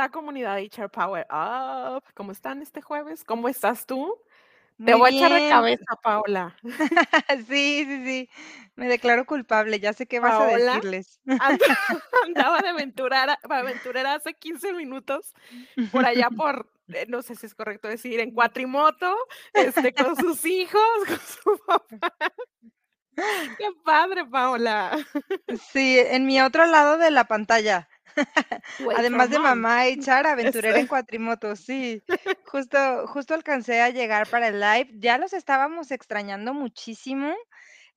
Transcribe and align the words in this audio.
está 0.00 0.10
comunidad 0.10 0.58
HR 0.58 0.88
Power 0.88 1.26
Up? 1.30 2.02
¿Cómo 2.14 2.32
están 2.32 2.62
este 2.62 2.80
jueves? 2.80 3.22
¿Cómo 3.22 3.50
estás 3.50 3.84
tú? 3.84 4.16
Te 4.82 4.92
Muy 4.96 5.00
voy 5.00 5.12
a 5.12 5.16
echar 5.26 5.32
de 5.42 5.48
cabeza, 5.50 5.96
Paola. 6.02 6.56
Sí, 7.48 7.84
sí, 7.84 8.04
sí. 8.06 8.30
Me 8.76 8.88
declaro 8.88 9.26
culpable. 9.26 9.78
Ya 9.78 9.92
sé 9.92 10.06
qué 10.06 10.18
vas 10.18 10.40
a 10.40 10.46
decirles. 10.46 11.20
and- 11.26 11.60
andaba 12.26 12.60
de 12.60 12.68
aventurera, 12.70 13.38
aventurera 13.42 14.14
hace 14.14 14.32
15 14.32 14.72
minutos 14.72 15.34
por 15.92 16.06
allá 16.06 16.30
por, 16.30 16.72
eh, 16.88 17.04
no 17.08 17.20
sé 17.20 17.36
si 17.36 17.44
es 17.44 17.54
correcto 17.54 17.86
decir, 17.88 18.20
en 18.20 18.30
cuatrimoto, 18.30 19.14
este, 19.52 19.92
con 19.92 20.16
sus 20.16 20.46
hijos, 20.46 20.80
con 21.06 21.18
su 21.18 21.58
papá. 21.66 22.24
Qué 23.58 23.66
padre, 23.84 24.24
Paola. 24.24 24.96
Sí, 25.72 25.98
en 25.98 26.24
mi 26.24 26.40
otro 26.40 26.64
lado 26.64 26.96
de 26.96 27.10
la 27.10 27.24
pantalla. 27.24 27.86
Además 28.92 29.30
de 29.30 29.38
mamá 29.38 29.86
HR, 29.88 30.28
aventurera 30.28 30.78
Eso. 30.78 30.80
en 30.80 30.86
cuatrimoto, 30.86 31.56
sí. 31.56 32.02
Justo, 32.44 33.06
justo 33.08 33.34
alcancé 33.34 33.80
a 33.80 33.90
llegar 33.90 34.28
para 34.28 34.48
el 34.48 34.60
live. 34.60 34.90
Ya 34.94 35.18
los 35.18 35.32
estábamos 35.32 35.90
extrañando 35.90 36.54
muchísimo. 36.54 37.32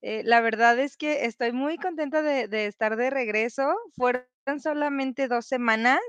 Eh, 0.02 0.22
la 0.26 0.42
verdad 0.42 0.78
es 0.80 0.98
que 0.98 1.26
estoy 1.26 1.54
muy 1.54 1.80
contenta 1.80 2.22
de, 2.22 2.48
de 2.48 2.68
estar 2.68 2.96
de 2.98 3.10
regreso. 3.10 3.74
Fueron 3.96 4.26
solamente 4.60 5.28
dos 5.28 5.46
semanas 5.46 6.02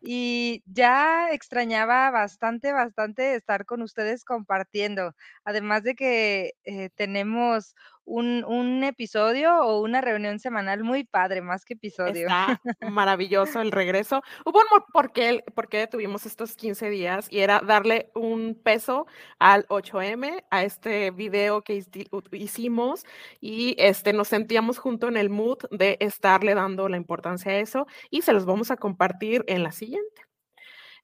y 0.00 0.62
ya 0.66 1.30
extrañaba 1.32 2.10
bastante, 2.10 2.72
bastante 2.72 3.34
estar 3.34 3.64
con 3.64 3.82
ustedes 3.82 4.24
compartiendo. 4.24 5.14
Además 5.44 5.82
de 5.84 5.94
que 5.94 6.54
eh, 6.64 6.90
tenemos 6.94 7.74
un, 8.08 8.44
un 8.44 8.82
episodio 8.84 9.54
o 9.60 9.80
una 9.80 10.00
reunión 10.00 10.38
semanal 10.38 10.82
muy 10.82 11.04
padre, 11.04 11.42
más 11.42 11.64
que 11.64 11.74
episodio. 11.74 12.26
Está 12.26 12.60
maravilloso 12.90 13.60
el 13.60 13.70
regreso. 13.70 14.22
Hubo 14.44 14.60
un 14.60 14.82
por 14.92 15.12
qué, 15.12 15.44
por 15.54 15.68
qué 15.68 15.86
tuvimos 15.86 16.26
estos 16.26 16.54
15 16.56 16.90
días 16.90 17.28
y 17.30 17.40
era 17.40 17.60
darle 17.60 18.10
un 18.14 18.58
peso 18.62 19.06
al 19.38 19.66
8M, 19.68 20.44
a 20.50 20.64
este 20.64 21.10
video 21.10 21.62
que 21.62 21.84
hicimos 22.32 23.04
y 23.40 23.74
este, 23.78 24.12
nos 24.12 24.28
sentíamos 24.28 24.78
junto 24.78 25.08
en 25.08 25.16
el 25.16 25.30
mood 25.30 25.58
de 25.70 25.96
estarle 26.00 26.54
dando 26.54 26.88
la 26.88 26.96
importancia 26.96 27.52
a 27.52 27.58
eso 27.58 27.86
y 28.10 28.22
se 28.22 28.32
los 28.32 28.46
vamos 28.46 28.70
a 28.70 28.76
compartir 28.76 29.44
en 29.46 29.62
la 29.62 29.72
siguiente. 29.72 30.22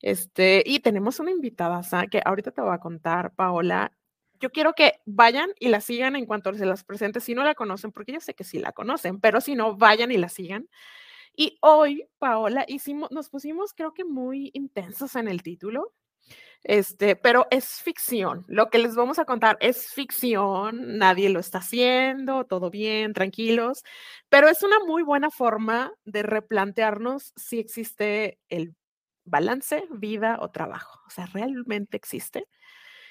Este, 0.01 0.63
y 0.67 0.81
tenemos 0.81 1.19
una 1.19 1.31
invitada 1.31 1.81
que 2.11 2.21
ahorita 2.25 2.51
te 2.51 2.61
voy 2.61 2.75
a 2.75 2.79
contar, 2.79 3.33
Paola. 3.35 3.93
Yo 4.41 4.51
quiero 4.51 4.75
que 4.75 5.01
vayan 5.07 5.51
y 5.59 5.69
la 5.69 5.81
sigan 5.81 6.17
en 6.17 6.27
cuanto 6.27 6.53
se 6.55 6.67
las 6.67 6.85
presente, 6.85 7.21
si 7.21 7.35
no 7.35 7.45
la 7.45 7.55
conocen, 7.55 7.93
porque 7.93 8.13
yo 8.13 8.21
sé 8.21 8.35
que 8.35 8.45
sí 8.45 8.59
la 8.59 8.73
conocen, 8.73 9.21
pero 9.21 9.41
si 9.41 9.55
no, 9.55 9.77
vayan 9.77 10.13
y 10.13 10.19
la 10.19 10.29
sigan. 10.29 10.69
Y 11.37 11.59
hoy, 11.63 12.07
Paola, 12.19 12.65
hicimos, 12.69 13.11
nos 13.11 13.29
pusimos 13.31 13.75
creo 13.75 13.95
que 13.95 14.05
muy 14.05 14.51
intensos 14.55 15.17
en 15.17 15.29
el 15.29 15.43
título, 15.43 15.93
este, 16.65 17.17
pero 17.17 17.47
es 17.51 17.81
ficción. 17.83 18.45
Lo 18.49 18.71
que 18.71 18.79
les 18.79 18.95
vamos 18.97 19.19
a 19.19 19.25
contar 19.27 19.59
es 19.61 19.93
ficción, 19.93 20.99
nadie 20.99 21.29
lo 21.29 21.41
está 21.41 21.59
haciendo, 21.59 22.45
todo 22.47 22.71
bien, 22.71 23.13
tranquilos, 23.13 23.85
pero 24.29 24.49
es 24.49 24.63
una 24.63 24.79
muy 24.87 25.03
buena 25.03 25.31
forma 25.31 25.93
de 26.05 26.23
replantearnos 26.23 27.33
si 27.37 27.59
existe 27.59 28.39
el 28.49 28.75
balance, 29.25 29.85
vida 29.91 30.39
o 30.41 30.51
trabajo. 30.51 31.01
O 31.07 31.11
sea, 31.11 31.27
¿realmente 31.27 31.97
existe? 31.97 32.47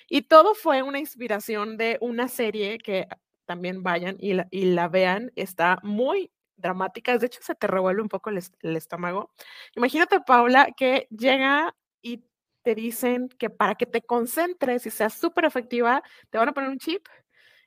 Y 0.09 0.23
todo 0.23 0.55
fue 0.55 0.83
una 0.83 0.99
inspiración 0.99 1.77
de 1.77 1.97
una 2.01 2.27
serie 2.27 2.77
que 2.77 3.07
también 3.45 3.83
vayan 3.83 4.17
y 4.19 4.33
la, 4.33 4.87
vean, 4.87 5.31
está 5.35 5.79
muy 5.83 6.31
dramática, 6.55 7.17
de 7.17 7.25
hecho 7.25 7.41
se 7.41 7.55
te 7.55 7.67
revuelve 7.67 8.01
un 8.01 8.09
poco 8.09 8.29
el, 8.29 8.41
el 8.61 8.75
estómago. 8.77 9.31
Imagínate, 9.75 10.21
Paula, 10.21 10.69
que 10.77 11.07
llega 11.09 11.75
y 12.01 12.23
te 12.63 12.75
dicen 12.75 13.29
que 13.37 13.49
para 13.49 13.75
que 13.75 13.85
te 13.85 14.01
concentres 14.01 14.85
y 14.85 14.91
seas 14.91 15.13
súper 15.13 15.45
efectiva, 15.45 16.03
te 16.29 16.37
van 16.37 16.49
a 16.49 16.53
poner 16.53 16.69
un 16.69 16.79
chip 16.79 17.05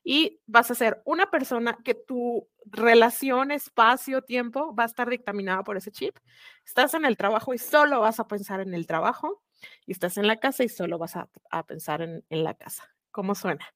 y 0.03 0.41
vas 0.47 0.71
a 0.71 0.77
ser 0.77 1.03
una 1.05 1.31
persona 1.31 1.79
que 1.85 1.95
tu 1.95 2.49
relación, 2.65 3.51
espacio, 3.51 4.23
tiempo 4.23 4.75
va 4.75 4.85
a 4.85 4.87
estar 4.87 5.11
dictaminada 5.11 5.65
por 5.65 5.77
ese 5.77 5.91
chip. 5.91 6.17
Estás 6.65 6.95
en 6.95 7.05
el 7.05 7.17
trabajo 7.17 7.53
y 7.55 7.59
solo 7.59 8.01
vas 8.01 8.21
a 8.21 8.29
pensar 8.29 8.61
en 8.61 8.73
el 8.73 8.87
trabajo 8.87 9.43
y 9.87 9.93
estás 9.93 10.17
en 10.19 10.27
la 10.29 10.37
casa 10.39 10.65
y 10.65 10.69
solo 10.69 10.99
vas 10.99 11.17
a, 11.17 11.29
a 11.51 11.67
pensar 11.67 12.03
en, 12.03 12.25
en 12.31 12.45
la 12.45 12.55
casa. 12.55 12.85
¿Cómo 13.13 13.35
suena? 13.35 13.67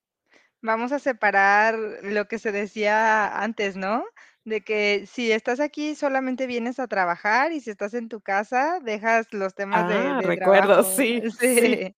Vamos 0.62 0.92
a 0.92 0.98
separar 0.98 1.74
lo 2.02 2.28
que 2.28 2.38
se 2.38 2.52
decía 2.52 3.42
antes, 3.42 3.76
¿no? 3.76 4.04
De 4.44 4.60
que 4.62 5.06
si 5.06 5.32
estás 5.32 5.58
aquí 5.60 5.94
solamente 5.94 6.46
vienes 6.46 6.78
a 6.78 6.86
trabajar 6.88 7.52
y 7.52 7.60
si 7.60 7.70
estás 7.70 7.94
en 7.94 8.08
tu 8.08 8.20
casa 8.20 8.78
dejas 8.82 9.32
los 9.32 9.54
temas 9.54 9.86
de, 9.86 10.14
Ah, 10.14 10.16
de 10.16 10.26
recuerdo, 10.26 10.82
sí, 10.84 11.22
sí. 11.30 11.86
Sí. 11.90 11.96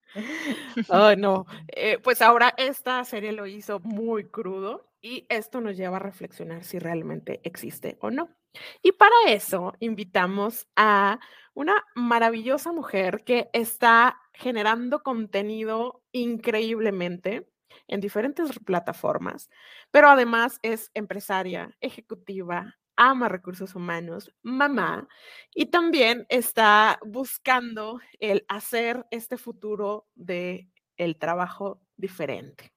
Ay, 0.89 1.17
no. 1.17 1.47
Eh, 1.69 1.99
pues 2.03 2.23
ahora 2.23 2.55
esta 2.57 3.05
serie 3.05 3.33
lo 3.33 3.47
hizo 3.47 3.81
muy 3.81 4.31
crudo 4.31 4.93
y 5.01 5.27
esto 5.31 5.61
nos 5.61 5.77
lleva 5.77 5.97
a 5.97 6.01
reflexionar 6.01 6.65
si 6.65 6.79
realmente 6.79 7.41
existe 7.45 7.99
o 8.01 8.11
no. 8.11 8.31
Y 8.83 8.93
para 8.93 9.15
eso 9.29 9.75
invitamos 9.81 10.67
a 10.77 11.19
una 11.55 11.85
maravillosa 11.95 12.73
mujer 12.73 13.25
que 13.25 13.51
está 13.53 14.21
generando 14.33 15.03
contenido 15.03 16.03
increíblemente 16.13 17.49
en 17.89 18.01
diferentes 18.01 18.59
plataformas, 18.61 19.51
pero 19.91 20.09
además 20.09 20.59
es 20.63 20.91
empresaria, 20.95 21.77
ejecutiva, 21.81 22.77
ama 22.97 23.29
recursos 23.29 23.75
humanos, 23.75 24.33
mamá, 24.43 25.09
y 25.55 25.67
también 25.67 26.27
está 26.29 26.99
buscando 27.05 28.01
el 28.21 28.45
hacer 28.49 29.07
este 29.11 29.37
futuro 29.37 30.07
de 30.15 30.69
el 30.97 31.19
trabajo 31.19 31.81
diferente. 31.97 32.73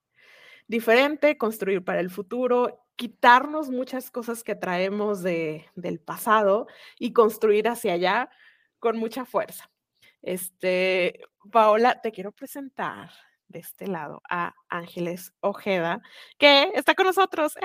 Diferente, 0.67 1.37
construir 1.37 1.83
para 1.83 1.99
el 1.99 2.09
futuro, 2.09 2.84
quitarnos 2.95 3.69
muchas 3.69 4.11
cosas 4.11 4.43
que 4.43 4.55
traemos 4.55 5.21
de, 5.21 5.65
del 5.75 5.99
pasado 5.99 6.67
y 6.97 7.13
construir 7.13 7.67
hacia 7.67 7.93
allá 7.93 8.29
con 8.79 8.97
mucha 8.97 9.25
fuerza. 9.25 9.69
Este, 10.21 11.21
Paola, 11.51 12.01
te 12.01 12.11
quiero 12.11 12.31
presentar 12.31 13.11
de 13.47 13.59
este 13.59 13.87
lado 13.87 14.21
a 14.29 14.53
Ángeles 14.75 15.33
Ojeda, 15.39 16.01
que 16.37 16.71
está 16.75 16.95
con 16.95 17.05
nosotros. 17.07 17.55
¡Eh! 17.57 17.61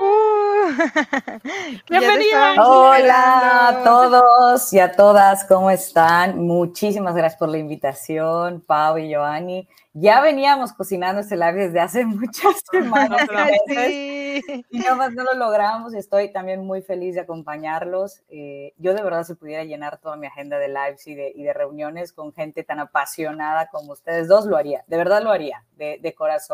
Uh, 0.00 0.68
Bienvenida. 1.90 2.54
Hola 2.58 3.68
a 3.68 3.84
todos 3.84 4.72
y 4.72 4.80
a 4.80 4.92
todas, 4.92 5.44
¿cómo 5.44 5.70
están? 5.70 6.38
Muchísimas 6.38 7.14
gracias 7.14 7.38
por 7.38 7.50
la 7.50 7.58
invitación, 7.58 8.62
Pau 8.62 8.96
y 8.98 9.14
Joanny. 9.14 9.68
Ya 9.96 10.20
veníamos 10.20 10.72
cocinando 10.72 11.20
este 11.20 11.36
live 11.36 11.66
desde 11.66 11.80
hace 11.80 12.04
muchas 12.04 12.62
semanas 12.72 13.28
Sí. 13.68 14.64
y 14.70 14.78
nada 14.78 14.96
más 14.96 15.12
no 15.12 15.22
lo 15.22 15.34
logramos 15.34 15.94
y 15.94 15.98
estoy 15.98 16.32
también 16.32 16.66
muy 16.66 16.82
feliz 16.82 17.14
de 17.14 17.20
acompañarlos. 17.20 18.22
Eh, 18.28 18.72
yo 18.78 18.94
de 18.94 19.02
verdad 19.02 19.22
si 19.24 19.34
pudiera 19.34 19.62
llenar 19.64 19.98
toda 19.98 20.16
mi 20.16 20.26
agenda 20.26 20.58
de 20.58 20.68
lives 20.68 21.06
y 21.06 21.14
de, 21.14 21.30
y 21.34 21.44
de 21.44 21.52
reuniones 21.52 22.12
con 22.12 22.32
gente 22.32 22.64
tan 22.64 22.80
apasionada 22.80 23.68
como 23.68 23.92
ustedes 23.92 24.26
dos, 24.26 24.46
lo 24.46 24.56
haría, 24.56 24.82
de 24.88 24.96
verdad 24.96 25.22
lo 25.22 25.30
haría, 25.30 25.64
de, 25.76 25.98
de 26.02 26.14
corazón. 26.14 26.53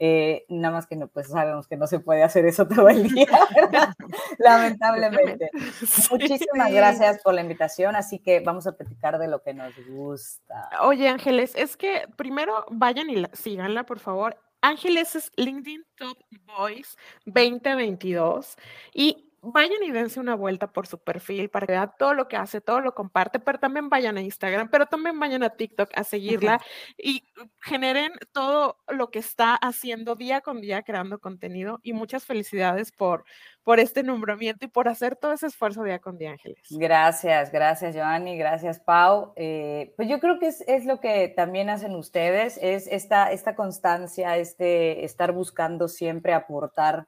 Eh, 0.00 0.44
nada 0.48 0.74
más 0.74 0.86
que 0.86 0.94
no, 0.94 1.08
pues 1.08 1.26
sabemos 1.26 1.66
que 1.66 1.76
no 1.76 1.88
se 1.88 1.98
puede 1.98 2.22
hacer 2.22 2.46
eso 2.46 2.68
todo 2.68 2.88
el 2.88 3.08
día, 3.08 3.26
¿verdad? 3.56 3.92
Lamentablemente. 4.38 5.50
Sí. 5.84 6.06
Muchísimas 6.12 6.70
gracias 6.72 7.20
por 7.22 7.34
la 7.34 7.40
invitación, 7.40 7.96
así 7.96 8.20
que 8.20 8.38
vamos 8.38 8.66
a 8.68 8.76
platicar 8.76 9.18
de 9.18 9.26
lo 9.26 9.42
que 9.42 9.54
nos 9.54 9.72
gusta. 9.88 10.70
Oye, 10.82 11.08
Ángeles, 11.08 11.52
es 11.56 11.76
que 11.76 12.06
primero 12.16 12.64
vayan 12.70 13.10
y 13.10 13.16
la- 13.16 13.30
síganla, 13.32 13.84
por 13.84 13.98
favor. 13.98 14.36
Ángeles 14.60 15.16
es 15.16 15.32
LinkedIn 15.36 15.84
Top 15.96 16.16
Voice 16.56 16.96
2022 17.26 18.56
y 18.94 19.27
vayan 19.42 19.82
y 19.82 19.90
dense 19.90 20.20
una 20.20 20.34
vuelta 20.34 20.72
por 20.72 20.86
su 20.86 20.98
perfil 20.98 21.48
para 21.48 21.66
que 21.66 21.72
vean 21.72 21.92
todo 21.98 22.14
lo 22.14 22.28
que 22.28 22.36
hace, 22.36 22.60
todo 22.60 22.80
lo 22.80 22.94
comparte, 22.94 23.38
pero 23.38 23.58
también 23.58 23.88
vayan 23.88 24.16
a 24.16 24.20
Instagram, 24.20 24.68
pero 24.70 24.86
también 24.86 25.18
vayan 25.18 25.42
a 25.42 25.50
TikTok 25.50 25.90
a 25.94 26.04
seguirla 26.04 26.60
y 26.96 27.24
generen 27.60 28.12
todo 28.32 28.78
lo 28.88 29.10
que 29.10 29.18
está 29.18 29.54
haciendo 29.54 30.14
día 30.14 30.40
con 30.40 30.60
día 30.60 30.82
creando 30.82 31.18
contenido 31.18 31.80
y 31.82 31.92
muchas 31.92 32.24
felicidades 32.24 32.92
por, 32.92 33.24
por 33.62 33.80
este 33.80 34.02
nombramiento 34.02 34.64
y 34.64 34.68
por 34.68 34.88
hacer 34.88 35.16
todo 35.16 35.32
ese 35.32 35.46
esfuerzo 35.46 35.82
día 35.82 35.98
con 35.98 36.18
día, 36.18 36.32
Ángeles. 36.32 36.66
Gracias, 36.70 37.52
gracias, 37.52 37.94
Joanny, 37.94 38.36
gracias, 38.38 38.80
Pau. 38.80 39.32
Eh, 39.36 39.92
pues 39.96 40.08
yo 40.08 40.20
creo 40.20 40.38
que 40.38 40.48
es, 40.48 40.62
es, 40.66 40.84
lo 40.84 41.00
que 41.00 41.28
también 41.28 41.70
hacen 41.70 41.94
ustedes, 41.94 42.58
es 42.62 42.86
esta, 42.86 43.30
esta 43.30 43.54
constancia, 43.54 44.36
este 44.36 45.04
estar 45.04 45.32
buscando 45.32 45.88
siempre 45.88 46.32
aportar 46.32 47.06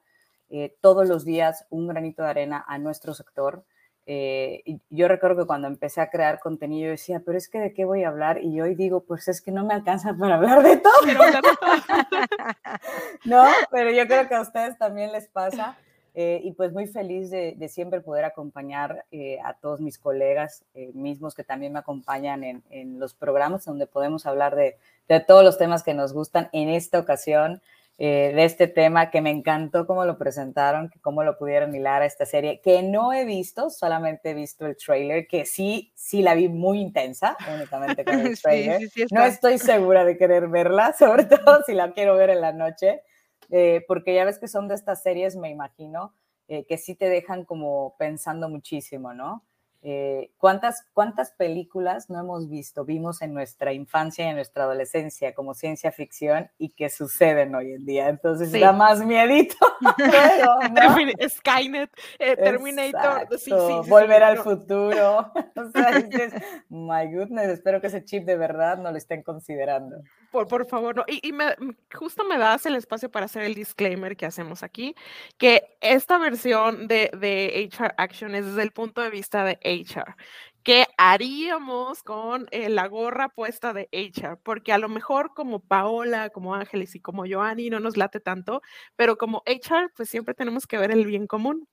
eh, 0.51 0.75
todos 0.81 1.07
los 1.07 1.25
días 1.25 1.65
un 1.69 1.87
granito 1.87 2.23
de 2.23 2.29
arena 2.29 2.63
a 2.67 2.77
nuestro 2.77 3.13
sector. 3.13 3.63
Eh, 4.05 4.79
yo 4.89 5.07
recuerdo 5.07 5.43
que 5.43 5.47
cuando 5.47 5.67
empecé 5.67 6.01
a 6.01 6.09
crear 6.09 6.39
contenido 6.39 6.85
yo 6.85 6.91
decía, 6.91 7.21
pero 7.25 7.37
es 7.37 7.47
que 7.47 7.59
de 7.59 7.73
qué 7.73 7.85
voy 7.85 8.03
a 8.03 8.09
hablar 8.09 8.43
y 8.43 8.59
hoy 8.59 8.75
digo, 8.75 9.01
pues 9.01 9.27
es 9.27 9.41
que 9.41 9.51
no 9.51 9.65
me 9.65 9.73
alcanza 9.73 10.13
para 10.13 10.35
hablar 10.35 10.63
de 10.63 10.77
todo. 10.77 10.91
no, 13.25 13.45
pero 13.71 13.91
yo 13.91 14.05
creo 14.07 14.27
que 14.27 14.35
a 14.35 14.41
ustedes 14.41 14.77
también 14.77 15.11
les 15.11 15.27
pasa. 15.27 15.77
Eh, 16.13 16.41
y 16.43 16.51
pues 16.51 16.73
muy 16.73 16.87
feliz 16.87 17.29
de, 17.29 17.53
de 17.55 17.69
siempre 17.69 18.01
poder 18.01 18.25
acompañar 18.25 19.05
eh, 19.11 19.39
a 19.45 19.53
todos 19.53 19.79
mis 19.79 19.97
colegas 19.97 20.65
eh, 20.73 20.91
mismos 20.93 21.35
que 21.35 21.45
también 21.45 21.71
me 21.71 21.79
acompañan 21.79 22.43
en, 22.43 22.63
en, 22.69 22.99
los 22.99 23.13
programas 23.13 23.63
donde 23.63 23.87
podemos 23.87 24.25
hablar 24.25 24.57
de, 24.57 24.75
de, 25.07 25.21
todos 25.21 25.41
los 25.41 25.57
temas 25.57 25.83
que 25.83 25.93
nos 25.93 26.11
gustan. 26.11 26.49
En 26.51 26.67
esta 26.67 26.99
ocasión, 26.99 27.61
de 28.07 28.43
este 28.45 28.67
tema 28.67 29.11
que 29.11 29.21
me 29.21 29.29
encantó 29.29 29.85
cómo 29.85 30.05
lo 30.05 30.17
presentaron, 30.17 30.89
cómo 31.01 31.23
lo 31.23 31.37
pudieron 31.37 31.75
hilar 31.75 32.01
a 32.01 32.05
esta 32.05 32.25
serie, 32.25 32.59
que 32.59 32.81
no 32.81 33.13
he 33.13 33.25
visto, 33.25 33.69
solamente 33.69 34.31
he 34.31 34.33
visto 34.33 34.65
el 34.65 34.75
trailer, 34.75 35.27
que 35.27 35.45
sí, 35.45 35.91
sí 35.95 36.23
la 36.23 36.33
vi 36.33 36.49
muy 36.49 36.79
intensa, 36.79 37.37
únicamente 37.53 38.03
con 38.03 38.19
el 38.19 38.39
trailer. 38.41 38.79
Sí, 38.81 38.89
sí, 38.89 39.01
sí 39.07 39.15
no 39.15 39.23
estoy 39.23 39.59
segura 39.59 40.03
de 40.03 40.17
querer 40.17 40.47
verla, 40.47 40.93
sobre 40.97 41.25
todo 41.25 41.61
si 41.63 41.73
la 41.73 41.91
quiero 41.91 42.15
ver 42.15 42.31
en 42.31 42.41
la 42.41 42.53
noche 42.53 43.03
eh, 43.51 43.83
porque 43.87 44.13
ya 44.13 44.25
ves 44.25 44.39
que 44.39 44.47
son 44.47 44.67
de 44.67 44.75
estas 44.75 45.03
series, 45.03 45.35
me 45.35 45.49
imagino, 45.49 46.15
eh, 46.47 46.65
que 46.65 46.77
sí 46.77 46.95
te 46.95 47.09
dejan 47.09 47.43
como 47.43 47.95
pensando 47.99 48.49
muchísimo, 48.49 49.13
¿no? 49.13 49.45
Eh, 49.83 50.29
¿cuántas, 50.37 50.85
¿Cuántas 50.93 51.31
películas 51.31 52.07
no 52.11 52.19
hemos 52.19 52.47
visto, 52.47 52.85
vimos 52.85 53.23
en 53.23 53.33
nuestra 53.33 53.73
infancia 53.73 54.25
y 54.25 54.27
en 54.27 54.35
nuestra 54.35 54.65
adolescencia 54.65 55.33
como 55.33 55.55
ciencia 55.55 55.91
ficción 55.91 56.51
y 56.59 56.69
que 56.69 56.89
suceden 56.89 57.55
hoy 57.55 57.71
en 57.71 57.85
día? 57.85 58.07
Entonces 58.09 58.51
sí. 58.51 58.59
da 58.59 58.73
más 58.73 59.03
miedito. 59.03 59.55
Pero, 59.97 60.59
¿no? 60.71 61.29
Skynet, 61.29 61.89
eh, 62.19 62.35
Terminator, 62.35 63.27
sí, 63.39 63.49
sí, 63.49 63.89
volver 63.89 64.21
al 64.21 64.37
futuro. 64.37 65.31
o 65.55 65.71
sea, 65.71 65.99
dices, 65.99 66.33
my 66.69 67.11
goodness, 67.11 67.47
espero 67.47 67.81
que 67.81 67.87
ese 67.87 68.05
chip 68.05 68.23
de 68.25 68.37
verdad 68.37 68.77
no 68.77 68.91
lo 68.91 68.97
estén 68.97 69.23
considerando. 69.23 70.03
Por, 70.31 70.47
por 70.47 70.65
favor, 70.65 70.95
no. 70.95 71.03
Y, 71.07 71.27
y 71.27 71.33
me, 71.33 71.55
justo 71.93 72.23
me 72.23 72.37
das 72.37 72.65
el 72.65 72.75
espacio 72.75 73.11
para 73.11 73.25
hacer 73.25 73.43
el 73.43 73.53
disclaimer 73.53 74.15
que 74.15 74.25
hacemos 74.25 74.63
aquí, 74.63 74.95
que 75.37 75.77
esta 75.81 76.17
versión 76.17 76.87
de, 76.87 77.11
de 77.19 77.69
HR 77.69 77.93
Action 77.97 78.33
es 78.35 78.45
desde 78.45 78.63
el 78.63 78.71
punto 78.71 79.01
de 79.01 79.09
vista 79.09 79.43
de 79.43 79.59
HR. 79.61 80.15
¿Qué 80.63 80.85
haríamos 80.97 82.03
con 82.03 82.47
eh, 82.51 82.69
la 82.69 82.87
gorra 82.87 83.29
puesta 83.29 83.73
de 83.73 83.89
HR? 83.91 84.37
Porque 84.41 84.71
a 84.71 84.77
lo 84.77 84.87
mejor 84.89 85.33
como 85.33 85.59
Paola, 85.59 86.29
como 86.29 86.55
Ángeles 86.55 86.95
y 86.95 87.01
como 87.01 87.25
Joanny 87.27 87.69
no 87.69 87.79
nos 87.81 87.97
late 87.97 88.19
tanto, 88.21 88.61
pero 88.95 89.17
como 89.17 89.43
HR, 89.45 89.89
pues 89.95 90.09
siempre 90.09 90.33
tenemos 90.33 90.65
que 90.65 90.77
ver 90.77 90.91
el 90.91 91.05
bien 91.05 91.27
común 91.27 91.67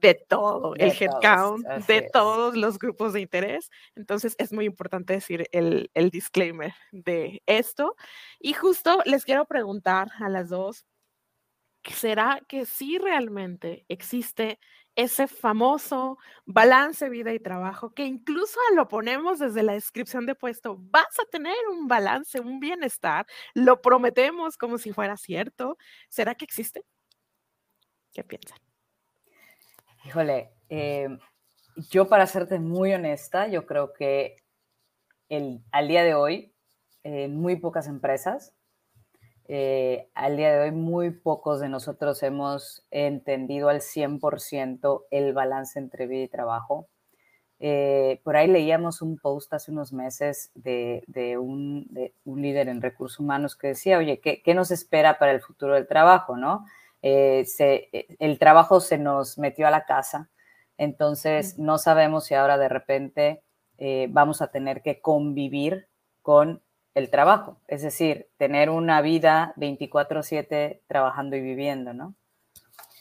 de 0.00 0.14
todo, 0.14 0.74
de 0.74 0.84
el 0.84 0.90
headcount, 0.90 1.66
de 1.86 1.98
es. 1.98 2.12
todos 2.12 2.56
los 2.56 2.78
grupos 2.78 3.12
de 3.12 3.20
interés. 3.20 3.70
Entonces 3.94 4.34
es 4.38 4.52
muy 4.52 4.64
importante 4.64 5.14
decir 5.14 5.46
el, 5.52 5.90
el 5.94 6.10
disclaimer 6.10 6.72
de 6.92 7.42
esto. 7.46 7.96
Y 8.38 8.52
justo 8.52 9.00
les 9.04 9.24
quiero 9.24 9.44
preguntar 9.46 10.08
a 10.20 10.28
las 10.28 10.48
dos, 10.48 10.86
¿será 11.84 12.40
que 12.48 12.66
sí 12.66 12.98
realmente 12.98 13.84
existe 13.88 14.58
ese 14.96 15.28
famoso 15.28 16.18
balance 16.44 17.08
vida 17.08 17.32
y 17.32 17.38
trabajo 17.38 17.94
que 17.94 18.04
incluso 18.04 18.58
lo 18.74 18.88
ponemos 18.88 19.38
desde 19.38 19.62
la 19.62 19.72
descripción 19.72 20.26
de 20.26 20.34
puesto, 20.34 20.76
vas 20.78 21.18
a 21.20 21.24
tener 21.30 21.56
un 21.70 21.88
balance, 21.88 22.40
un 22.40 22.60
bienestar, 22.60 23.26
lo 23.54 23.80
prometemos 23.80 24.56
como 24.56 24.78
si 24.78 24.92
fuera 24.92 25.16
cierto. 25.16 25.78
¿Será 26.08 26.34
que 26.34 26.44
existe? 26.44 26.84
¿Qué 28.12 28.24
piensan? 28.24 28.69
Híjole, 30.10 30.50
eh, 30.68 31.08
yo 31.92 32.08
para 32.08 32.26
serte 32.26 32.58
muy 32.58 32.92
honesta, 32.92 33.46
yo 33.46 33.64
creo 33.64 33.92
que 33.92 34.34
el, 35.28 35.62
al 35.70 35.86
día 35.86 36.02
de 36.02 36.14
hoy, 36.14 36.52
eh, 37.04 37.28
muy 37.28 37.54
pocas 37.54 37.86
empresas 37.86 38.52
eh, 39.46 40.08
al 40.14 40.36
día 40.36 40.52
de 40.52 40.62
hoy 40.62 40.72
muy 40.72 41.10
pocos 41.10 41.60
de 41.60 41.68
nosotros 41.68 42.24
hemos 42.24 42.84
entendido 42.90 43.68
al 43.68 43.82
100% 43.82 45.04
el 45.12 45.32
balance 45.32 45.78
entre 45.78 46.08
vida 46.08 46.24
y 46.24 46.28
trabajo. 46.28 46.88
Eh, 47.60 48.20
por 48.24 48.36
ahí 48.36 48.48
leíamos 48.48 49.02
un 49.02 49.16
post 49.16 49.54
hace 49.54 49.70
unos 49.70 49.92
meses 49.92 50.50
de, 50.56 51.04
de, 51.06 51.38
un, 51.38 51.88
un, 52.24 52.42
líder 52.42 52.68
en 52.68 52.82
recursos 52.82 53.20
humanos 53.20 53.54
que 53.54 53.68
decía, 53.68 53.98
oye, 53.98 54.18
¿qué, 54.18 54.42
qué 54.42 54.54
nos 54.54 54.72
espera 54.72 55.20
para 55.20 55.30
el 55.30 55.40
futuro 55.40 55.74
del 55.74 55.86
trabajo? 55.86 56.36
¿no? 56.36 56.64
Eh, 57.02 57.44
se, 57.46 57.88
el 58.18 58.38
trabajo 58.38 58.80
se 58.80 58.98
nos 58.98 59.38
metió 59.38 59.66
a 59.66 59.70
la 59.70 59.84
casa, 59.84 60.30
entonces 60.76 61.58
no 61.58 61.78
sabemos 61.78 62.26
si 62.26 62.34
ahora 62.34 62.58
de 62.58 62.68
repente 62.68 63.42
eh, 63.78 64.08
vamos 64.10 64.42
a 64.42 64.50
tener 64.50 64.82
que 64.82 65.00
convivir 65.00 65.88
con 66.22 66.62
el 66.94 67.10
trabajo, 67.10 67.60
es 67.68 67.82
decir, 67.82 68.28
tener 68.36 68.68
una 68.68 69.00
vida 69.00 69.54
24/7 69.56 70.82
trabajando 70.86 71.36
y 71.36 71.40
viviendo, 71.40 71.94
¿no? 71.94 72.14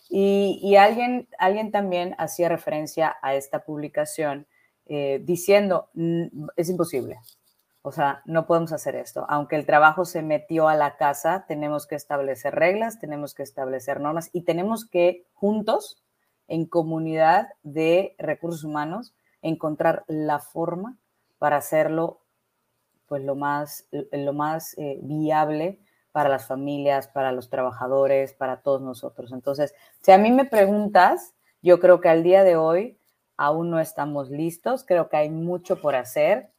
Y, 0.10 0.60
y, 0.64 0.76
alguien, 0.76 1.28
alguien 1.38 1.72
también 1.72 2.16
hacía 2.18 2.50
referencia 2.50 3.18
a 3.22 3.36
esta 3.36 3.64
publicación 3.64 4.48
eh, 4.92 5.22
diciendo, 5.24 5.90
es 6.56 6.68
imposible, 6.68 7.20
o 7.82 7.92
sea, 7.92 8.22
no 8.26 8.46
podemos 8.46 8.74
hacer 8.74 8.96
esto. 8.96 9.26
Aunque 9.30 9.56
el 9.56 9.66
trabajo 9.66 10.06
se 10.06 10.22
metió 10.22 10.68
a 10.68 10.76
la 10.76 10.98
casa, 10.98 11.46
tenemos 11.48 11.88
que 11.88 11.96
establecer 11.96 12.56
reglas, 12.56 13.00
tenemos 13.00 13.34
que 13.34 13.44
establecer 13.44 14.02
normas 14.02 14.30
y 14.34 14.42
tenemos 14.42 14.86
que 14.86 15.26
juntos, 15.34 16.04
en 16.48 16.66
comunidad 16.66 17.50
de 17.64 18.16
recursos 18.18 18.64
humanos, 18.64 19.14
encontrar 19.42 20.04
la 20.08 20.40
forma 20.40 20.98
para 21.38 21.58
hacerlo 21.58 22.22
pues 23.08 23.24
lo 23.24 23.36
más, 23.36 23.88
lo 23.92 24.34
más 24.34 24.78
eh, 24.78 25.00
viable 25.02 25.80
para 26.12 26.30
las 26.30 26.48
familias, 26.48 27.08
para 27.08 27.32
los 27.32 27.50
trabajadores, 27.50 28.34
para 28.34 28.62
todos 28.62 28.82
nosotros. 28.82 29.32
Entonces, 29.32 29.74
si 30.02 30.12
a 30.12 30.18
mí 30.18 30.32
me 30.32 30.46
preguntas, 30.46 31.34
yo 31.62 31.80
creo 31.80 32.02
que 32.02 32.10
al 32.10 32.24
día 32.24 32.44
de 32.44 32.56
hoy 32.56 32.98
aún 33.38 33.70
no 33.70 33.80
estamos 33.80 34.30
listos, 34.30 34.84
creo 34.86 35.10
que 35.10 35.18
hay 35.18 35.30
mucho 35.30 35.82
por 35.82 35.96
hacer, 35.96 36.52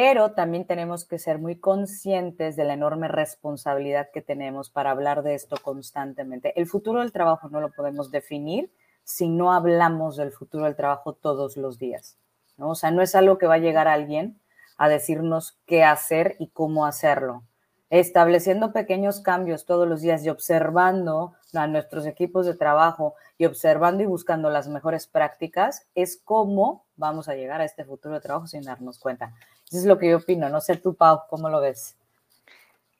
pero 0.00 0.30
también 0.30 0.64
tenemos 0.64 1.04
que 1.04 1.18
ser 1.18 1.40
muy 1.40 1.56
conscientes 1.56 2.54
de 2.54 2.62
la 2.62 2.74
enorme 2.74 3.08
responsabilidad 3.08 4.10
que 4.14 4.22
tenemos 4.22 4.70
para 4.70 4.92
hablar 4.92 5.24
de 5.24 5.34
esto 5.34 5.56
constantemente. 5.60 6.52
El 6.54 6.68
futuro 6.68 7.00
del 7.00 7.10
trabajo 7.10 7.48
no 7.48 7.60
lo 7.60 7.72
podemos 7.72 8.12
definir 8.12 8.70
si 9.02 9.28
no 9.28 9.52
hablamos 9.52 10.16
del 10.16 10.30
futuro 10.30 10.66
del 10.66 10.76
trabajo 10.76 11.14
todos 11.14 11.56
los 11.56 11.80
días. 11.80 12.16
¿no? 12.58 12.68
O 12.68 12.74
sea, 12.76 12.92
no 12.92 13.02
es 13.02 13.16
algo 13.16 13.38
que 13.38 13.48
va 13.48 13.54
a 13.54 13.58
llegar 13.58 13.88
alguien 13.88 14.38
a 14.76 14.88
decirnos 14.88 15.58
qué 15.66 15.82
hacer 15.82 16.36
y 16.38 16.46
cómo 16.50 16.86
hacerlo. 16.86 17.42
Estableciendo 17.90 18.72
pequeños 18.72 19.18
cambios 19.18 19.66
todos 19.66 19.88
los 19.88 20.00
días 20.00 20.24
y 20.24 20.28
observando 20.28 21.34
a 21.54 21.66
nuestros 21.66 22.06
equipos 22.06 22.46
de 22.46 22.54
trabajo 22.54 23.16
y 23.36 23.46
observando 23.46 24.04
y 24.04 24.06
buscando 24.06 24.48
las 24.48 24.68
mejores 24.68 25.08
prácticas 25.08 25.88
es 25.96 26.22
cómo 26.24 26.84
vamos 26.98 27.28
a 27.28 27.34
llegar 27.34 27.62
a 27.62 27.64
este 27.64 27.84
futuro 27.84 28.14
de 28.14 28.20
trabajo 28.20 28.46
sin 28.46 28.62
darnos 28.62 28.98
cuenta. 28.98 29.34
Eso 29.66 29.78
es 29.78 29.84
lo 29.86 29.98
que 29.98 30.10
yo 30.10 30.18
opino. 30.18 30.50
No 30.50 30.60
sé 30.60 30.76
tú, 30.76 30.94
Pau, 30.94 31.22
¿cómo 31.30 31.48
lo 31.48 31.60
ves? 31.60 31.96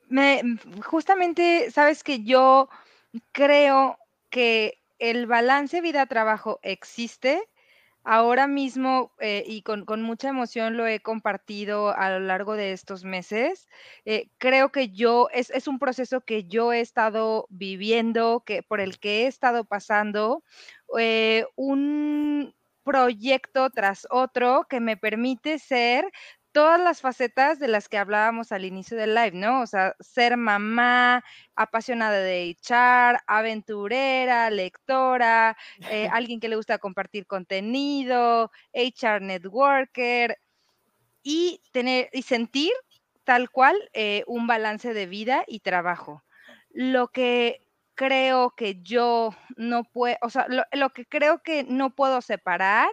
Me, 0.07 0.41
justamente, 0.83 1.69
sabes 1.69 2.03
que 2.03 2.23
yo 2.23 2.69
creo 3.31 3.99
que 4.31 4.79
el 4.97 5.27
balance 5.27 5.81
vida-trabajo 5.81 6.59
existe, 6.63 7.43
Ahora 8.05 8.47
mismo, 8.47 9.11
eh, 9.19 9.43
y 9.45 9.61
con, 9.61 9.85
con, 9.85 10.01
mucha 10.01 10.29
emoción 10.29 10.77
lo 10.77 10.87
he 10.87 11.01
compartido 11.01 11.89
a 11.95 12.09
lo 12.09 12.21
largo 12.21 12.55
de 12.55 12.71
estos 12.71 13.03
meses, 13.03 13.67
eh, 14.05 14.29
creo 14.37 14.71
que 14.71 14.89
yo, 14.89 15.27
es, 15.33 15.49
es, 15.49 15.67
un 15.67 15.79
proceso 15.79 16.21
que 16.21 16.45
yo 16.45 16.71
he 16.71 16.79
estado 16.79 17.45
viviendo, 17.49 18.41
que, 18.45 18.63
por 18.63 18.79
el 18.79 18.99
que 18.99 19.23
he 19.23 19.27
estado 19.27 19.65
pasando, 19.65 20.43
eh, 20.97 21.45
un 21.55 22.55
proyecto 22.89 23.69
tras 23.69 24.07
otro 24.09 24.65
que 24.67 24.79
me 24.79 24.97
permite 24.97 25.59
ser 25.59 26.09
todas 26.51 26.79
las 26.79 27.01
facetas 27.01 27.59
de 27.59 27.67
las 27.67 27.87
que 27.87 27.99
hablábamos 27.99 28.51
al 28.51 28.65
inicio 28.65 28.97
del 28.97 29.13
live, 29.13 29.33
¿no? 29.33 29.61
O 29.61 29.67
sea, 29.67 29.95
ser 29.99 30.37
mamá, 30.37 31.23
apasionada 31.55 32.19
de 32.19 32.45
echar, 32.45 33.21
aventurera, 33.27 34.49
lectora, 34.49 35.55
eh, 35.91 36.09
alguien 36.11 36.39
que 36.39 36.49
le 36.49 36.55
gusta 36.55 36.79
compartir 36.79 37.27
contenido, 37.27 38.49
HR 38.73 39.21
networker 39.21 40.39
y 41.21 41.61
tener 41.71 42.09
y 42.11 42.23
sentir 42.23 42.71
tal 43.23 43.51
cual 43.51 43.77
eh, 43.93 44.23
un 44.25 44.47
balance 44.47 44.95
de 44.95 45.05
vida 45.05 45.43
y 45.45 45.59
trabajo. 45.59 46.23
Lo 46.71 47.09
que 47.09 47.61
creo 47.99 48.51
que 48.51 48.81
yo 48.81 49.35
no 49.57 49.83
puedo, 49.83 50.15
o 50.21 50.29
sea, 50.29 50.47
lo, 50.47 50.89
que 50.91 51.05
creo 51.05 51.43
que 51.43 51.65
no 51.65 51.93
puedo 51.95 52.21
separar 52.21 52.89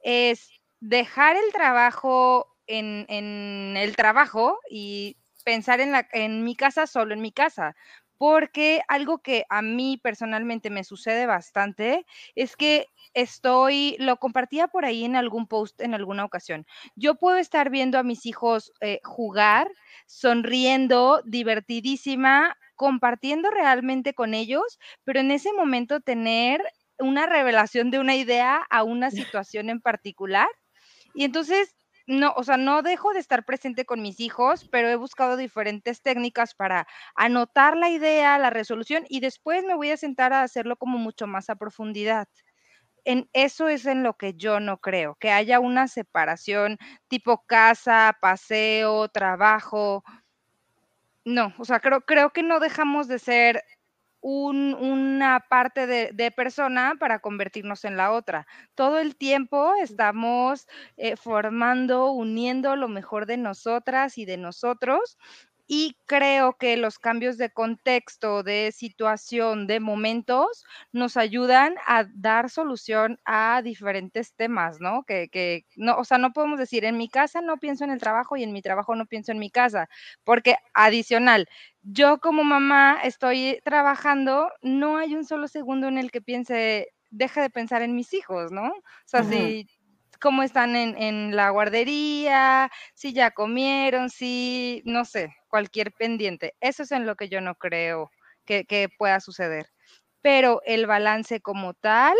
es 0.00 0.50
dejar 0.80 1.36
el 1.36 1.52
trabajo 1.52 2.56
en, 2.66 3.06
en 3.08 3.76
el 3.76 3.94
trabajo 3.94 4.58
y 4.68 5.16
pensar 5.44 5.78
en, 5.78 5.92
la, 5.92 6.08
en 6.12 6.42
mi 6.42 6.56
casa 6.56 6.88
solo 6.88 7.14
en 7.14 7.20
mi 7.20 7.30
casa, 7.30 7.76
porque 8.16 8.82
algo 8.88 9.18
que 9.18 9.44
a 9.48 9.62
mí 9.62 9.96
personalmente 10.02 10.70
me 10.70 10.82
sucede 10.82 11.26
bastante 11.26 12.04
es 12.34 12.56
que 12.56 12.86
estoy, 13.14 13.94
lo 14.00 14.16
compartía 14.16 14.66
por 14.66 14.84
ahí 14.84 15.04
en 15.04 15.14
algún 15.14 15.46
post 15.46 15.80
en 15.80 15.94
alguna 15.94 16.24
ocasión. 16.24 16.66
Yo 16.96 17.14
puedo 17.14 17.36
estar 17.36 17.70
viendo 17.70 17.96
a 17.96 18.02
mis 18.02 18.26
hijos 18.26 18.72
eh, 18.80 18.98
jugar, 19.04 19.70
sonriendo, 20.06 21.22
divertidísima, 21.24 22.56
compartiendo 22.78 23.50
realmente 23.50 24.14
con 24.14 24.32
ellos, 24.32 24.78
pero 25.04 25.20
en 25.20 25.32
ese 25.32 25.52
momento 25.52 26.00
tener 26.00 26.62
una 26.98 27.26
revelación 27.26 27.90
de 27.90 27.98
una 27.98 28.16
idea 28.16 28.66
a 28.70 28.84
una 28.84 29.10
situación 29.10 29.68
en 29.68 29.82
particular. 29.82 30.48
Y 31.14 31.24
entonces 31.24 31.74
no, 32.06 32.32
o 32.36 32.44
sea, 32.44 32.56
no 32.56 32.82
dejo 32.82 33.12
de 33.12 33.20
estar 33.20 33.44
presente 33.44 33.84
con 33.84 34.00
mis 34.00 34.20
hijos, 34.20 34.66
pero 34.70 34.88
he 34.88 34.96
buscado 34.96 35.36
diferentes 35.36 36.02
técnicas 36.02 36.54
para 36.54 36.86
anotar 37.16 37.76
la 37.76 37.90
idea, 37.90 38.38
la 38.38 38.50
resolución 38.50 39.04
y 39.10 39.20
después 39.20 39.64
me 39.64 39.74
voy 39.74 39.90
a 39.90 39.98
sentar 39.98 40.32
a 40.32 40.42
hacerlo 40.42 40.76
como 40.76 40.98
mucho 40.98 41.26
más 41.26 41.50
a 41.50 41.56
profundidad. 41.56 42.28
En 43.04 43.28
eso 43.32 43.68
es 43.68 43.86
en 43.86 44.02
lo 44.02 44.14
que 44.14 44.34
yo 44.34 44.60
no 44.60 44.78
creo, 44.78 45.16
que 45.20 45.32
haya 45.32 45.60
una 45.60 45.88
separación 45.88 46.78
tipo 47.08 47.44
casa, 47.46 48.16
paseo, 48.20 49.08
trabajo. 49.08 50.04
No, 51.24 51.52
o 51.58 51.64
sea, 51.64 51.80
creo, 51.80 52.00
creo 52.02 52.30
que 52.30 52.42
no 52.42 52.60
dejamos 52.60 53.08
de 53.08 53.18
ser 53.18 53.62
una 54.20 55.44
parte 55.48 55.86
de, 55.86 56.30
persona 56.32 56.94
para 56.98 57.20
convertirnos 57.20 57.84
en 57.84 57.96
la 57.96 58.12
otra. 58.12 58.46
Todo 58.74 58.98
el 58.98 59.16
tiempo 59.16 59.72
estamos 59.80 60.66
eh, 60.96 61.16
formando, 61.16 62.10
uniendo 62.10 62.74
lo 62.76 62.88
mejor 62.88 63.26
de 63.26 63.36
nosotras 63.36 64.18
y 64.18 64.24
de 64.24 64.36
nosotros 64.36 65.18
y 65.68 65.96
creo 66.06 66.54
que 66.54 66.78
los 66.78 66.98
cambios 66.98 67.36
de 67.36 67.50
contexto, 67.50 68.42
de 68.42 68.72
situación, 68.72 69.66
de 69.66 69.80
momentos, 69.80 70.64
nos 70.92 71.18
ayudan 71.18 71.76
a 71.86 72.06
dar 72.14 72.48
solución 72.48 73.20
a 73.26 73.60
diferentes 73.62 74.34
temas, 74.34 74.80
¿no? 74.80 75.04
Que, 75.04 75.28
que, 75.28 75.66
no, 75.76 75.98
o 75.98 76.04
sea, 76.04 76.16
no 76.16 76.32
podemos 76.32 76.58
decir, 76.58 76.86
en 76.86 76.96
mi 76.96 77.10
casa 77.10 77.42
no 77.42 77.58
pienso 77.58 77.84
en 77.84 77.90
el 77.90 78.00
trabajo 78.00 78.36
y 78.36 78.42
en 78.42 78.52
mi 78.52 78.62
trabajo 78.62 78.96
no 78.96 79.04
pienso 79.04 79.30
en 79.30 79.38
mi 79.38 79.50
casa, 79.50 79.88
porque 80.24 80.56
adicional, 80.72 81.48
yo 81.82 82.18
como 82.18 82.44
mamá 82.44 83.00
estoy 83.04 83.60
trabajando, 83.62 84.50
no 84.62 84.96
hay 84.96 85.14
un 85.14 85.24
solo 85.26 85.48
segundo 85.48 85.86
en 85.88 85.98
el 85.98 86.10
que 86.10 86.22
piense, 86.22 86.88
deje 87.10 87.42
de 87.42 87.50
pensar 87.50 87.82
en 87.82 87.94
mis 87.94 88.14
hijos, 88.14 88.52
¿no? 88.52 88.68
O 88.68 88.82
sea, 89.04 89.22
si 89.22 89.66
cómo 90.20 90.42
están 90.42 90.76
en, 90.76 91.36
la 91.36 91.50
guardería, 91.50 92.70
si 92.94 93.12
ya 93.12 93.30
comieron, 93.32 94.10
si, 94.10 94.82
no 94.84 95.04
sé, 95.04 95.34
cualquier 95.48 95.92
pendiente. 95.92 96.54
Eso 96.60 96.82
es 96.82 96.92
en 96.92 97.06
lo 97.06 97.16
que 97.16 97.28
yo 97.28 97.40
no 97.40 97.54
creo 97.56 98.10
que, 98.44 98.64
que 98.64 98.88
pueda 98.88 99.20
suceder. 99.20 99.70
Pero 100.22 100.62
el 100.64 100.86
balance 100.86 101.40
como 101.40 101.74
tal, 101.74 102.16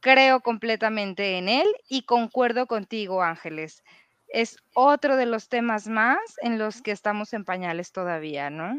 creo 0.00 0.40
completamente 0.40 1.38
en 1.38 1.48
él 1.48 1.66
y 1.88 2.04
concuerdo 2.04 2.66
contigo, 2.66 3.22
Ángeles. 3.22 3.82
Es 4.28 4.56
otro 4.74 5.16
de 5.16 5.26
los 5.26 5.48
temas 5.48 5.86
más 5.86 6.18
en 6.42 6.58
los 6.58 6.82
que 6.82 6.90
estamos 6.90 7.32
en 7.32 7.44
pañales 7.44 7.92
todavía, 7.92 8.50
¿no? 8.50 8.74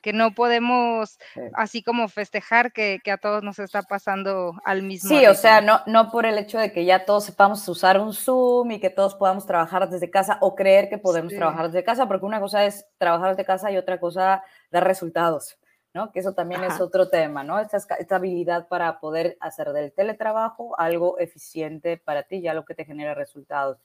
Que 0.00 0.12
no 0.12 0.34
podemos 0.34 1.18
así 1.54 1.82
como 1.82 2.08
festejar 2.08 2.72
que, 2.72 3.00
a 3.10 3.18
todos 3.18 3.42
nos 3.42 3.58
está 3.58 3.82
pasando 3.82 4.54
al 4.64 4.82
mismo 4.82 5.08
Sí, 5.08 5.26
o 5.26 5.34
sea, 5.34 5.60
no, 5.60 5.80
no 5.86 6.10
por 6.10 6.26
el 6.26 6.38
hecho 6.38 6.58
de 6.58 6.72
que 6.72 6.84
ya 6.84 7.04
todos 7.04 7.24
sepamos 7.24 7.66
usar 7.68 8.00
un 8.00 8.12
Zoom 8.12 8.70
y 8.72 8.80
que 8.80 8.90
todos 8.90 9.14
podamos 9.14 9.46
trabajar 9.46 9.88
desde 9.88 10.10
casa 10.10 10.38
o 10.40 10.54
creer 10.54 10.88
que 10.88 10.98
podemos 10.98 11.34
trabajar 11.34 11.66
desde 11.66 11.84
casa, 11.84 12.06
porque 12.06 12.26
una 12.26 12.40
cosa 12.40 12.64
es 12.64 12.86
trabajar 12.98 13.30
desde 13.30 13.44
casa 13.44 13.70
y 13.70 13.76
otra 13.76 13.98
cosa 13.98 14.42
dar 14.70 14.84
resultados, 14.84 15.58
¿no? 15.92 16.12
Que 16.12 16.20
eso 16.20 16.34
también 16.34 16.62
es 16.64 16.80
otro 16.80 17.08
tema, 17.08 17.42
¿no? 17.42 17.58
Esta, 17.58 17.76
esta 17.76 18.16
habilidad 18.16 18.68
para 18.68 19.00
poder 19.00 19.36
hacer 19.40 19.72
del 19.72 19.92
teletrabajo 19.92 20.78
algo 20.78 21.18
eficiente 21.18 21.96
para 21.96 22.22
ti, 22.22 22.40
ya 22.40 22.54
lo 22.54 22.64
que 22.64 22.74
te 22.74 22.84
genera 22.84 23.14
resultados. 23.14 23.78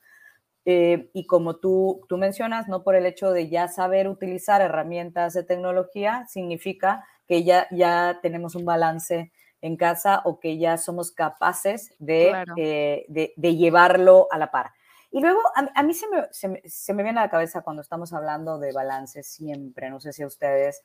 Eh, 0.65 1.12
y 1.13 1.27
como 1.27 1.57
tú, 1.57 2.01
tú 2.10 2.17
mencionas, 2.17 2.67
no 2.67 2.84
por 2.84 2.95
el 2.95 3.05
hecho 3.05 3.31
de 3.31 3.50
ya 3.50 3.67
saber 3.67 4.07
utilizar 4.07 4.62
herramientas 4.62 5.34
de 5.34 5.43
tecnología, 5.43 6.25
significa 6.27 7.05
que 7.27 7.43
ya, 7.43 7.67
ya 7.72 8.19
tenemos 8.22 8.55
un 8.55 8.65
balance 8.65 9.31
en 9.62 9.77
casa 9.77 10.22
o 10.25 10.39
que 10.39 10.57
ya 10.57 10.77
somos 10.77 11.12
capaces 11.12 11.93
de, 12.00 12.34
eh, 12.57 13.05
de, 13.10 13.34
de 13.36 13.55
llevarlo 13.55 14.27
a 14.31 14.38
la 14.38 14.51
par. 14.51 14.72
Y 15.12 15.22
luego, 15.22 15.39
a, 15.55 15.84
mí 15.84 15.93
se 15.93 16.10
me, 16.10 16.27
se, 16.31 16.48
me, 16.50 16.62
se 16.65 16.93
me, 16.93 17.03
viene 17.03 17.19
a 17.19 17.24
la 17.24 17.29
cabeza 17.29 17.62
cuando 17.62 17.81
estamos 17.81 18.12
hablando 18.12 18.60
de 18.60 18.74
balance 18.74 19.24
siempre, 19.24 19.89
no 19.89 20.00
sé 20.00 20.12
si 20.12 20.24
a 20.24 20.27
ustedes, 20.27 20.84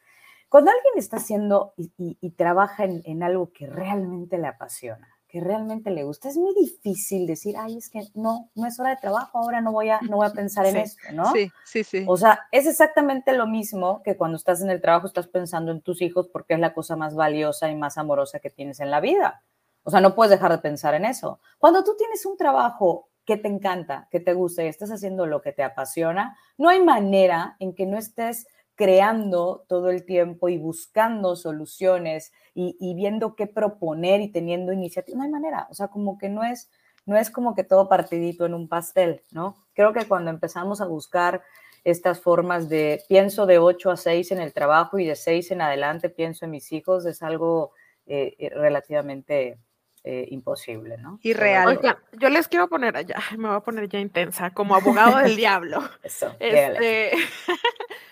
cuando 0.48 0.70
alguien 0.70 0.94
está 0.96 1.16
haciendo 1.16 1.74
y, 1.76 1.92
y, 1.96 2.18
y 2.20 2.30
trabaja 2.30 2.84
en, 2.84 3.02
en 3.04 3.22
algo 3.22 3.52
que 3.52 3.66
realmente 3.66 4.38
le 4.38 4.46
apasiona, 4.46 5.08
que 5.30 5.40
realmente 5.40 5.90
le 5.90 6.04
gusta. 6.04 6.28
Es 6.28 6.36
muy 6.36 6.54
difícil 6.54 7.26
decir, 7.26 7.56
ay, 7.56 7.76
es 7.76 7.88
que 7.88 8.02
no, 8.14 8.50
no 8.54 8.66
es 8.66 8.78
hora 8.80 8.90
de 8.90 8.96
trabajo, 8.96 9.38
ahora 9.38 9.60
no 9.60 9.72
voy 9.72 9.88
a, 9.90 10.00
no 10.02 10.16
voy 10.16 10.26
a 10.26 10.32
pensar 10.32 10.66
en 10.66 10.76
esto, 10.76 11.02
¿no? 11.12 11.32
Sí, 11.32 11.50
sí, 11.64 11.84
sí. 11.84 12.04
O 12.06 12.16
sea, 12.16 12.40
es 12.52 12.66
exactamente 12.66 13.32
lo 13.32 13.46
mismo 13.46 14.02
que 14.02 14.16
cuando 14.16 14.36
estás 14.36 14.60
en 14.60 14.70
el 14.70 14.80
trabajo 14.80 15.06
estás 15.06 15.28
pensando 15.28 15.72
en 15.72 15.80
tus 15.80 16.02
hijos 16.02 16.28
porque 16.28 16.54
es 16.54 16.60
la 16.60 16.74
cosa 16.74 16.96
más 16.96 17.14
valiosa 17.14 17.70
y 17.70 17.76
más 17.76 17.98
amorosa 17.98 18.40
que 18.40 18.50
tienes 18.50 18.80
en 18.80 18.90
la 18.90 19.00
vida. 19.00 19.42
O 19.82 19.90
sea, 19.90 20.00
no 20.00 20.14
puedes 20.14 20.30
dejar 20.30 20.52
de 20.52 20.58
pensar 20.58 20.94
en 20.94 21.04
eso. 21.04 21.40
Cuando 21.58 21.84
tú 21.84 21.96
tienes 21.96 22.26
un 22.26 22.36
trabajo 22.36 23.08
que 23.24 23.36
te 23.36 23.48
encanta, 23.48 24.08
que 24.10 24.20
te 24.20 24.34
gusta 24.34 24.64
y 24.64 24.66
estás 24.66 24.90
haciendo 24.90 25.26
lo 25.26 25.40
que 25.40 25.52
te 25.52 25.62
apasiona, 25.62 26.36
no 26.58 26.68
hay 26.68 26.82
manera 26.82 27.56
en 27.60 27.74
que 27.74 27.86
no 27.86 27.96
estés 27.96 28.46
creando 28.80 29.66
todo 29.68 29.90
el 29.90 30.06
tiempo 30.06 30.48
y 30.48 30.56
buscando 30.56 31.36
soluciones 31.36 32.32
y, 32.54 32.94
viendo 32.94 33.36
qué 33.36 33.46
proponer 33.46 34.22
y 34.22 34.32
teniendo 34.32 34.72
iniciativa. 34.72 35.18
No 35.18 35.24
hay 35.24 35.30
manera, 35.30 35.66
o 35.70 35.74
sea, 35.74 35.88
como 35.88 36.16
que 36.16 36.30
no 36.30 36.44
es, 36.44 36.70
no 37.04 37.18
es 37.18 37.30
como 37.30 37.54
que 37.54 37.62
todo 37.62 37.90
partidito 37.90 38.46
en 38.46 38.54
un 38.54 38.68
pastel, 38.68 39.22
¿no? 39.32 39.54
Creo 39.74 39.92
que 39.92 40.06
cuando 40.06 40.30
empezamos 40.30 40.80
a 40.80 40.86
buscar 40.86 41.42
estas 41.84 42.22
formas 42.22 42.70
de 42.70 43.02
pienso 43.06 43.44
de 43.44 43.58
8 43.58 43.90
a 43.90 43.96
6 43.98 44.32
en 44.32 44.40
el 44.40 44.54
trabajo 44.54 44.98
y 44.98 45.04
de 45.04 45.14
6 45.14 45.50
en 45.50 45.60
adelante 45.60 46.08
pienso 46.08 46.46
en 46.46 46.52
mis 46.52 46.72
hijos, 46.72 47.04
es 47.04 47.22
algo 47.22 47.72
eh, 48.06 48.34
eh, 48.38 48.48
relativamente 48.48 49.58
eh, 50.04 50.26
imposible, 50.30 50.96
¿no? 50.96 51.18
Y 51.22 51.34
real. 51.34 51.78
yo 52.12 52.30
les 52.30 52.48
quiero 52.48 52.66
poner 52.66 52.96
allá, 52.96 53.18
me 53.36 53.48
voy 53.48 53.58
a 53.58 53.60
poner 53.60 53.90
ya 53.90 53.98
intensa, 53.98 54.48
como 54.52 54.74
abogado 54.74 55.18
del 55.18 55.36
diablo. 55.36 55.82
Eso, 56.02 56.34
este, 56.38 57.10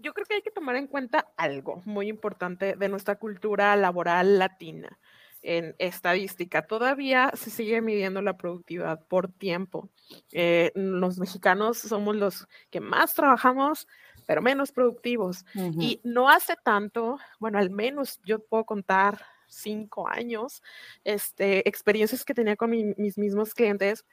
yo 0.00 0.12
creo 0.12 0.26
que 0.26 0.34
hay 0.34 0.42
que 0.42 0.50
tomar 0.50 0.76
en 0.76 0.86
cuenta 0.86 1.32
algo 1.36 1.82
muy 1.84 2.08
importante 2.08 2.74
de 2.74 2.88
nuestra 2.88 3.16
cultura 3.16 3.76
laboral 3.76 4.38
latina 4.38 4.98
en 5.42 5.74
estadística. 5.78 6.66
Todavía 6.66 7.32
se 7.34 7.50
sigue 7.50 7.80
midiendo 7.80 8.20
la 8.22 8.36
productividad 8.36 9.06
por 9.06 9.28
tiempo. 9.32 9.88
Eh, 10.32 10.72
los 10.74 11.18
mexicanos 11.18 11.78
somos 11.78 12.16
los 12.16 12.46
que 12.70 12.80
más 12.80 13.14
trabajamos, 13.14 13.86
pero 14.26 14.42
menos 14.42 14.72
productivos. 14.72 15.44
Y 15.54 16.00
no 16.04 16.28
hace 16.28 16.54
tanto, 16.62 17.18
bueno, 17.38 17.58
al 17.58 17.70
menos 17.70 18.20
yo 18.24 18.38
puedo 18.38 18.64
contar 18.64 19.20
cinco 19.48 20.08
años, 20.08 20.62
este, 21.04 21.68
experiencias 21.68 22.24
que 22.24 22.34
tenía 22.34 22.56
con 22.56 22.70
mis 22.70 23.18
mismos 23.18 23.54
clientes 23.54 24.04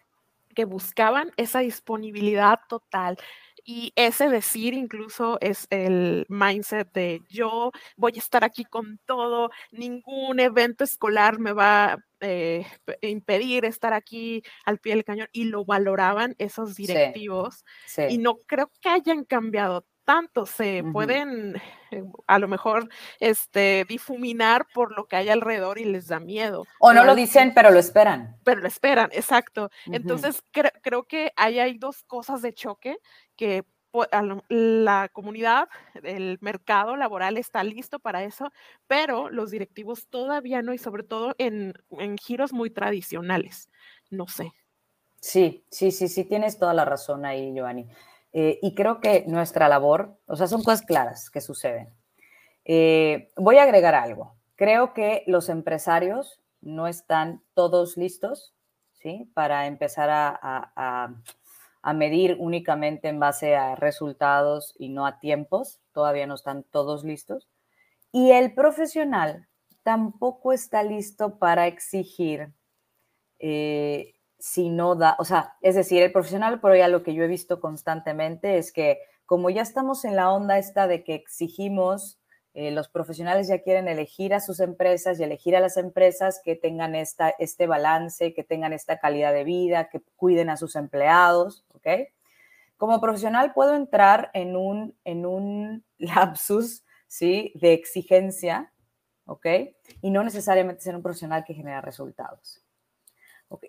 que 0.55 0.65
buscaban 0.65 1.31
esa 1.37 1.59
disponibilidad 1.59 2.59
total, 2.67 3.17
y 3.69 3.91
ese 3.97 4.29
decir 4.29 4.73
incluso 4.73 5.37
es 5.41 5.67
el 5.71 6.25
mindset 6.29 6.89
de 6.93 7.21
yo 7.29 7.71
voy 7.97 8.13
a 8.15 8.19
estar 8.19 8.45
aquí 8.45 8.63
con 8.63 8.97
todo, 9.05 9.51
ningún 9.71 10.39
evento 10.39 10.85
escolar 10.85 11.37
me 11.37 11.51
va 11.51 11.93
a 11.93 11.97
eh, 12.21 12.65
impedir 13.01 13.65
estar 13.65 13.93
aquí 13.93 14.41
al 14.63 14.79
pie 14.79 14.95
del 14.95 15.03
cañón 15.03 15.27
y 15.33 15.43
lo 15.43 15.65
valoraban 15.65 16.33
esos 16.37 16.75
directivos 16.75 17.65
y 18.09 18.17
no 18.19 18.37
creo 18.45 18.71
que 18.79 18.87
hayan 18.87 19.25
cambiado 19.25 19.85
tanto, 20.07 20.45
se 20.45 20.85
pueden 20.93 21.57
eh, 21.91 22.03
a 22.27 22.39
lo 22.39 22.47
mejor 22.47 22.87
este, 23.19 23.85
difuminar 23.89 24.65
por 24.73 24.95
lo 24.95 25.05
que 25.05 25.17
hay 25.17 25.27
alrededor 25.27 25.79
y 25.79 25.83
les 25.83 26.07
da 26.07 26.21
miedo. 26.21 26.65
O 26.79 26.93
no 26.93 27.03
lo 27.03 27.13
dicen, 27.13 27.53
pero 27.53 27.71
lo 27.71 27.77
esperan. 27.79 28.37
pero 28.45 28.61
lo 28.61 28.67
esperan, 28.67 29.09
exacto. 29.11 29.69
Entonces, 29.85 30.41
cre- 30.53 30.71
creo 30.81 31.03
que 31.03 31.33
ahí 31.35 31.59
hay 31.59 31.77
dos 31.77 32.03
cosas 32.03 32.41
de 32.41 32.53
choque 32.53 32.97
que 33.35 33.65
la 34.49 35.09
comunidad, 35.11 35.67
el 36.03 36.37
mercado 36.39 36.95
laboral 36.95 37.35
está 37.37 37.63
listo 37.63 37.99
para 37.99 38.23
eso, 38.23 38.51
pero 38.85 39.29
los 39.29 39.51
directivos 39.51 40.07
todavía 40.07 40.61
no, 40.61 40.73
y 40.73 40.77
sobre 40.77 41.03
todo 41.03 41.35
en, 41.37 41.73
en 41.89 42.17
giros 42.17 42.53
muy 42.53 42.69
tradicionales. 42.69 43.69
No 44.09 44.27
sé. 44.27 44.53
Sí, 45.19 45.65
sí, 45.71 45.91
sí, 45.91 46.07
sí, 46.07 46.25
tienes 46.25 46.57
toda 46.59 46.73
la 46.73 46.85
razón 46.85 47.25
ahí, 47.25 47.53
Giovanni. 47.53 47.87
Eh, 48.39 48.59
y 48.61 48.75
creo 48.75 48.99
que 48.99 49.23
nuestra 49.27 49.67
labor, 49.67 50.19
o 50.27 50.35
sea, 50.35 50.45
son 50.45 50.61
cosas 50.63 50.83
claras 50.83 51.31
que 51.31 51.41
suceden. 51.41 51.89
Eh, 52.65 53.31
voy 53.35 53.57
a 53.57 53.63
agregar 53.63 53.95
algo. 53.95 54.35
Creo 54.55 54.93
que 54.93 55.23
los 55.25 55.49
empresarios 55.49 56.39
no 56.61 56.87
están 56.87 57.41
todos 57.55 57.97
listos, 57.97 58.53
¿sí? 58.93 59.31
Para 59.33 59.65
empezar 59.65 60.11
a, 60.11 60.29
a- 60.29 60.71
a- 61.81 61.93
medir 61.93 62.35
únicamente 62.39 63.07
en 63.07 63.19
base 63.19 63.55
a 63.55 63.75
resultados 63.75 64.75
y 64.77 64.89
no 64.89 65.07
a 65.07 65.19
tiempos. 65.19 65.79
Todavía 65.93 66.27
no 66.27 66.35
están 66.35 66.63
todos 66.63 67.03
listos. 67.05 67.47
Y 68.11 68.31
el 68.31 68.53
profesional 68.53 69.47
tampoco 69.83 70.53
está 70.53 70.83
listo 70.83 71.39
para 71.39 71.65
exigir 71.67 72.53
eh, 73.39 74.13
si 74.39 74.69
no 74.69 74.95
da, 74.95 75.15
o 75.19 75.25
sea, 75.25 75.55
es 75.61 75.75
decir, 75.75 76.03
el 76.03 76.11
profesional, 76.11 76.59
por 76.59 76.75
ya 76.75 76.87
lo 76.87 77.03
que 77.03 77.13
yo 77.13 77.23
he 77.23 77.27
visto 77.27 77.59
constantemente 77.59 78.57
es 78.57 78.71
que 78.71 78.99
como 79.25 79.49
ya 79.49 79.61
estamos 79.61 80.05
en 80.05 80.15
la 80.15 80.31
onda 80.31 80.57
esta 80.57 80.87
de 80.87 81.03
que 81.03 81.15
exigimos, 81.15 82.19
eh, 82.53 82.71
los 82.71 82.87
profesionales 82.87 83.47
ya 83.47 83.61
quieren 83.61 83.87
elegir 83.87 84.33
a 84.33 84.39
sus 84.39 84.59
empresas 84.61 85.19
y 85.19 85.23
elegir 85.23 85.55
a 85.55 85.59
las 85.59 85.77
empresas 85.77 86.41
que 86.43 86.55
tengan 86.55 86.95
esta, 86.95 87.29
este 87.37 87.67
balance, 87.67 88.33
que 88.33 88.43
tengan 88.43 88.73
esta 88.73 88.99
calidad 88.99 89.33
de 89.33 89.43
vida, 89.43 89.89
que 89.89 90.01
cuiden 90.15 90.49
a 90.49 90.57
sus 90.57 90.75
empleados, 90.75 91.65
¿ok? 91.73 91.87
Como 92.77 93.01
profesional 93.01 93.53
puedo 93.53 93.75
entrar 93.75 94.31
en 94.33 94.55
un, 94.55 94.95
en 95.03 95.25
un 95.25 95.85
lapsus, 95.97 96.83
¿sí? 97.07 97.51
De 97.55 97.73
exigencia, 97.73 98.71
¿ok? 99.25 99.45
Y 100.01 100.09
no 100.09 100.23
necesariamente 100.23 100.81
ser 100.81 100.95
un 100.95 101.03
profesional 101.03 101.43
que 101.43 101.53
genera 101.53 101.81
resultados. 101.81 102.66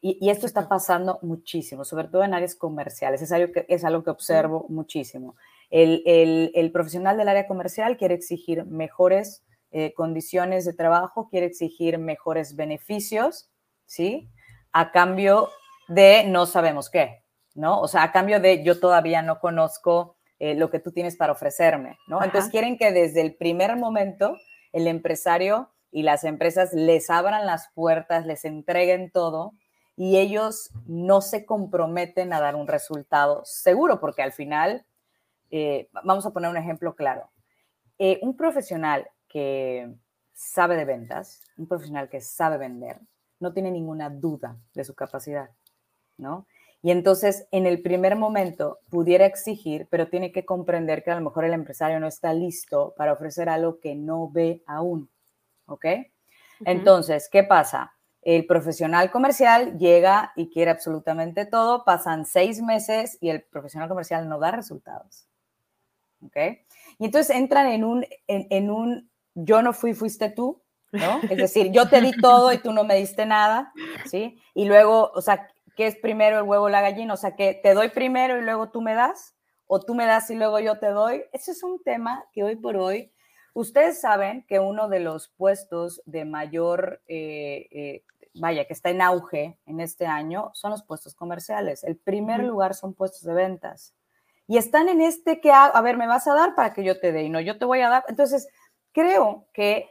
Y, 0.02 0.18
y 0.20 0.30
esto 0.30 0.46
está 0.46 0.68
pasando 0.68 1.18
muchísimo, 1.22 1.84
sobre 1.84 2.08
todo 2.08 2.24
en 2.24 2.34
áreas 2.34 2.54
comerciales. 2.56 3.22
Es 3.22 3.30
algo 3.32 3.52
que, 3.52 3.64
es 3.68 3.84
algo 3.84 4.02
que 4.02 4.10
observo 4.10 4.66
muchísimo. 4.68 5.36
El, 5.70 6.02
el- 6.06 6.50
el 6.54 6.72
profesional 6.72 7.16
del 7.16 7.28
área 7.28 7.46
comercial 7.46 7.96
quiere 7.96 8.14
exigir 8.14 8.64
mejores 8.66 9.44
eh, 9.70 9.92
condiciones 9.94 10.64
de 10.64 10.72
trabajo, 10.72 11.28
quiere 11.28 11.46
exigir 11.46 11.98
mejores 11.98 12.56
beneficios, 12.56 13.50
¿sí? 13.86 14.28
A 14.72 14.90
cambio 14.92 15.48
de 15.88 16.24
no 16.26 16.46
sabemos 16.46 16.88
qué, 16.90 17.22
¿no? 17.54 17.80
O 17.80 17.86
sea, 17.88 18.02
a 18.02 18.12
cambio 18.12 18.40
de 18.40 18.64
yo 18.64 18.80
todavía 18.80 19.20
no 19.22 19.38
conozco 19.40 20.16
eh, 20.38 20.54
lo 20.54 20.70
que 20.70 20.78
tú 20.80 20.90
tienes 20.92 21.16
para 21.16 21.32
ofrecerme, 21.32 21.98
¿no? 22.06 22.16
Entonces 22.18 22.44
Ajá. 22.44 22.50
quieren 22.50 22.78
que 22.78 22.92
desde 22.92 23.20
el 23.20 23.34
primer 23.36 23.76
momento 23.76 24.36
el 24.72 24.86
empresario 24.86 25.70
y 25.90 26.02
las 26.02 26.24
empresas 26.24 26.72
les 26.72 27.10
abran 27.10 27.46
las 27.46 27.68
puertas, 27.74 28.24
les 28.26 28.44
entreguen 28.44 29.10
todo 29.10 29.52
y 29.98 30.16
ellos 30.16 30.70
no 30.86 31.20
se 31.20 31.44
comprometen 31.44 32.32
a 32.32 32.40
dar 32.40 32.54
un 32.54 32.68
resultado 32.68 33.42
seguro, 33.44 33.98
porque 33.98 34.22
al 34.22 34.30
final, 34.30 34.86
eh, 35.50 35.88
vamos 36.04 36.24
a 36.24 36.30
poner 36.30 36.48
un 36.48 36.56
ejemplo 36.56 36.94
claro. 36.94 37.32
Eh, 37.98 38.20
un 38.22 38.36
profesional 38.36 39.10
que 39.26 39.92
sabe 40.32 40.76
de 40.76 40.84
ventas, 40.84 41.42
un 41.56 41.66
profesional 41.66 42.08
que 42.08 42.20
sabe 42.20 42.58
vender, 42.58 43.00
no 43.40 43.52
tiene 43.52 43.72
ninguna 43.72 44.08
duda 44.08 44.56
de 44.72 44.84
su 44.84 44.94
capacidad, 44.94 45.50
¿no? 46.16 46.46
Y 46.80 46.92
entonces, 46.92 47.48
en 47.50 47.66
el 47.66 47.82
primer 47.82 48.14
momento, 48.14 48.78
pudiera 48.90 49.26
exigir, 49.26 49.88
pero 49.90 50.06
tiene 50.06 50.30
que 50.30 50.44
comprender 50.44 51.02
que 51.02 51.10
a 51.10 51.16
lo 51.16 51.24
mejor 51.24 51.44
el 51.44 51.54
empresario 51.54 51.98
no 51.98 52.06
está 52.06 52.32
listo 52.32 52.94
para 52.96 53.14
ofrecer 53.14 53.48
algo 53.48 53.80
que 53.80 53.96
no 53.96 54.30
ve 54.30 54.62
aún, 54.64 55.10
¿ok? 55.66 55.86
Entonces, 56.64 57.28
¿qué 57.28 57.42
pasa? 57.42 57.97
El 58.28 58.44
profesional 58.44 59.10
comercial 59.10 59.78
llega 59.78 60.34
y 60.36 60.50
quiere 60.50 60.70
absolutamente 60.70 61.46
todo, 61.46 61.82
pasan 61.86 62.26
seis 62.26 62.60
meses 62.60 63.16
y 63.22 63.30
el 63.30 63.40
profesional 63.40 63.88
comercial 63.88 64.28
no 64.28 64.38
da 64.38 64.50
resultados. 64.50 65.26
¿Ok? 66.22 66.36
Y 66.98 67.06
entonces 67.06 67.34
entran 67.34 67.68
en 67.68 67.84
un, 67.84 68.04
en, 68.26 68.46
en 68.50 68.70
un 68.70 69.10
yo 69.34 69.62
no 69.62 69.72
fui, 69.72 69.94
fuiste 69.94 70.28
tú, 70.28 70.60
¿no? 70.92 71.20
Es 71.30 71.38
decir, 71.38 71.72
yo 71.72 71.88
te 71.88 72.02
di 72.02 72.12
todo 72.20 72.52
y 72.52 72.58
tú 72.58 72.74
no 72.74 72.84
me 72.84 72.96
diste 72.96 73.24
nada, 73.24 73.72
¿sí? 74.04 74.38
Y 74.52 74.66
luego, 74.66 75.10
o 75.14 75.22
sea, 75.22 75.48
¿qué 75.74 75.86
es 75.86 75.96
primero 75.96 76.36
el 76.36 76.44
huevo 76.44 76.66
o 76.66 76.68
la 76.68 76.82
gallina? 76.82 77.14
O 77.14 77.16
sea, 77.16 77.34
que 77.34 77.54
te 77.54 77.72
doy 77.72 77.88
primero 77.88 78.36
y 78.36 78.42
luego 78.42 78.68
tú 78.68 78.82
me 78.82 78.92
das, 78.92 79.36
o 79.66 79.80
tú 79.80 79.94
me 79.94 80.04
das 80.04 80.28
y 80.28 80.34
luego 80.34 80.60
yo 80.60 80.78
te 80.78 80.88
doy. 80.88 81.24
Ese 81.32 81.52
es 81.52 81.62
un 81.62 81.82
tema 81.82 82.26
que 82.34 82.44
hoy 82.44 82.56
por 82.56 82.76
hoy 82.76 83.10
Ustedes 83.58 84.00
saben 84.00 84.44
que 84.46 84.60
uno 84.60 84.88
de 84.88 85.00
los 85.00 85.30
puestos 85.30 86.00
de 86.06 86.24
mayor, 86.24 87.02
eh, 87.08 87.66
eh, 87.72 88.04
vaya, 88.34 88.66
que 88.66 88.72
está 88.72 88.90
en 88.90 89.02
auge 89.02 89.58
en 89.66 89.80
este 89.80 90.06
año 90.06 90.50
son 90.54 90.70
los 90.70 90.82
puestos 90.82 91.14
comerciales. 91.14 91.84
El 91.84 91.96
primer 91.96 92.42
lugar 92.44 92.74
son 92.74 92.94
puestos 92.94 93.22
de 93.22 93.34
ventas. 93.34 93.94
Y 94.46 94.56
están 94.56 94.88
en 94.88 95.00
este 95.00 95.40
que, 95.40 95.52
a 95.52 95.80
ver, 95.82 95.96
me 95.96 96.06
vas 96.06 96.26
a 96.26 96.34
dar 96.34 96.54
para 96.54 96.72
que 96.72 96.82
yo 96.82 96.98
te 96.98 97.12
dé 97.12 97.24
y 97.24 97.28
no, 97.28 97.40
yo 97.40 97.58
te 97.58 97.64
voy 97.64 97.80
a 97.80 97.90
dar. 97.90 98.04
Entonces, 98.08 98.48
creo 98.92 99.46
que 99.52 99.90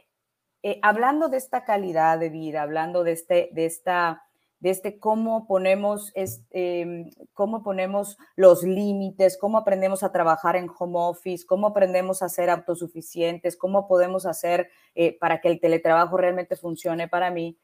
eh, 0.62 0.80
hablando 0.82 1.28
de 1.28 1.36
esta 1.36 1.64
calidad 1.64 2.18
de 2.18 2.30
vida, 2.30 2.62
hablando 2.62 3.04
de, 3.04 3.12
este, 3.12 3.50
de 3.52 3.66
esta 3.66 4.24
de 4.60 4.70
este 4.70 4.98
cómo 4.98 5.46
ponemos, 5.46 6.10
este, 6.14 7.10
cómo 7.32 7.62
ponemos 7.62 8.18
los 8.34 8.64
límites, 8.64 9.38
cómo 9.38 9.58
aprendemos 9.58 10.02
a 10.02 10.10
trabajar 10.10 10.56
en 10.56 10.68
home 10.76 10.98
office, 10.98 11.46
cómo 11.46 11.68
aprendemos 11.68 12.22
a 12.22 12.28
ser 12.28 12.50
autosuficientes, 12.50 13.56
cómo 13.56 13.86
podemos 13.86 14.26
hacer 14.26 14.68
eh, 14.94 15.16
para 15.18 15.40
que 15.40 15.48
el 15.48 15.60
teletrabajo 15.60 16.16
realmente 16.16 16.56
funcione 16.56 17.08
para 17.08 17.30
mí, 17.30 17.56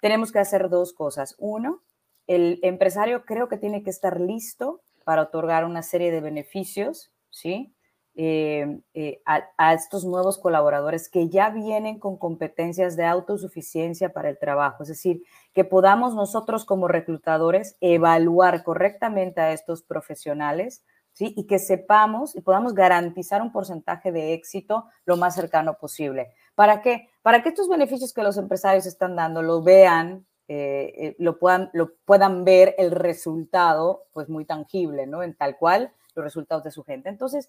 tenemos 0.00 0.32
que 0.32 0.38
hacer 0.38 0.68
dos 0.68 0.92
cosas. 0.92 1.36
Uno, 1.38 1.82
el 2.26 2.58
empresario 2.62 3.24
creo 3.24 3.48
que 3.48 3.56
tiene 3.56 3.82
que 3.82 3.90
estar 3.90 4.20
listo 4.20 4.80
para 5.04 5.22
otorgar 5.22 5.64
una 5.64 5.82
serie 5.82 6.10
de 6.10 6.20
beneficios, 6.20 7.10
¿sí? 7.30 7.74
Eh, 8.16 8.80
eh, 8.92 9.22
a, 9.24 9.44
a, 9.56 9.72
estos 9.72 10.04
nuevos 10.04 10.36
colaboradores 10.36 11.08
que 11.08 11.28
ya 11.28 11.48
vienen 11.50 12.00
con 12.00 12.18
competencias 12.18 12.96
de 12.96 13.04
autosuficiencia 13.04 14.12
para 14.12 14.28
el 14.28 14.38
trabajo. 14.38 14.82
Es 14.82 14.88
decir, 14.88 15.22
que 15.54 15.64
podamos 15.64 16.14
nosotros 16.14 16.64
como 16.64 16.88
reclutadores 16.88 17.76
evaluar 17.80 18.64
correctamente 18.64 19.40
a 19.40 19.52
estos 19.52 19.82
profesionales 19.82 20.84
¿sí? 21.12 21.34
y 21.36 21.46
que 21.46 21.58
sepamos 21.58 22.34
y 22.34 22.40
podamos 22.40 22.74
garantizar 22.74 23.42
un 23.42 23.52
porcentaje 23.52 24.12
de 24.12 24.34
éxito 24.34 24.86
lo 25.04 25.16
más 25.16 25.34
cercano 25.34 25.74
posible. 25.78 26.32
¿Para 26.54 26.82
qué? 26.82 27.08
Para 27.22 27.42
que 27.42 27.50
estos 27.50 27.68
beneficios 27.68 28.12
que 28.12 28.22
los 28.22 28.36
empresarios 28.36 28.86
están 28.86 29.16
dando 29.16 29.42
lo 29.42 29.62
vean 29.62 30.26
eh, 30.52 30.92
eh, 30.96 31.16
lo, 31.20 31.38
puedan, 31.38 31.70
lo 31.74 31.94
puedan 32.04 32.44
ver 32.44 32.74
el 32.76 32.90
resultado, 32.90 34.08
pues 34.12 34.28
muy 34.28 34.44
tangible, 34.44 35.06
¿no? 35.06 35.22
En 35.22 35.36
tal 35.36 35.56
cual 35.56 35.92
los 36.16 36.24
resultados 36.24 36.64
de 36.64 36.72
su 36.72 36.82
gente. 36.82 37.08
Entonces, 37.08 37.48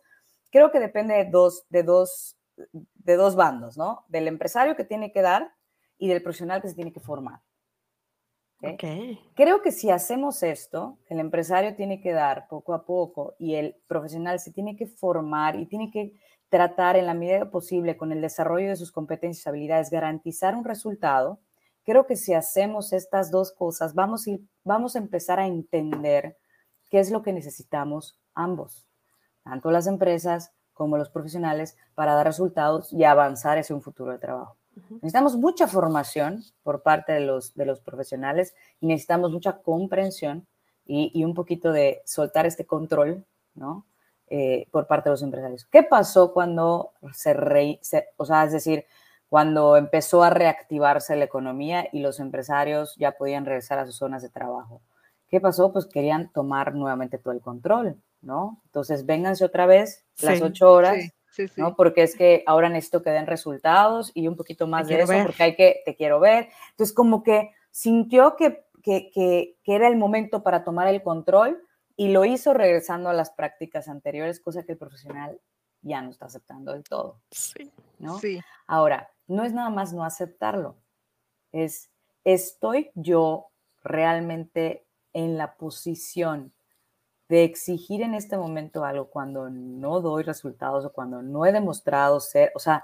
creo 0.51 0.69
que 0.69 0.79
depende 0.79 1.15
de 1.15 1.25
dos, 1.25 1.65
de 1.69 1.81
dos, 1.81 2.37
de 2.73 3.15
dos 3.15 3.35
bandos, 3.35 3.75
¿no? 3.75 4.05
Del 4.07 4.27
empresario 4.27 4.75
que 4.75 4.83
tiene 4.83 5.11
que 5.11 5.23
dar 5.23 5.51
y 5.97 6.09
del 6.09 6.21
profesional 6.21 6.61
que 6.61 6.69
se 6.69 6.75
tiene 6.75 6.93
que 6.93 6.99
formar. 6.99 7.39
¿okay? 8.59 8.73
Okay. 8.75 9.19
Creo 9.33 9.63
que 9.63 9.71
si 9.71 9.89
hacemos 9.89 10.43
esto, 10.43 10.99
el 11.09 11.19
empresario 11.19 11.75
tiene 11.75 12.01
que 12.01 12.11
dar 12.11 12.47
poco 12.47 12.75
a 12.75 12.85
poco 12.85 13.33
y 13.39 13.55
el 13.55 13.77
profesional 13.87 14.39
se 14.39 14.51
tiene 14.51 14.75
que 14.75 14.85
formar 14.85 15.55
y 15.55 15.65
tiene 15.65 15.89
que 15.89 16.13
tratar 16.51 16.97
en 16.97 17.07
la 17.07 17.15
medida 17.15 17.49
posible 17.49 17.97
con 17.97 18.11
el 18.11 18.21
desarrollo 18.21 18.69
de 18.69 18.75
sus 18.75 18.91
competencias 18.91 19.47
y 19.47 19.49
habilidades, 19.49 19.89
garantizar 19.89 20.55
un 20.55 20.65
resultado. 20.65 21.39
Creo 21.83 22.05
que 22.05 22.15
si 22.15 22.35
hacemos 22.35 22.93
estas 22.93 23.31
dos 23.31 23.51
cosas, 23.51 23.95
vamos 23.95 24.27
a, 24.27 24.29
ir, 24.29 24.41
vamos 24.63 24.95
a 24.95 24.99
empezar 24.99 25.39
a 25.39 25.47
entender 25.47 26.37
qué 26.91 26.99
es 26.99 27.09
lo 27.09 27.23
que 27.23 27.33
necesitamos 27.33 28.19
ambos 28.35 28.87
tanto 29.43 29.71
las 29.71 29.87
empresas 29.87 30.53
como 30.73 30.97
los 30.97 31.09
profesionales, 31.09 31.77
para 31.93 32.13
dar 32.15 32.25
resultados 32.25 32.91
y 32.91 33.03
avanzar 33.03 33.57
hacia 33.57 33.75
un 33.75 33.81
futuro 33.81 34.11
de 34.11 34.17
trabajo. 34.17 34.57
Necesitamos 34.89 35.35
mucha 35.35 35.67
formación 35.67 36.43
por 36.63 36.81
parte 36.81 37.11
de 37.11 37.19
los, 37.19 37.53
de 37.53 37.65
los 37.65 37.81
profesionales 37.81 38.55
y 38.79 38.87
necesitamos 38.87 39.31
mucha 39.31 39.61
comprensión 39.61 40.47
y, 40.85 41.11
y 41.13 41.23
un 41.23 41.35
poquito 41.35 41.71
de 41.71 42.01
soltar 42.05 42.45
este 42.45 42.65
control, 42.65 43.25
¿no? 43.53 43.85
Eh, 44.33 44.65
por 44.71 44.87
parte 44.87 45.09
de 45.09 45.11
los 45.11 45.23
empresarios. 45.23 45.65
¿Qué 45.65 45.83
pasó 45.83 46.31
cuando 46.31 46.93
se, 47.11 47.33
re, 47.33 47.79
se, 47.81 48.07
o 48.15 48.23
sea, 48.23 48.45
es 48.45 48.53
decir, 48.53 48.85
cuando 49.27 49.75
empezó 49.75 50.23
a 50.23 50.29
reactivarse 50.29 51.17
la 51.17 51.25
economía 51.25 51.89
y 51.91 51.99
los 51.99 52.21
empresarios 52.21 52.95
ya 52.95 53.11
podían 53.11 53.45
regresar 53.45 53.77
a 53.79 53.85
sus 53.85 53.97
zonas 53.97 54.21
de 54.21 54.29
trabajo? 54.29 54.79
¿Qué 55.27 55.41
pasó? 55.41 55.73
Pues 55.73 55.85
querían 55.85 56.31
tomar 56.31 56.73
nuevamente 56.73 57.17
todo 57.17 57.33
el 57.33 57.41
control. 57.41 57.97
¿no? 58.21 58.61
Entonces, 58.67 59.05
vénganse 59.05 59.43
otra 59.43 59.65
vez 59.65 60.05
las 60.21 60.37
Sí, 60.37 60.43
ocho 60.43 60.71
horas, 60.71 60.95
Sí, 60.95 61.11
sí, 61.31 61.47
sí. 61.49 61.61
¿no? 61.61 61.75
Porque 61.75 62.03
es 62.03 62.15
que 62.15 62.43
ahora 62.45 62.69
necesito 62.69 63.03
que 63.03 63.09
den 63.09 63.27
resultados 63.27 64.11
y 64.13 64.29
un 64.29 64.37
poquito 64.37 64.65
más 64.65 64.87
de 64.87 65.01
eso, 65.01 65.11
ver. 65.11 65.25
porque 65.25 65.43
hay 65.43 65.55
que, 65.55 65.81
te 65.83 65.95
quiero 65.95 66.21
ver. 66.21 66.47
Entonces, 66.71 66.95
como 66.95 67.21
que 67.23 67.51
sintió 67.69 68.35
que, 68.37 68.63
que, 68.81 69.11
que, 69.11 69.57
que 69.63 69.75
era 69.75 69.89
el 69.89 69.97
momento 69.97 70.41
para 70.41 70.63
tomar 70.63 70.87
el 70.87 71.03
control 71.03 71.61
y 71.95 72.09
lo 72.09 72.25
hizo 72.25 72.53
regresando 72.53 73.09
a 73.09 73.13
las 73.13 73.31
prácticas 73.31 73.87
anteriores, 73.87 74.39
cosa 74.39 74.63
que 74.63 74.73
el 74.73 74.77
profesional 74.77 75.39
ya 75.81 76.01
no 76.01 76.11
está 76.11 76.25
aceptando 76.25 76.73
del 76.73 76.83
todo, 76.83 77.19
Sí. 77.31 77.71
¿no? 77.99 78.19
Sí, 78.19 78.39
Ahora, 78.67 79.09
no 79.27 79.43
es 79.43 79.53
nada 79.53 79.69
más 79.69 79.93
no 79.93 80.03
aceptarlo, 80.03 80.77
es 81.51 81.89
estoy 82.23 82.91
yo 82.95 83.47
realmente 83.83 84.85
en 85.13 85.37
la 85.37 85.55
posición 85.55 86.53
de 87.29 87.43
exigir 87.45 88.01
en 88.01 88.13
este 88.13 88.37
momento 88.37 88.83
algo 88.83 89.09
cuando 89.09 89.49
no 89.49 90.01
doy 90.01 90.23
resultados 90.23 90.85
o 90.85 90.91
cuando 90.93 91.21
no 91.21 91.45
he 91.45 91.51
demostrado 91.51 92.19
ser, 92.19 92.51
o 92.55 92.59
sea, 92.59 92.83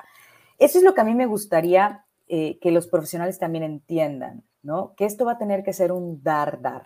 eso 0.58 0.78
es 0.78 0.84
lo 0.84 0.94
que 0.94 1.02
a 1.02 1.04
mí 1.04 1.14
me 1.14 1.26
gustaría 1.26 2.06
eh, 2.28 2.58
que 2.60 2.72
los 2.72 2.88
profesionales 2.88 3.40
también 3.40 3.64
entiendan, 3.64 4.44
¿no? 4.64 4.96
Que 4.96 5.06
esto 5.06 5.26
va 5.26 5.34
a 5.34 5.38
tener 5.38 5.64
que 5.64 5.74
ser 5.74 5.92
un 5.92 6.24
dar, 6.24 6.62
dar. 6.62 6.84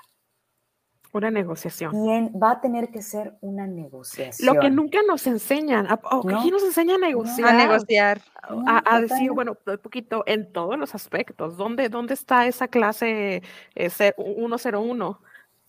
Una 1.13 1.29
negociación. 1.29 1.91
Bien, 2.03 2.31
va 2.41 2.51
a 2.51 2.61
tener 2.61 2.89
que 2.89 3.01
ser 3.01 3.33
una 3.41 3.67
negociación. 3.67 4.55
Lo 4.55 4.61
que 4.61 4.69
nunca 4.69 4.99
nos 5.05 5.27
enseñan, 5.27 5.85
a- 5.87 5.99
o 6.11 6.21
que 6.25 6.33
No. 6.33 6.39
aquí 6.39 6.51
nos 6.51 6.63
enseña 6.63 6.95
a 6.95 6.97
negociar, 6.99 7.49
a 7.49 7.53
negociar. 7.57 8.21
No, 8.49 8.63
a, 8.65 8.81
a 8.85 9.01
decir, 9.01 9.31
bueno, 9.31 9.57
un 9.67 9.77
poquito 9.79 10.23
en 10.25 10.51
todos 10.53 10.77
los 10.79 10.95
aspectos. 10.95 11.57
¿Dónde, 11.57 11.89
dónde 11.89 12.13
está 12.13 12.45
esa 12.47 12.67
clase 12.69 13.41
eh, 13.75 13.89
ce- 13.89 14.15
101? 14.17 15.19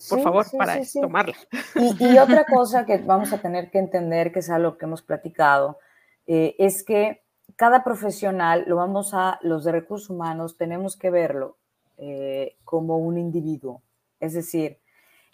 Por 0.09 0.19
Sí, 0.19 0.23
favor, 0.25 0.45
sí, 0.45 0.57
para 0.57 0.75
sí, 0.79 0.85
sí. 0.85 1.01
tomarla. 1.01 1.37
Y, 1.77 2.05
y 2.13 2.19
otra 2.19 2.45
cosa 2.45 2.85
que 2.87 2.99
vamos 2.99 3.33
a 3.33 3.39
tener 3.39 3.71
que 3.71 3.79
entender, 3.79 4.33
que 4.33 4.41
es 4.41 4.51
algo 4.51 4.77
que 4.79 4.85
hemos 4.85 5.03
platicado, 5.03 5.79
eh, 6.27 6.55
es 6.59 6.83
que 6.85 7.23
cada 7.57 7.83
profesional, 7.85 8.65
lo 8.67 8.77
vamos 8.77 9.13
a, 9.15 9.39
los 9.43 9.65
de 9.65 9.73
recursos 9.73 10.09
humanos, 10.11 10.57
tenemos 10.57 10.97
que 10.97 11.11
verlo 11.11 11.57
eh, 11.99 12.57
como 12.65 12.99
un 12.99 13.19
individuo. 13.19 13.83
Es 14.19 14.33
decir, 14.35 14.79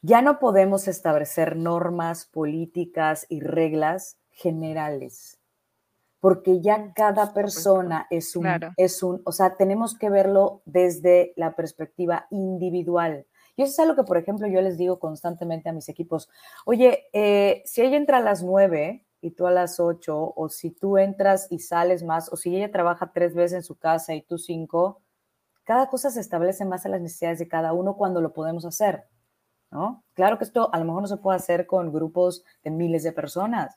ya 0.02 0.22
no 0.22 0.38
podemos 0.38 0.88
establecer 0.88 1.56
normas, 1.56 2.26
políticas 2.26 3.26
y 3.28 3.40
reglas 3.40 4.18
generales, 4.30 5.40
porque 6.20 6.60
ya 6.60 6.92
cada 6.94 7.26
supuesto. 7.26 7.34
persona 7.34 8.06
es 8.10 8.36
un, 8.36 8.42
Claro. 8.42 8.72
es 8.76 9.02
un, 9.02 9.22
o 9.24 9.32
sea, 9.32 9.56
tenemos 9.56 9.96
que 9.98 10.10
verlo 10.10 10.62
desde 10.66 11.32
la 11.36 11.54
perspectiva 11.56 12.26
individual. 12.30 13.26
Y 13.56 13.62
eso 13.62 13.72
es 13.72 13.78
algo 13.80 13.96
que, 13.96 14.04
por 14.04 14.16
ejemplo, 14.18 14.46
yo 14.48 14.60
les 14.60 14.78
digo 14.78 14.98
constantemente 15.00 15.68
a 15.68 15.72
mis 15.72 15.88
equipos, 15.88 16.28
oye, 16.64 17.06
eh, 17.12 17.62
si 17.66 17.82
ella 17.82 17.96
entra 17.96 18.18
a 18.18 18.20
las 18.22 18.42
9 18.44 19.04
y 19.20 19.32
tú 19.32 19.46
a 19.48 19.50
las 19.50 19.80
8, 19.80 20.32
o 20.36 20.48
si 20.48 20.70
tú 20.70 20.96
entras 20.98 21.48
y 21.50 21.58
sales 21.58 22.04
más, 22.04 22.32
o 22.32 22.36
si 22.36 22.54
ella 22.56 22.70
trabaja 22.70 23.12
tres 23.12 23.34
veces 23.34 23.56
en 23.56 23.62
su 23.64 23.76
casa 23.76 24.14
y 24.14 24.22
tú 24.22 24.38
cinco, 24.38 25.02
cada 25.64 25.88
cosa 25.88 26.10
se 26.10 26.20
establece 26.20 26.64
más 26.64 26.86
a 26.86 26.88
las 26.88 27.00
necesidades 27.00 27.40
de 27.40 27.48
cada 27.48 27.72
uno 27.72 27.96
cuando 27.96 28.20
lo 28.20 28.32
podemos 28.32 28.64
hacer, 28.64 29.04
¿no? 29.70 30.04
Claro 30.14 30.38
que 30.38 30.44
esto 30.44 30.70
a 30.72 30.78
lo 30.78 30.84
mejor 30.84 31.02
no 31.02 31.08
se 31.08 31.16
puede 31.18 31.36
hacer 31.36 31.66
con 31.66 31.92
grupos 31.92 32.44
de 32.64 32.70
miles 32.70 33.02
de 33.02 33.12
personas, 33.12 33.76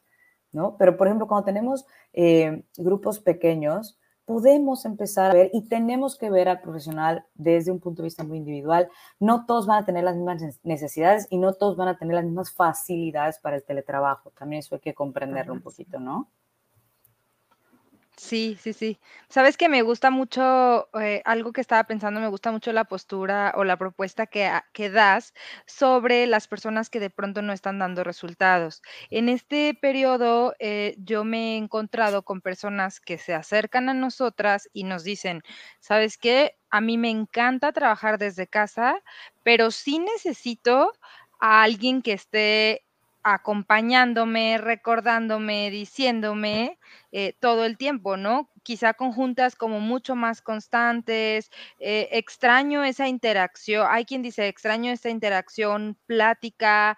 ¿no? 0.51 0.77
Pero, 0.77 0.97
por 0.97 1.07
ejemplo, 1.07 1.27
cuando 1.27 1.45
tenemos 1.45 1.85
eh, 2.13 2.63
grupos 2.77 3.19
pequeños, 3.19 3.97
podemos 4.25 4.85
empezar 4.85 5.31
a 5.31 5.33
ver 5.33 5.49
y 5.53 5.67
tenemos 5.67 6.17
que 6.17 6.29
ver 6.29 6.47
al 6.47 6.61
profesional 6.61 7.25
desde 7.33 7.71
un 7.71 7.79
punto 7.79 8.01
de 8.01 8.07
vista 8.07 8.23
muy 8.23 8.37
individual. 8.37 8.89
No 9.19 9.45
todos 9.45 9.65
van 9.67 9.83
a 9.83 9.85
tener 9.85 10.03
las 10.03 10.15
mismas 10.15 10.41
ne- 10.41 10.53
necesidades 10.63 11.27
y 11.29 11.37
no 11.37 11.53
todos 11.53 11.75
van 11.75 11.89
a 11.89 11.97
tener 11.97 12.15
las 12.15 12.25
mismas 12.25 12.51
facilidades 12.53 13.39
para 13.39 13.57
el 13.57 13.63
teletrabajo. 13.63 14.31
También 14.31 14.59
eso 14.59 14.75
hay 14.75 14.81
que 14.81 14.93
comprenderlo 14.93 15.53
un 15.53 15.61
poquito, 15.61 15.99
¿no? 15.99 16.29
Sí, 18.23 18.55
sí, 18.61 18.73
sí. 18.73 18.99
Sabes 19.29 19.57
que 19.57 19.67
me 19.67 19.81
gusta 19.81 20.11
mucho, 20.11 20.89
eh, 21.01 21.23
algo 21.25 21.51
que 21.53 21.61
estaba 21.61 21.85
pensando, 21.85 22.19
me 22.19 22.27
gusta 22.27 22.51
mucho 22.51 22.71
la 22.71 22.83
postura 22.85 23.51
o 23.55 23.63
la 23.63 23.77
propuesta 23.77 24.27
que, 24.27 24.47
que 24.73 24.91
das 24.91 25.33
sobre 25.65 26.27
las 26.27 26.47
personas 26.47 26.91
que 26.91 26.99
de 26.99 27.09
pronto 27.09 27.41
no 27.41 27.51
están 27.51 27.79
dando 27.79 28.03
resultados. 28.03 28.83
En 29.09 29.27
este 29.27 29.73
periodo, 29.73 30.53
eh, 30.59 30.93
yo 30.99 31.23
me 31.23 31.55
he 31.55 31.57
encontrado 31.57 32.21
con 32.23 32.41
personas 32.41 32.99
que 32.99 33.17
se 33.17 33.33
acercan 33.33 33.89
a 33.89 33.95
nosotras 33.95 34.69
y 34.71 34.83
nos 34.83 35.03
dicen, 35.03 35.41
¿sabes 35.79 36.17
qué? 36.19 36.55
A 36.69 36.79
mí 36.79 36.99
me 36.99 37.09
encanta 37.09 37.71
trabajar 37.71 38.19
desde 38.19 38.45
casa, 38.45 39.01
pero 39.41 39.71
sí 39.71 39.97
necesito 39.97 40.91
a 41.39 41.63
alguien 41.63 42.03
que 42.03 42.13
esté 42.13 42.85
acompañándome, 43.23 44.57
recordándome, 44.57 45.69
diciéndome 45.71 46.79
eh, 47.11 47.33
todo 47.39 47.65
el 47.65 47.77
tiempo, 47.77 48.17
¿no? 48.17 48.49
Quizá 48.63 48.93
con 48.93 49.11
juntas 49.11 49.55
como 49.55 49.79
mucho 49.79 50.15
más 50.15 50.41
constantes, 50.41 51.49
eh, 51.79 52.09
extraño 52.11 52.83
esa 52.83 53.07
interacción, 53.07 53.87
hay 53.89 54.05
quien 54.05 54.21
dice, 54.21 54.47
extraño 54.47 54.91
esta 54.91 55.09
interacción, 55.09 55.97
plática, 56.05 56.97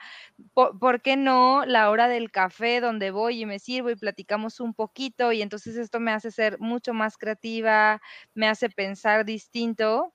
po- 0.53 0.77
¿por, 0.79 1.01
qué 1.01 1.15
no 1.17 1.65
la 1.65 1.89
hora 1.89 2.07
del 2.07 2.31
café 2.31 2.81
donde 2.81 3.11
voy 3.11 3.41
y 3.41 3.45
me 3.45 3.59
sirvo 3.59 3.89
y 3.89 3.95
platicamos 3.95 4.59
un 4.59 4.73
poquito 4.73 5.31
y 5.31 5.41
entonces 5.41 5.75
esto 5.77 5.99
me 5.99 6.11
hace 6.11 6.31
ser 6.31 6.59
mucho 6.59 6.93
más 6.93 7.17
creativa, 7.17 8.01
me 8.33 8.47
hace 8.47 8.69
pensar 8.69 9.25
distinto? 9.25 10.13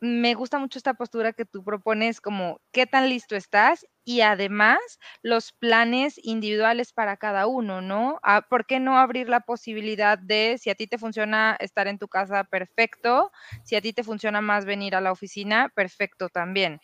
Me 0.00 0.34
gusta 0.34 0.58
mucho 0.58 0.78
esta 0.78 0.94
postura 0.94 1.32
que 1.32 1.44
tú 1.44 1.62
propones, 1.62 2.20
como 2.20 2.60
qué 2.72 2.86
tan 2.86 3.08
listo 3.08 3.36
estás 3.36 3.86
y 4.02 4.22
además 4.22 4.78
los 5.22 5.52
planes 5.52 6.18
individuales 6.22 6.92
para 6.92 7.18
cada 7.18 7.46
uno, 7.46 7.82
¿no? 7.82 8.18
Ah, 8.22 8.42
¿Por 8.48 8.64
qué 8.64 8.80
no 8.80 8.98
abrir 8.98 9.28
la 9.28 9.40
posibilidad 9.40 10.18
de, 10.18 10.56
si 10.58 10.70
a 10.70 10.74
ti 10.74 10.86
te 10.86 10.96
funciona 10.96 11.56
estar 11.60 11.86
en 11.86 11.98
tu 11.98 12.08
casa, 12.08 12.44
perfecto, 12.44 13.30
si 13.62 13.76
a 13.76 13.82
ti 13.82 13.92
te 13.92 14.02
funciona 14.02 14.40
más 14.40 14.64
venir 14.64 14.96
a 14.96 15.02
la 15.02 15.12
oficina, 15.12 15.70
perfecto 15.74 16.30
también. 16.30 16.80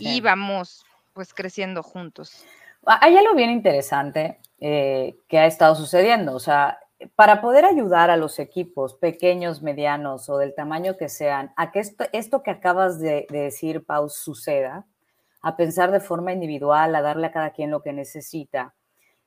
Y 0.00 0.20
vamos 0.20 0.84
pues 1.12 1.32
creciendo 1.32 1.82
juntos. 1.82 2.44
Ah, 2.84 2.98
Hay 3.02 3.16
algo 3.16 3.34
bien 3.34 3.50
interesante 3.50 4.40
eh, 4.58 5.16
que 5.28 5.38
ha 5.38 5.46
estado 5.46 5.74
sucediendo. 5.74 6.34
O 6.34 6.40
sea, 6.40 6.78
para 7.16 7.40
poder 7.40 7.64
ayudar 7.64 8.10
a 8.10 8.16
los 8.16 8.38
equipos 8.38 8.94
pequeños, 8.94 9.62
medianos 9.62 10.28
o 10.28 10.38
del 10.38 10.54
tamaño 10.54 10.96
que 10.96 11.08
sean, 11.08 11.52
a 11.56 11.70
que 11.72 11.80
esto, 11.80 12.04
esto 12.12 12.42
que 12.42 12.50
acabas 12.50 12.98
de, 13.00 13.26
de 13.30 13.38
decir, 13.40 13.84
Pau, 13.84 14.08
suceda, 14.08 14.86
a 15.42 15.56
pensar 15.56 15.90
de 15.90 16.00
forma 16.00 16.32
individual, 16.32 16.94
a 16.94 17.02
darle 17.02 17.28
a 17.28 17.32
cada 17.32 17.50
quien 17.50 17.70
lo 17.70 17.82
que 17.82 17.92
necesita, 17.92 18.74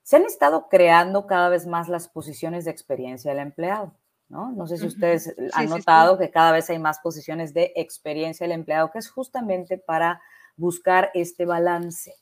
se 0.04 0.18
han 0.18 0.26
estado 0.26 0.68
creando 0.70 1.28
cada 1.28 1.50
vez 1.50 1.66
más 1.66 1.90
las 1.90 2.08
posiciones 2.10 2.66
de 2.66 2.72
experiencia 2.72 3.32
del 3.32 3.40
empleado. 3.40 3.94
¿no? 4.30 4.52
No 4.52 4.68
sé 4.68 4.78
si 4.78 4.86
ustedes 4.88 5.34
han 5.54 5.68
Sí, 5.68 5.74
sí, 5.74 5.80
sí. 5.80 5.80
notado 5.80 6.18
que 6.18 6.30
cada 6.32 6.52
vez 6.52 6.70
hay 6.70 6.80
más 6.80 7.00
posiciones 7.00 7.54
de 7.54 7.72
experiencia 7.76 8.46
del 8.46 8.54
empleado, 8.56 8.92
que 8.92 9.00
es 9.00 9.10
justamente 9.10 9.78
para 9.78 10.22
buscar 10.58 11.10
este 11.14 11.46
balance, 11.46 12.14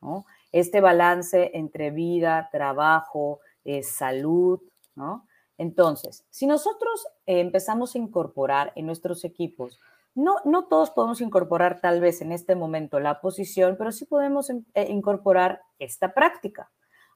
¿no? 0.00 0.24
Este 0.52 0.80
balance 0.80 1.50
entre 1.54 1.90
vida, 1.90 2.48
trabajo, 2.52 3.40
eh, 3.64 3.82
salud, 3.82 4.60
¿no? 4.94 5.26
Entonces, 5.58 6.24
si 6.30 6.46
nosotros 6.46 7.06
eh, 7.26 7.40
empezamos 7.40 7.94
a 7.94 7.98
incorporar 7.98 8.72
en 8.74 8.86
nuestros 8.86 9.24
equipos, 9.24 9.78
no, 10.14 10.36
no 10.44 10.66
todos 10.66 10.90
podemos 10.90 11.20
incorporar 11.20 11.80
tal 11.80 12.00
vez 12.00 12.20
en 12.20 12.32
este 12.32 12.54
momento 12.54 13.00
la 13.00 13.20
posición, 13.20 13.76
pero 13.76 13.92
sí 13.92 14.04
podemos 14.04 14.50
em- 14.50 14.64
eh, 14.74 14.86
incorporar 14.90 15.62
esta 15.78 16.14
práctica. 16.14 16.70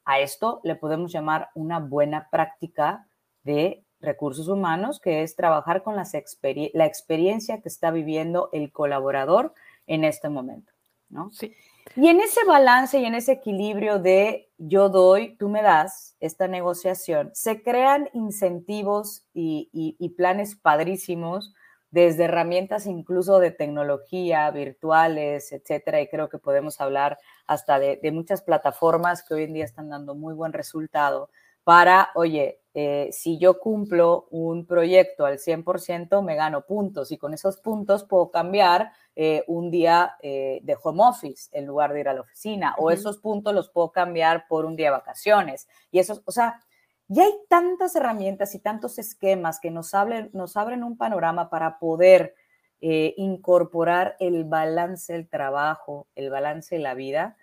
A 0.04 0.20
esto 0.20 0.60
le 0.64 0.74
podemos 0.74 1.12
llamar 1.12 1.50
una 1.54 1.80
buena 1.80 2.28
práctica 2.30 3.08
de 3.42 3.84
recursos 4.00 4.48
humanos, 4.48 5.00
que 5.00 5.22
es 5.22 5.36
trabajar 5.36 5.82
con 5.82 5.96
las 5.96 6.12
la 6.12 6.86
experiencia 6.86 7.60
que 7.60 7.68
está 7.68 7.90
viviendo 7.90 8.48
el 8.52 8.72
colaborador 8.72 9.52
en 9.86 10.04
este 10.04 10.28
momento, 10.28 10.72
¿no? 11.10 11.30
Sí. 11.30 11.54
Y 11.96 12.08
en 12.08 12.20
ese 12.20 12.44
balance 12.46 12.98
y 12.98 13.04
en 13.04 13.14
ese 13.14 13.32
equilibrio 13.32 13.98
de 13.98 14.50
yo 14.58 14.88
doy, 14.88 15.36
tú 15.36 15.48
me 15.48 15.62
das, 15.62 16.16
esta 16.20 16.46
negociación, 16.48 17.30
se 17.34 17.62
crean 17.62 18.08
incentivos 18.12 19.24
y, 19.34 19.68
y- 19.72 19.96
y 19.98 20.10
planes 20.10 20.54
padrísimos 20.56 21.54
desde 21.90 22.24
herramientas 22.24 22.86
incluso 22.86 23.38
de 23.38 23.50
tecnología, 23.50 24.50
virtuales, 24.50 25.52
etcétera, 25.52 26.00
y 26.02 26.08
creo 26.08 26.28
que 26.28 26.38
podemos 26.38 26.80
hablar 26.80 27.18
hasta 27.46 27.78
de, 27.78 27.98
de 28.02 28.12
muchas 28.12 28.42
plataformas 28.42 29.22
que 29.26 29.34
hoy 29.34 29.44
en 29.44 29.54
día 29.54 29.64
están 29.64 29.88
dando 29.88 30.14
muy 30.14 30.34
buen 30.34 30.52
resultado 30.52 31.30
para, 31.68 32.12
oye, 32.14 32.62
eh, 32.72 33.10
si 33.12 33.36
yo 33.36 33.60
cumplo 33.60 34.26
un 34.30 34.64
proyecto 34.64 35.26
al 35.26 35.38
100%, 35.38 36.22
me 36.22 36.34
gano 36.34 36.64
puntos 36.64 37.12
y 37.12 37.18
con 37.18 37.34
esos 37.34 37.58
puntos 37.58 38.04
puedo 38.04 38.30
cambiar 38.30 38.90
eh, 39.14 39.44
un 39.48 39.70
día 39.70 40.16
eh, 40.22 40.60
de 40.62 40.78
home 40.82 41.02
office 41.02 41.50
en 41.52 41.66
lugar 41.66 41.92
de 41.92 42.00
ir 42.00 42.08
a 42.08 42.14
la 42.14 42.22
oficina, 42.22 42.74
o 42.78 42.90
esos 42.90 43.18
puntos 43.18 43.54
los 43.54 43.68
puedo 43.68 43.92
cambiar 43.92 44.48
por 44.48 44.64
un 44.64 44.76
día 44.76 44.86
de 44.86 44.92
vacaciones. 44.92 45.68
Y 45.90 45.98
eso, 45.98 46.22
o 46.24 46.32
sea, 46.32 46.58
ya 47.06 47.24
hay 47.24 47.34
tantas 47.50 47.94
herramientas 47.96 48.54
y 48.54 48.60
tantos 48.60 48.98
esquemas 48.98 49.60
que 49.60 49.70
nos 49.70 49.92
abren, 49.92 50.30
nos 50.32 50.56
abren 50.56 50.82
un 50.82 50.96
panorama 50.96 51.50
para 51.50 51.78
poder 51.78 52.34
incorporar 52.80 54.16
el 54.20 54.44
balance 54.44 55.12
del 55.12 55.28
trabajo, 55.28 56.06
el 56.14 56.30
balance 56.30 56.76
de 56.76 56.80
la 56.80 56.94
vida, 56.94 57.36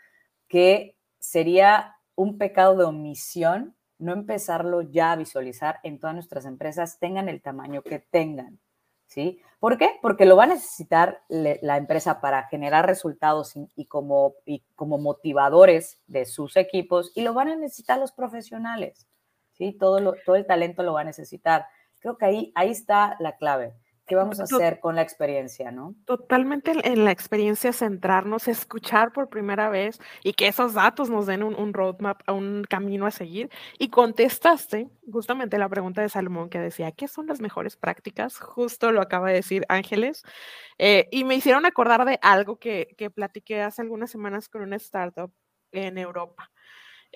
que 0.47 0.97
sería 1.19 1.97
un 2.15 2.39
pecado 2.39 2.75
de 2.75 2.85
omisión 2.85 3.75
no 3.97 4.13
empezarlo 4.13 4.81
ya 4.81 5.11
a 5.11 5.15
visualizar 5.15 5.79
en 5.83 5.99
todas 5.99 6.15
nuestras 6.15 6.45
empresas, 6.45 6.99
tengan 6.99 7.29
el 7.29 7.41
tamaño 7.41 7.81
que 7.81 7.99
tengan. 7.99 8.59
¿Sí? 9.07 9.39
¿Por 9.59 9.77
qué? 9.77 9.91
Porque 10.01 10.25
lo 10.25 10.35
va 10.35 10.45
a 10.45 10.47
necesitar 10.47 11.21
la 11.29 11.77
empresa 11.77 12.21
para 12.21 12.47
generar 12.47 12.87
resultados 12.87 13.53
y, 13.75 13.85
como, 13.85 14.33
y 14.45 14.63
como 14.75 14.97
motivadores 14.97 16.01
de 16.07 16.25
sus 16.25 16.57
equipos 16.57 17.11
y 17.15 17.21
lo 17.21 17.33
van 17.33 17.49
a 17.49 17.55
necesitar 17.55 17.99
los 17.99 18.11
profesionales. 18.11 19.07
¿sí? 19.53 19.73
Todo, 19.73 20.15
todo 20.25 20.35
el 20.35 20.47
talento 20.47 20.81
lo 20.81 20.93
va 20.93 21.01
a 21.01 21.05
necesitar. 21.05 21.67
Creo 21.99 22.17
que 22.17 22.25
ahí, 22.25 22.51
ahí 22.55 22.71
está 22.71 23.15
la 23.19 23.37
clave. 23.37 23.73
¿Qué 24.07 24.15
vamos 24.15 24.39
a 24.39 24.43
hacer 24.43 24.79
con 24.79 24.95
la 24.95 25.01
experiencia, 25.01 25.71
no? 25.71 25.95
Totalmente 26.05 26.73
en 26.83 27.05
la 27.05 27.11
experiencia 27.11 27.73
centrarnos, 27.73 28.47
escuchar 28.47 29.11
por 29.11 29.29
primera 29.29 29.69
vez 29.69 29.99
y 30.23 30.33
que 30.33 30.47
esos 30.47 30.75
datos 30.75 31.09
nos 31.09 31.25
den 31.25 31.41
un, 31.41 31.73
roadmap, 31.73 32.21
un 32.29 32.63
camino 32.69 33.07
a 33.07 33.11
seguir. 33.11 33.49
Y 33.79 33.89
contestaste 33.89 34.89
justamente 35.11 35.57
la 35.57 35.69
pregunta 35.69 36.03
de 36.03 36.09
Salomón 36.09 36.49
que 36.49 36.59
decía, 36.59 36.91
¿qué 36.91 37.07
son 37.07 37.25
las 37.25 37.41
mejores 37.41 37.77
prácticas? 37.77 38.37
Justo 38.37 38.91
lo 38.91 39.01
acaba 39.01 39.29
de 39.29 39.35
decir 39.35 39.65
Ángeles. 39.69 40.23
Eh, 40.77 41.07
y 41.11 41.23
me 41.23 41.35
hicieron 41.35 41.65
acordar 41.65 42.05
de 42.05 42.19
algo 42.21 42.57
que, 42.57 42.93
que 42.97 43.09
platiqué 43.09 43.61
hace 43.61 43.81
algunas 43.81 44.11
semanas 44.11 44.49
con 44.49 44.61
una 44.61 44.75
startup 44.75 45.31
en 45.71 45.97
Europa. 45.97 46.51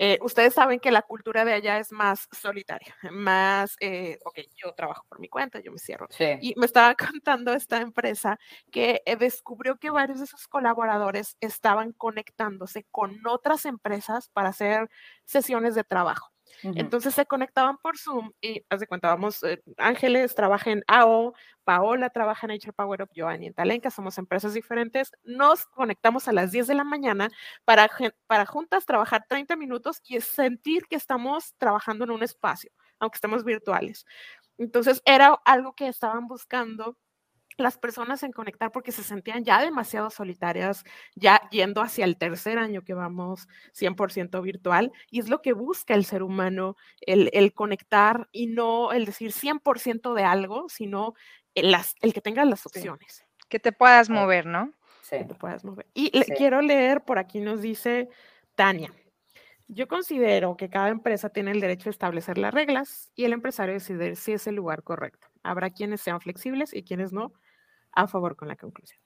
Eh, 0.02 0.18
ustedes 0.22 0.54
saben 0.54 0.80
que 0.80 0.90
la 0.90 1.02
cultura 1.02 1.44
de 1.44 1.52
allá 1.52 1.78
es 1.78 1.92
más 1.92 2.26
solitaria, 2.32 2.96
más, 3.12 3.76
eh, 3.80 4.18
ok, 4.24 4.38
yo 4.56 4.72
trabajo 4.72 5.04
por 5.10 5.20
mi 5.20 5.28
cuenta, 5.28 5.60
yo 5.60 5.70
me 5.72 5.78
cierro. 5.78 6.08
Y 6.40 6.54
me 6.56 6.64
estaba 6.64 6.94
contando 7.20 7.52
esta 7.52 7.82
empresa 7.82 8.38
que 8.72 9.02
eh, 9.04 9.16
descubrió 9.16 9.76
que 9.76 9.90
varios 9.90 10.18
de 10.20 10.26
sus 10.26 10.48
colaboradores 10.48 11.36
estaban 11.40 11.92
conectándose 11.92 12.86
con 12.90 13.26
otras 13.26 13.66
empresas 13.66 14.30
para 14.30 14.48
hacer 14.48 14.88
sesiones 15.26 15.74
de 15.74 15.84
trabajo. 15.84 16.30
Entonces 16.62 17.14
se 17.14 17.26
conectaban 17.26 17.78
por 17.78 17.98
Zoom 17.98 18.32
y, 18.40 18.64
haz 18.68 18.80
de 18.80 18.86
cuenta, 18.86 19.08
vamos, 19.08 19.42
eh, 19.42 19.62
Ángeles 19.76 20.34
trabaja 20.34 20.70
en 20.70 20.82
AO, 20.86 21.34
Paola 21.64 22.10
trabaja 22.10 22.46
en 22.46 22.52
HR 22.52 22.72
Power 22.72 23.02
Up, 23.02 23.10
Giovanni 23.14 23.46
en 23.46 23.54
Talenca, 23.54 23.90
somos 23.90 24.18
empresas 24.18 24.54
diferentes. 24.54 25.12
Nos 25.22 25.66
conectamos 25.66 26.28
a 26.28 26.32
las 26.32 26.52
10 26.52 26.66
de 26.66 26.74
la 26.74 26.84
mañana 26.84 27.28
para, 27.64 27.88
para 28.26 28.46
juntas 28.46 28.86
trabajar 28.86 29.24
30 29.28 29.56
minutos 29.56 30.00
y 30.04 30.20
sentir 30.20 30.86
que 30.86 30.96
estamos 30.96 31.54
trabajando 31.58 32.04
en 32.04 32.10
un 32.10 32.22
espacio, 32.22 32.70
aunque 32.98 33.16
estemos 33.16 33.44
virtuales. 33.44 34.04
Entonces 34.58 35.00
era 35.04 35.40
algo 35.44 35.72
que 35.74 35.88
estaban 35.88 36.26
buscando 36.26 36.96
las 37.60 37.78
personas 37.78 38.22
en 38.22 38.32
conectar 38.32 38.72
porque 38.72 38.92
se 38.92 39.02
sentían 39.02 39.44
ya 39.44 39.60
demasiado 39.60 40.10
solitarias, 40.10 40.84
ya 41.14 41.40
yendo 41.50 41.82
hacia 41.82 42.04
el 42.04 42.16
tercer 42.16 42.58
año 42.58 42.82
que 42.82 42.94
vamos 42.94 43.48
100% 43.74 44.42
virtual, 44.42 44.92
y 45.10 45.20
es 45.20 45.28
lo 45.28 45.42
que 45.42 45.52
busca 45.52 45.94
el 45.94 46.04
ser 46.04 46.22
humano, 46.22 46.76
el, 47.00 47.52
conectar 47.54 48.28
y 48.32 48.46
no 48.46 48.92
el 48.92 49.04
decir 49.04 49.32
100% 49.32 50.14
de 50.14 50.24
algo, 50.24 50.68
sino 50.68 51.14
el, 51.54 51.70
las, 51.70 51.94
el 52.00 52.12
que 52.12 52.20
tengas 52.20 52.46
las 52.46 52.66
opciones. 52.66 53.24
Que 53.48 53.58
te 53.58 53.72
puedas 53.72 54.08
mover, 54.10 54.46
¿no? 54.46 54.72
Sí. 55.02 55.18
Que 55.18 55.24
te 55.24 55.34
puedas 55.34 55.64
mover. 55.64 55.86
Y 55.94 56.10
quiero 56.36 56.60
leer, 56.60 57.02
por 57.04 57.18
aquí 57.18 57.40
nos 57.40 57.62
dice 57.62 58.08
Tania. 58.54 58.92
Yo 59.72 59.86
considero 59.86 60.56
que 60.56 60.68
cada 60.68 60.88
empresa 60.88 61.28
tiene 61.28 61.52
el 61.52 61.60
derecho 61.60 61.88
a 61.88 61.92
establecer 61.92 62.38
las 62.38 62.52
reglas 62.52 63.12
y 63.14 63.24
el 63.24 63.32
empresario 63.32 63.74
decidir 63.74 64.16
si 64.16 64.32
es 64.32 64.48
el 64.48 64.56
lugar 64.56 64.82
correcto. 64.82 65.28
Habrá 65.44 65.70
quienes 65.70 66.00
sean 66.00 66.20
flexibles 66.20 66.74
y 66.74 66.82
quienes 66.82 67.12
no, 67.12 67.32
a 67.92 68.06
favor 68.08 68.36
con 68.36 68.48
la 68.48 68.56
conclusión. 68.56 69.00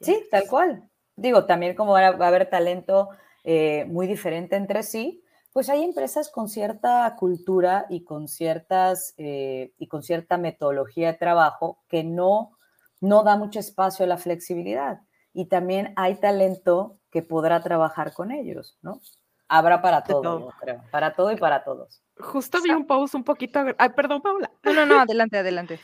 Sí, 0.00 0.26
tal 0.30 0.46
cual. 0.48 0.88
Digo, 1.16 1.44
también 1.44 1.74
como 1.74 1.92
va 1.92 2.06
a 2.06 2.26
haber 2.28 2.48
talento 2.48 3.10
eh, 3.44 3.84
muy 3.86 4.06
diferente 4.06 4.56
entre 4.56 4.82
sí, 4.82 5.22
pues 5.52 5.68
hay 5.68 5.82
empresas 5.82 6.30
con 6.30 6.48
cierta 6.48 7.14
cultura 7.18 7.86
y 7.88 8.04
con, 8.04 8.28
ciertas, 8.28 9.14
eh, 9.18 9.72
y 9.78 9.88
con 9.88 10.02
cierta 10.02 10.38
metodología 10.38 11.12
de 11.12 11.18
trabajo 11.18 11.82
que 11.88 12.04
no, 12.04 12.56
no 13.00 13.22
da 13.24 13.36
mucho 13.36 13.58
espacio 13.58 14.04
a 14.04 14.08
la 14.08 14.16
flexibilidad. 14.16 15.00
Y 15.32 15.46
también 15.46 15.92
hay 15.96 16.16
talento 16.16 16.98
que 17.10 17.22
podrá 17.22 17.60
trabajar 17.62 18.12
con 18.12 18.30
ellos, 18.30 18.78
¿no? 18.82 19.00
Habrá 19.48 19.82
para 19.82 20.04
todo, 20.04 20.52
creo. 20.60 20.80
Para 20.92 21.14
todo 21.14 21.32
y 21.32 21.36
para 21.36 21.64
todos. 21.64 22.02
Justo 22.18 22.62
vi 22.62 22.70
un 22.70 22.86
post 22.86 23.16
un 23.16 23.24
poquito. 23.24 23.60
Ay, 23.78 23.90
perdón, 23.90 24.22
Paula. 24.22 24.50
No, 24.62 24.72
no, 24.72 24.86
no, 24.86 25.00
adelante, 25.00 25.38
adelante. 25.38 25.80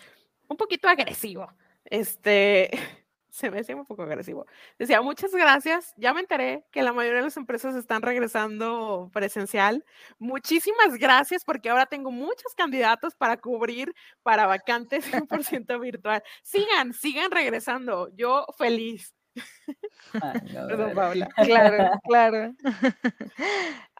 un 0.48 0.56
poquito 0.56 0.88
agresivo 0.88 1.48
este, 1.90 2.70
se 3.36 3.50
me 3.50 3.60
hacía 3.60 3.76
un 3.76 3.84
poco 3.84 4.02
agresivo. 4.02 4.46
Decía, 4.78 5.02
muchas 5.02 5.32
gracias. 5.32 5.92
Ya 5.96 6.14
me 6.14 6.20
enteré 6.20 6.64
que 6.72 6.82
la 6.82 6.94
mayoría 6.94 7.18
de 7.18 7.26
las 7.26 7.36
empresas 7.36 7.74
están 7.74 8.00
regresando 8.00 9.10
presencial. 9.12 9.84
Muchísimas 10.18 10.96
gracias 10.98 11.44
porque 11.44 11.68
ahora 11.68 11.84
tengo 11.84 12.10
muchos 12.10 12.54
candidatos 12.56 13.14
para 13.14 13.36
cubrir 13.36 13.94
para 14.22 14.46
vacantes 14.46 15.04
100% 15.28 15.78
virtual. 15.80 16.22
Sigan, 16.42 16.94
sigan 16.94 17.30
regresando. 17.30 18.08
Yo 18.16 18.46
feliz. 18.56 19.14
Perdón, 20.12 20.94
Paula. 20.94 21.28
Claro, 21.36 21.90
claro. 22.04 22.54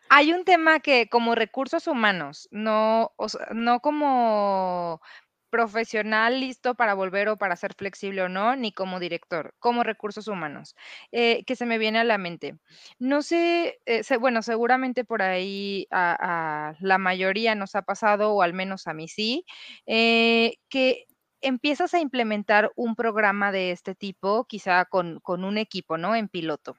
Hay 0.08 0.32
un 0.32 0.44
tema 0.44 0.80
que 0.80 1.08
como 1.08 1.34
recursos 1.34 1.86
humanos, 1.88 2.48
no, 2.52 3.12
no 3.52 3.80
como 3.80 5.02
profesional 5.50 6.40
listo 6.40 6.74
para 6.74 6.94
volver 6.94 7.28
o 7.28 7.36
para 7.38 7.56
ser 7.56 7.74
flexible 7.74 8.22
o 8.22 8.28
no, 8.28 8.56
ni 8.56 8.72
como 8.72 9.00
director, 9.00 9.54
como 9.58 9.82
recursos 9.82 10.28
humanos, 10.28 10.74
eh, 11.12 11.44
que 11.44 11.56
se 11.56 11.66
me 11.66 11.78
viene 11.78 11.98
a 12.00 12.04
la 12.04 12.18
mente. 12.18 12.56
No 12.98 13.22
sé, 13.22 13.78
eh, 13.86 14.02
bueno, 14.18 14.42
seguramente 14.42 15.04
por 15.04 15.22
ahí 15.22 15.86
a, 15.90 16.74
la 16.80 16.98
mayoría 16.98 17.54
nos 17.54 17.74
ha 17.74 17.82
pasado, 17.82 18.32
o 18.32 18.42
al 18.42 18.52
menos 18.54 18.86
a 18.86 18.94
mí 18.94 19.08
sí, 19.08 19.44
eh, 19.86 20.54
que 20.68 21.06
empiezas 21.40 21.94
a 21.94 22.00
implementar 22.00 22.72
un 22.76 22.94
programa 22.96 23.52
de 23.52 23.70
este 23.72 23.94
tipo, 23.94 24.44
quizá 24.46 24.84
con, 24.86 25.20
con 25.20 25.44
un 25.44 25.58
equipo, 25.58 25.98
¿no? 25.98 26.14
En 26.16 26.28
piloto. 26.28 26.76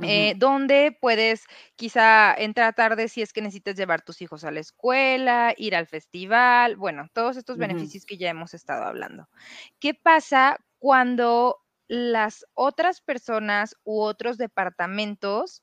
Eh, 0.00 0.34
donde 0.36 0.96
puedes 1.00 1.44
quizá 1.76 2.34
entrar 2.34 2.74
tarde 2.74 3.08
si 3.08 3.20
es 3.20 3.32
que 3.32 3.42
necesitas 3.42 3.76
llevar 3.76 4.02
tus 4.02 4.22
hijos 4.22 4.42
a 4.42 4.50
la 4.50 4.60
escuela, 4.60 5.54
ir 5.56 5.76
al 5.76 5.86
festival, 5.86 6.76
bueno, 6.76 7.08
todos 7.12 7.36
estos 7.36 7.58
beneficios 7.58 8.06
que 8.06 8.16
ya 8.16 8.30
hemos 8.30 8.54
estado 8.54 8.84
hablando. 8.84 9.28
¿Qué 9.80 9.92
pasa 9.94 10.58
cuando 10.78 11.58
las 11.88 12.46
otras 12.54 13.02
personas 13.02 13.76
u 13.84 14.00
otros 14.00 14.38
departamentos 14.38 15.62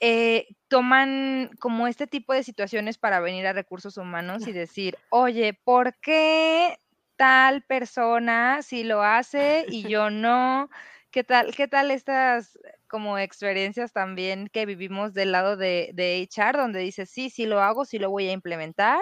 eh, 0.00 0.48
toman 0.66 1.50
como 1.60 1.86
este 1.86 2.08
tipo 2.08 2.32
de 2.32 2.42
situaciones 2.42 2.98
para 2.98 3.20
venir 3.20 3.46
a 3.46 3.52
recursos 3.52 3.96
humanos 3.96 4.48
y 4.48 4.52
decir, 4.52 4.98
oye, 5.10 5.54
¿por 5.62 5.94
qué 6.00 6.76
tal 7.16 7.62
persona 7.62 8.62
sí 8.62 8.82
lo 8.82 9.02
hace 9.02 9.64
y 9.68 9.88
yo 9.88 10.10
no? 10.10 10.68
¿Qué 11.12 11.22
tal, 11.22 11.54
qué 11.54 11.68
tal 11.68 11.92
estas 11.92 12.58
como 12.92 13.16
experiencias 13.16 13.90
también 13.94 14.48
que 14.52 14.66
vivimos 14.66 15.14
del 15.14 15.32
lado 15.32 15.56
de, 15.56 15.92
de 15.94 16.28
HR, 16.30 16.58
donde 16.58 16.80
dices, 16.80 17.08
sí, 17.08 17.30
sí 17.30 17.46
lo 17.46 17.62
hago, 17.62 17.86
sí 17.86 17.98
lo 17.98 18.10
voy 18.10 18.28
a 18.28 18.32
implementar, 18.32 19.00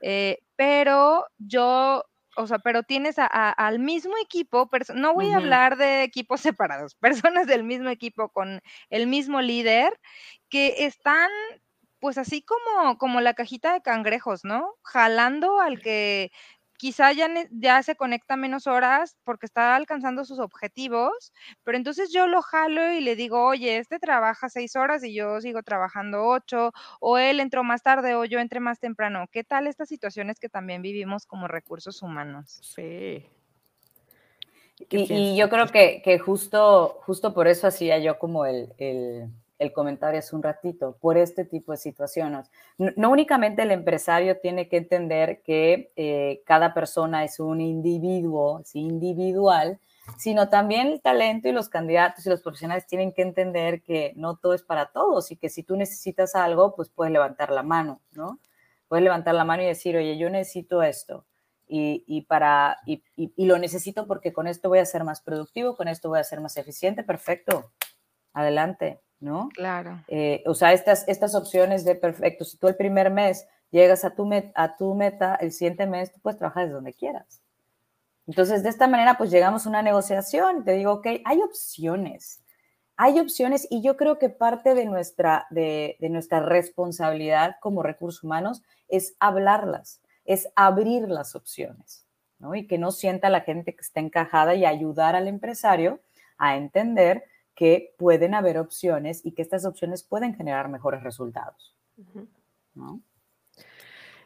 eh, 0.00 0.38
pero 0.56 1.26
yo, 1.36 2.02
o 2.34 2.46
sea, 2.46 2.58
pero 2.60 2.82
tienes 2.82 3.16
al 3.18 3.78
mismo 3.78 4.14
equipo, 4.22 4.70
no 4.94 5.12
voy 5.12 5.32
a 5.32 5.36
hablar 5.36 5.76
de 5.76 6.02
equipos 6.02 6.40
separados, 6.56 6.94
personas 6.94 7.46
del 7.46 7.62
mismo 7.62 7.90
equipo 7.90 8.30
con 8.30 8.62
el 8.88 9.06
mismo 9.06 9.42
líder 9.42 9.92
que 10.48 10.86
están 10.86 11.30
pues 11.98 12.18
así 12.18 12.42
como, 12.42 12.98
como 12.98 13.20
la 13.20 13.34
cajita 13.34 13.72
de 13.72 13.82
cangrejos, 13.82 14.44
¿no? 14.44 14.74
Jalando 14.82 15.60
al 15.60 15.80
que 15.80 16.30
quizá 16.78 17.12
ya, 17.12 17.28
ya 17.50 17.82
se 17.82 17.96
conecta 17.96 18.36
menos 18.36 18.66
horas 18.66 19.16
porque 19.24 19.46
está 19.46 19.76
alcanzando 19.76 20.24
sus 20.24 20.38
objetivos, 20.38 21.32
pero 21.64 21.76
entonces 21.76 22.12
yo 22.12 22.26
lo 22.26 22.42
jalo 22.42 22.92
y 22.92 23.00
le 23.00 23.16
digo, 23.16 23.44
oye, 23.44 23.78
este 23.78 23.98
trabaja 23.98 24.48
seis 24.48 24.76
horas 24.76 25.04
y 25.04 25.14
yo 25.14 25.40
sigo 25.40 25.62
trabajando 25.62 26.24
ocho, 26.24 26.72
o 27.00 27.18
él 27.18 27.40
entró 27.40 27.64
más 27.64 27.82
tarde 27.82 28.14
o 28.14 28.24
yo 28.24 28.38
entré 28.38 28.60
más 28.60 28.80
temprano. 28.80 29.26
¿Qué 29.30 29.44
tal 29.44 29.66
estas 29.66 29.88
situaciones 29.88 30.38
que 30.38 30.48
también 30.48 30.82
vivimos 30.82 31.26
como 31.26 31.48
recursos 31.48 32.02
humanos? 32.02 32.58
Sí. 32.62 33.26
Y, 34.90 35.36
yo 35.36 35.48
creo 35.48 35.68
que, 35.68 36.02
que, 36.04 36.18
justo, 36.18 37.00
justo 37.06 37.32
por 37.32 37.48
eso 37.48 37.66
hacía 37.66 37.98
yo 37.98 38.18
como 38.18 38.44
el 38.44 38.74
el 38.76 39.30
comentario 39.72 40.18
hace 40.18 40.36
un 40.36 40.42
ratito, 40.42 40.96
por 41.00 41.16
este 41.16 41.44
tipo 41.44 41.72
de 41.72 41.78
situaciones. 41.78 42.50
No, 42.78 43.10
únicamente 43.10 43.62
el 43.62 43.70
empresario 43.70 44.38
tiene 44.38 44.68
que 44.68 44.76
entender 44.76 45.42
que 45.42 45.92
eh, 45.96 46.42
cada 46.44 46.74
persona 46.74 47.24
es 47.24 47.40
un 47.40 47.60
individuo, 47.60 48.60
¿sí? 48.64 48.80
individual, 48.80 49.78
sino 50.18 50.48
también 50.48 50.88
el 50.88 51.00
talento 51.00 51.48
y 51.48 51.52
los 51.52 51.68
candidatos 51.68 52.26
y 52.26 52.28
los 52.28 52.42
profesionales 52.42 52.86
tienen 52.86 53.12
que 53.12 53.22
entender 53.22 53.82
que 53.82 54.12
no 54.16 54.36
todo 54.36 54.54
es 54.54 54.62
para 54.62 54.92
todos 54.92 55.30
y 55.30 55.36
que 55.36 55.48
si 55.48 55.62
tú 55.62 55.76
necesitas 55.76 56.34
algo, 56.34 56.74
pues 56.76 56.90
puedes 56.90 57.12
levantar 57.12 57.50
la 57.50 57.62
mano, 57.62 58.00
¿no? 58.12 58.38
Puedes 58.88 59.02
levantar 59.02 59.34
la 59.34 59.44
mano 59.44 59.62
y 59.62 59.66
decir, 59.66 59.96
oye, 59.96 60.16
yo 60.16 60.30
necesito 60.30 60.82
esto. 60.82 61.24
Y, 61.68 62.24
para, 62.28 62.78
y 62.86 63.44
lo 63.44 63.58
necesito 63.58 64.06
porque 64.06 64.32
con 64.32 64.46
esto 64.46 64.68
voy 64.68 64.78
a 64.78 64.84
ser 64.84 65.02
más 65.02 65.20
productivo, 65.20 65.76
con 65.76 65.88
esto 65.88 66.08
voy 66.08 66.20
a 66.20 66.24
ser 66.24 66.40
más 66.40 66.56
eficiente, 66.56 67.02
perfecto, 67.02 67.72
adelante 68.32 69.00
¿no? 69.20 69.48
Claro. 69.54 70.02
Eh, 70.08 70.42
o 70.46 70.54
sea, 70.54 70.72
estas, 70.72 71.06
estas 71.08 71.34
opciones 71.34 71.84
de 71.84 71.94
perfecto, 71.94 72.44
si 72.44 72.56
tú 72.58 72.68
el 72.68 72.76
primer 72.76 73.10
mes 73.10 73.46
llegas 73.70 74.04
a 74.04 74.14
tu, 74.14 74.24
met- 74.24 74.52
a 74.54 74.76
tu 74.76 74.94
meta, 74.94 75.34
el 75.36 75.52
siguiente 75.52 75.86
mes 75.86 76.12
tú 76.12 76.20
puedes 76.20 76.38
trabajar 76.38 76.64
desde 76.64 76.74
donde 76.74 76.92
quieras. 76.92 77.40
Entonces, 78.26 78.62
de 78.62 78.68
esta 78.70 78.88
manera, 78.88 79.16
pues 79.16 79.30
llegamos 79.30 79.66
a 79.66 79.68
una 79.68 79.82
negociación 79.82 80.64
te 80.64 80.72
digo, 80.72 80.92
ok, 80.94 81.06
hay 81.24 81.40
opciones, 81.42 82.42
hay 82.96 83.20
opciones 83.20 83.66
y 83.70 83.82
yo 83.82 83.96
creo 83.96 84.18
que 84.18 84.30
parte 84.30 84.74
de 84.74 84.84
nuestra, 84.84 85.46
de, 85.50 85.96
de 86.00 86.08
nuestra 86.08 86.40
responsabilidad 86.40 87.56
como 87.60 87.82
recursos 87.82 88.24
humanos 88.24 88.62
es 88.88 89.14
hablarlas, 89.20 90.00
es 90.24 90.48
abrir 90.56 91.08
las 91.08 91.34
opciones, 91.36 92.04
¿no? 92.38 92.54
Y 92.54 92.66
que 92.66 92.78
no 92.78 92.90
sienta 92.90 93.30
la 93.30 93.42
gente 93.42 93.74
que 93.74 93.82
está 93.82 94.00
encajada 94.00 94.54
y 94.54 94.64
ayudar 94.64 95.14
al 95.14 95.28
empresario 95.28 96.00
a 96.38 96.56
entender 96.56 97.24
que 97.56 97.94
pueden 97.98 98.34
haber 98.34 98.58
opciones 98.58 99.24
y 99.24 99.32
que 99.32 99.42
estas 99.42 99.64
opciones 99.64 100.04
pueden 100.04 100.36
generar 100.36 100.68
mejores 100.68 101.02
resultados. 101.02 101.74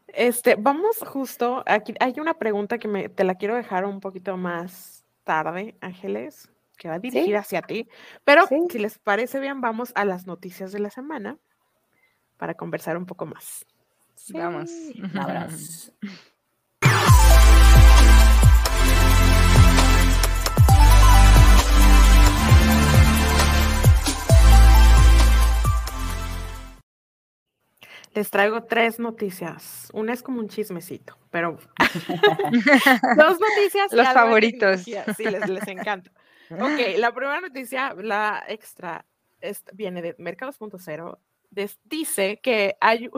Este, 0.09 0.57
vamos 0.57 0.99
justo, 1.07 1.63
aquí 1.67 1.95
hay 2.01 2.19
una 2.19 2.35
pregunta 2.35 2.79
que 2.79 2.89
me, 2.89 3.09
te 3.09 3.23
la 3.23 3.37
quiero 3.37 3.55
dejar 3.55 3.85
un 3.85 4.01
poquito 4.01 4.37
más 4.37 5.05
tarde, 5.23 5.77
Ángeles, 5.81 6.51
que 6.77 6.89
va 6.89 6.99
dirigida 6.99 7.39
hacia 7.39 7.63
ti, 7.63 7.89
pero 8.25 8.47
Sí. 8.49 8.59
si 8.71 8.79
les 8.81 8.99
parece 8.99 9.39
bien, 9.39 9.61
vamos 9.61 9.93
a 9.95 10.05
las 10.05 10.27
noticias 10.27 10.73
de 10.73 10.81
la 10.81 10.91
semana 10.91 11.39
para 12.37 12.55
conversar 12.55 12.97
un 12.97 13.07
poco 13.07 13.27
más. 13.27 13.65
Vamos. 14.33 14.69
Sí. 14.71 15.01
Un 15.01 15.17
abrazo. 15.17 15.93
Les 28.15 28.29
traigo 28.31 28.65
tres 28.65 28.99
noticias. 28.99 29.89
Una 29.93 30.13
es 30.13 30.23
como 30.23 30.41
un 30.41 30.49
chismecito, 30.49 31.17
pero 31.31 31.59
dos 33.17 33.39
noticias. 33.41 33.93
Los 33.93 34.09
favoritos. 34.09 34.83
Sí, 34.83 35.25
les, 35.25 35.49
les 35.49 35.69
encanta. 35.69 36.11
Ok, 36.51 36.97
la 36.99 37.13
primera 37.15 37.41
noticia, 37.41 37.95
la 37.95 38.43
extra, 38.49 39.05
es- 39.41 39.63
viene 39.73 40.03
de 40.03 40.17
Mercados.0. 40.19 41.19
des- 41.51 41.79
Dice 41.85 42.41
que 42.43 42.77
hay 42.81 43.09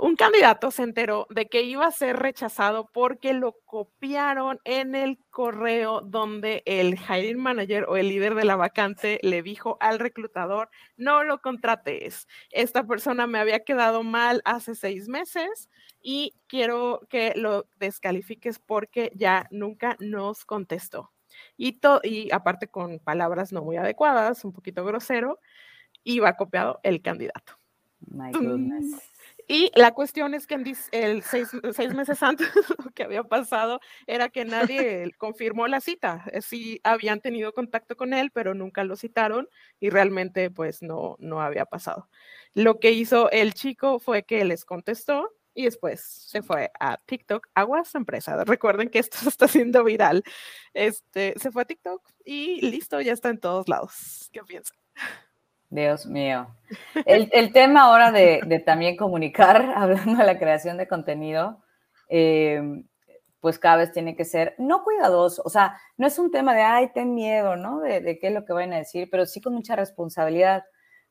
un 0.00 0.16
candidato 0.16 0.70
se 0.70 0.82
enteró 0.82 1.26
de 1.28 1.46
que 1.48 1.62
iba 1.62 1.86
a 1.86 1.90
ser 1.90 2.16
rechazado 2.16 2.88
porque 2.90 3.34
lo 3.34 3.56
copiaron 3.66 4.58
en 4.64 4.94
el 4.94 5.18
correo 5.28 6.00
donde 6.00 6.62
el 6.64 6.98
hiring 6.98 7.38
manager 7.38 7.84
o 7.86 7.98
el 7.98 8.08
líder 8.08 8.34
de 8.34 8.44
la 8.44 8.56
vacante 8.56 9.20
le 9.22 9.42
dijo 9.42 9.76
al 9.78 9.98
reclutador, 9.98 10.70
no 10.96 11.22
lo 11.22 11.42
contrates. 11.42 12.26
Esta 12.50 12.86
persona 12.86 13.26
me 13.26 13.38
había 13.38 13.60
quedado 13.60 14.02
mal 14.02 14.40
hace 14.46 14.74
seis 14.74 15.06
meses 15.06 15.68
y 16.00 16.34
quiero 16.46 17.02
que 17.10 17.34
lo 17.36 17.66
descalifiques 17.78 18.58
porque 18.58 19.12
ya 19.14 19.48
nunca 19.50 19.96
nos 20.00 20.46
contestó. 20.46 21.12
Y, 21.58 21.78
y 22.04 22.32
aparte 22.32 22.68
con 22.68 23.00
palabras 23.00 23.52
no 23.52 23.62
muy 23.62 23.76
adecuadas, 23.76 24.46
un 24.46 24.52
poquito 24.52 24.82
grosero, 24.82 25.40
iba 26.04 26.36
copiado 26.38 26.80
el 26.84 27.02
candidato. 27.02 27.58
My 28.06 28.32
goodness. 28.32 29.09
Y 29.52 29.72
la 29.74 29.90
cuestión 29.90 30.32
es 30.34 30.46
que 30.46 30.54
en 30.54 30.64
el 30.92 31.24
seis, 31.24 31.48
seis 31.74 31.92
meses 31.92 32.22
antes 32.22 32.48
lo 32.78 32.92
que 32.92 33.02
había 33.02 33.24
pasado 33.24 33.80
era 34.06 34.28
que 34.28 34.44
nadie 34.44 35.12
confirmó 35.18 35.66
la 35.66 35.80
cita. 35.80 36.24
Eh, 36.32 36.40
Sí 36.40 36.80
habían 36.84 37.20
tenido 37.20 37.52
contacto 37.52 37.96
con 37.96 38.14
él, 38.14 38.30
pero 38.30 38.54
nunca 38.54 38.84
lo 38.84 38.94
citaron 38.94 39.48
y 39.80 39.90
realmente 39.90 40.52
pues 40.52 40.82
no, 40.82 41.16
no 41.18 41.42
había 41.42 41.64
pasado. 41.64 42.08
Lo 42.54 42.78
que 42.78 42.92
hizo 42.92 43.28
el 43.32 43.52
chico 43.52 43.98
fue 43.98 44.22
que 44.22 44.44
les 44.44 44.64
contestó 44.64 45.34
y 45.52 45.64
después 45.64 46.00
se 46.00 46.42
fue 46.42 46.70
a 46.78 46.98
TikTok, 46.98 47.48
Aguas 47.54 47.92
Empresa. 47.96 48.44
Recuerden 48.44 48.88
que 48.88 49.00
esto 49.00 49.18
está 49.28 49.46
haciendo 49.46 49.82
viral. 49.82 50.22
Este, 50.74 51.34
se 51.36 51.50
fue 51.50 51.62
a 51.62 51.64
TikTok 51.64 52.08
y 52.24 52.60
listo, 52.60 53.00
ya 53.00 53.12
está 53.12 53.30
en 53.30 53.40
todos 53.40 53.68
lados. 53.68 54.30
¿Qué 54.32 54.44
piensan? 54.44 54.78
Dios 55.70 56.04
mío. 56.06 56.48
El, 57.06 57.52
tema 57.52 57.84
ahora 57.84 58.10
de, 58.10 58.62
también 58.66 58.96
comunicar, 58.96 59.72
hablando 59.76 60.18
de 60.18 60.26
la 60.26 60.38
creación 60.38 60.76
de 60.76 60.88
contenido, 60.88 61.62
eh, 62.08 62.82
pues 63.40 63.58
cada 63.58 63.76
vez 63.76 63.92
tiene 63.92 64.16
que 64.16 64.24
ser 64.24 64.54
no 64.58 64.82
cuidadoso, 64.84 65.42
o 65.44 65.48
sea, 65.48 65.80
no 65.96 66.06
es 66.06 66.18
un 66.18 66.30
tema 66.30 66.54
de, 66.54 66.62
ay, 66.62 66.92
ten 66.92 67.14
miedo, 67.14 67.56
¿no? 67.56 67.80
De, 67.80 68.18
qué 68.18 68.28
es 68.28 68.34
lo 68.34 68.44
que 68.44 68.52
van 68.52 68.72
a 68.72 68.78
decir, 68.78 69.08
pero 69.10 69.24
sí 69.24 69.40
con 69.40 69.54
mucha 69.54 69.76
responsabilidad, 69.76 70.64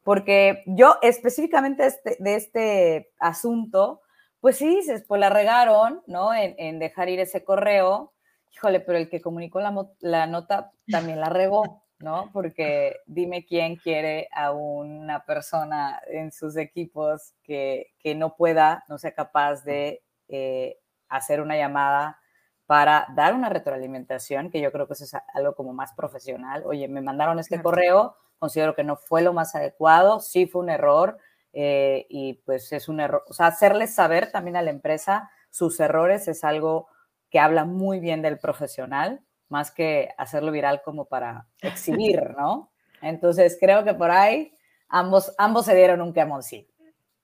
porque 0.03 0.63
yo 0.67 0.97
específicamente 1.01 1.87
este- 1.87 2.17
de 2.19 2.35
este 2.35 3.11
asunto, 3.19 4.01
pues 4.41 4.57
sí 4.57 4.67
dices, 4.67 5.03
pues 5.07 5.19
la 5.19 5.29
regaron, 5.29 6.01
¿no? 6.05 6.33
En, 6.33 6.53
en 6.57 6.79
dejar 6.79 7.09
ir 7.09 7.19
ese 7.19 7.43
correo, 7.43 8.13
híjole, 8.53 8.79
pero 8.79 8.97
el 8.97 9.09
que 9.09 9.21
comunicó 9.21 9.59
la, 9.59 9.73
la 9.99 10.27
nota 10.27 10.71
también 10.91 11.19
la 11.19 11.29
regó, 11.29 11.83
¿no? 11.99 12.29
Porque 12.33 12.97
dime 13.05 13.45
quién 13.45 13.75
quiere 13.75 14.29
a 14.33 14.51
una 14.51 15.25
persona 15.25 16.01
en 16.07 16.31
sus 16.31 16.55
equipos 16.57 17.33
que, 17.43 17.87
que 17.99 18.15
no 18.15 18.35
pueda, 18.35 18.83
no 18.87 18.97
sea 18.97 19.13
capaz 19.13 19.63
de 19.63 20.03
eh, 20.29 20.77
hacer 21.09 21.41
una 21.41 21.57
llamada 21.57 22.19
para 22.65 23.07
dar 23.15 23.33
una 23.33 23.49
retroalimentación, 23.49 24.51
que 24.51 24.61
yo 24.61 24.71
creo 24.71 24.87
que 24.87 24.93
eso 24.93 25.03
es 25.03 25.13
algo 25.33 25.55
como 25.55 25.73
más 25.73 25.93
profesional. 25.93 26.63
Oye, 26.65 26.87
me 26.87 27.01
mandaron 27.01 27.39
este 27.39 27.55
Claro. 27.55 27.63
correo, 27.63 28.15
considero 28.37 28.75
que 28.75 28.83
no 28.83 28.95
fue 28.95 29.21
lo 29.21 29.33
más 29.33 29.55
adecuado, 29.55 30.19
sí 30.19 30.45
fue 30.47 30.61
un 30.61 30.69
error, 30.69 31.17
eh, 31.51 32.05
y 32.09 32.35
pues 32.45 32.71
es 32.71 32.87
un 32.87 32.99
error, 32.99 33.23
o 33.27 33.33
sea, 33.33 33.47
hacerles 33.47 33.95
saber 33.95 34.31
también 34.31 34.55
a 34.55 34.61
la 34.61 34.69
empresa 34.69 35.31
sus 35.49 35.79
errores 35.79 36.27
es 36.27 36.43
algo 36.43 36.87
que 37.31 37.39
habla 37.39 37.65
muy 37.65 37.99
bien 37.99 38.21
del 38.21 38.37
profesional, 38.37 39.21
más 39.49 39.71
que 39.71 40.09
hacerlo 40.17 40.51
viral 40.51 40.81
como 40.83 41.05
para 41.05 41.47
exhibir, 41.61 42.21
¿no? 42.37 42.71
Entonces 43.01 43.57
creo 43.59 43.83
que 43.83 43.93
por 43.93 44.11
ahí 44.11 44.55
ambos, 44.87 45.33
ambos 45.37 45.65
se 45.65 45.75
dieron 45.75 46.01
un 46.01 46.13
quemoncito. 46.13 46.73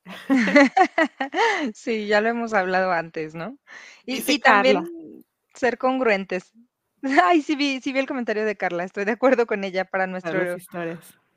Sí, 1.73 2.07
ya 2.07 2.21
lo 2.21 2.29
hemos 2.29 2.53
hablado 2.53 2.91
antes, 2.91 3.33
¿no? 3.33 3.57
Y, 4.05 4.17
y 4.31 4.39
también 4.39 4.75
Carla. 4.75 4.89
ser 5.53 5.77
congruentes. 5.77 6.53
Ay, 7.25 7.41
sí 7.41 7.55
vi, 7.55 7.81
sí 7.81 7.91
vi 7.93 7.99
el 7.99 8.07
comentario 8.07 8.45
de 8.45 8.55
Carla, 8.55 8.83
estoy 8.83 9.05
de 9.05 9.11
acuerdo 9.11 9.45
con 9.45 9.63
ella 9.63 9.85
para 9.85 10.07
nuestro 10.07 10.57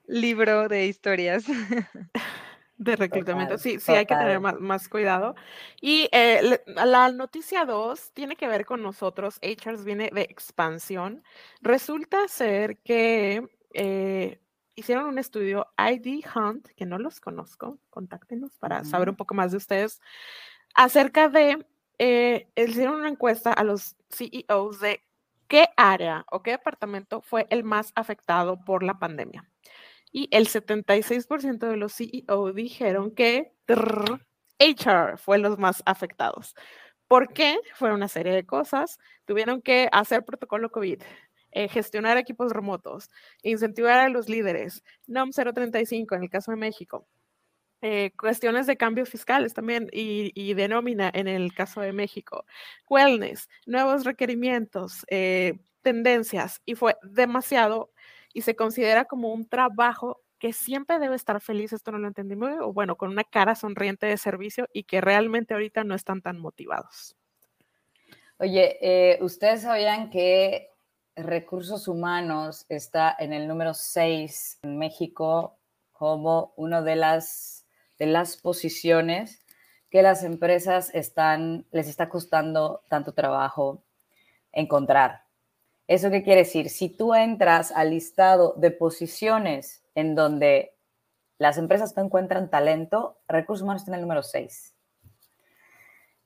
libro 0.06 0.68
de 0.68 0.86
historias. 0.86 1.44
De 2.78 2.94
reclutamiento, 2.94 3.56
Total, 3.56 3.58
sí, 3.58 3.80
sí, 3.80 3.92
hay 3.92 4.06
que 4.06 4.14
tener 4.14 4.38
más, 4.38 4.58
más 4.60 4.88
cuidado. 4.88 5.34
Y 5.80 6.08
eh, 6.12 6.60
la 6.66 7.10
noticia 7.10 7.64
2 7.64 8.12
tiene 8.12 8.36
que 8.36 8.46
ver 8.46 8.64
con 8.64 8.82
nosotros, 8.82 9.40
HRs 9.42 9.84
viene 9.84 10.10
de 10.12 10.22
expansión. 10.22 11.24
Resulta 11.60 12.28
ser 12.28 12.78
que 12.78 13.48
eh, 13.74 14.40
hicieron 14.76 15.06
un 15.06 15.18
estudio 15.18 15.66
ID 15.76 16.24
Hunt, 16.34 16.68
que 16.76 16.86
no 16.86 16.98
los 16.98 17.20
conozco, 17.20 17.78
contáctenos 17.90 18.56
para 18.58 18.84
saber 18.84 19.10
un 19.10 19.16
poco 19.16 19.34
más 19.34 19.50
de 19.50 19.56
ustedes, 19.56 20.00
acerca 20.74 21.28
de, 21.28 21.66
eh, 21.98 22.48
hicieron 22.54 22.94
una 22.94 23.08
encuesta 23.08 23.52
a 23.52 23.64
los 23.64 23.96
CEOs 24.08 24.78
de 24.78 25.02
qué 25.48 25.66
área 25.76 26.24
o 26.30 26.42
qué 26.44 26.52
departamento 26.52 27.22
fue 27.22 27.48
el 27.50 27.64
más 27.64 27.92
afectado 27.96 28.64
por 28.64 28.84
la 28.84 29.00
pandemia. 29.00 29.50
Y 30.12 30.28
el 30.30 30.48
76% 30.48 31.68
de 31.68 31.76
los 31.76 31.94
CEO 31.94 32.52
dijeron 32.52 33.14
que 33.14 33.52
trrr, 33.66 34.26
HR 34.58 35.18
fue 35.18 35.38
los 35.38 35.58
más 35.58 35.82
afectados. 35.86 36.54
¿Por 37.06 37.32
qué? 37.32 37.58
Fue 37.74 37.92
una 37.92 38.08
serie 38.08 38.32
de 38.32 38.44
cosas. 38.44 38.98
Tuvieron 39.24 39.62
que 39.62 39.88
hacer 39.92 40.24
protocolo 40.24 40.70
COVID, 40.70 41.02
eh, 41.52 41.68
gestionar 41.68 42.18
equipos 42.18 42.52
remotos, 42.52 43.10
incentivar 43.42 43.98
a 43.98 44.08
los 44.10 44.28
líderes, 44.28 44.84
NOM 45.06 45.30
035 45.30 46.14
en 46.14 46.22
el 46.24 46.30
caso 46.30 46.50
de 46.50 46.58
México, 46.58 47.08
eh, 47.80 48.10
cuestiones 48.18 48.66
de 48.66 48.76
cambios 48.76 49.08
fiscales 49.08 49.54
también 49.54 49.88
y, 49.92 50.32
y 50.34 50.54
de 50.54 50.68
nómina 50.68 51.10
en 51.14 51.28
el 51.28 51.54
caso 51.54 51.80
de 51.80 51.92
México, 51.92 52.44
wellness, 52.90 53.48
nuevos 53.66 54.04
requerimientos, 54.04 55.06
eh, 55.08 55.58
tendencias, 55.82 56.60
y 56.66 56.74
fue 56.74 56.96
demasiado 57.02 57.90
y 58.38 58.42
se 58.42 58.54
considera 58.54 59.04
como 59.06 59.32
un 59.32 59.48
trabajo 59.48 60.22
que 60.38 60.52
siempre 60.52 61.00
debe 61.00 61.16
estar 61.16 61.40
feliz, 61.40 61.72
esto 61.72 61.90
no 61.90 61.98
lo 61.98 62.06
entendí 62.06 62.36
muy 62.36 62.50
bien, 62.50 62.60
o 62.60 62.72
bueno, 62.72 62.94
con 62.94 63.10
una 63.10 63.24
cara 63.24 63.56
sonriente 63.56 64.06
de 64.06 64.16
servicio 64.16 64.68
y 64.72 64.84
que 64.84 65.00
realmente 65.00 65.54
ahorita 65.54 65.82
no 65.82 65.96
están 65.96 66.22
tan 66.22 66.38
motivados. 66.38 67.16
Oye, 68.38 68.78
eh, 68.80 69.18
¿ustedes 69.22 69.62
sabían 69.62 70.08
que 70.10 70.70
recursos 71.16 71.88
humanos 71.88 72.64
está 72.68 73.16
en 73.18 73.32
el 73.32 73.48
número 73.48 73.74
6 73.74 74.60
en 74.62 74.78
México 74.78 75.58
como 75.90 76.52
una 76.54 76.80
de 76.80 76.94
las, 76.94 77.66
de 77.98 78.06
las 78.06 78.36
posiciones 78.36 79.44
que 79.90 80.02
las 80.02 80.22
empresas 80.22 80.94
están, 80.94 81.66
les 81.72 81.88
está 81.88 82.08
costando 82.08 82.84
tanto 82.88 83.14
trabajo 83.14 83.82
encontrar? 84.52 85.27
¿Eso 85.88 86.10
qué 86.10 86.22
quiere 86.22 86.42
decir? 86.42 86.68
Si 86.68 86.90
tú 86.90 87.14
entras 87.14 87.72
al 87.72 87.90
listado 87.90 88.52
de 88.58 88.70
posiciones 88.70 89.82
en 89.94 90.14
donde 90.14 90.76
las 91.38 91.56
empresas 91.56 91.96
no 91.96 92.04
encuentran 92.04 92.50
talento, 92.50 93.18
recursos 93.26 93.62
humanos 93.62 93.84
tiene 93.84 93.96
el 93.96 94.02
número 94.02 94.22
6. 94.22 94.74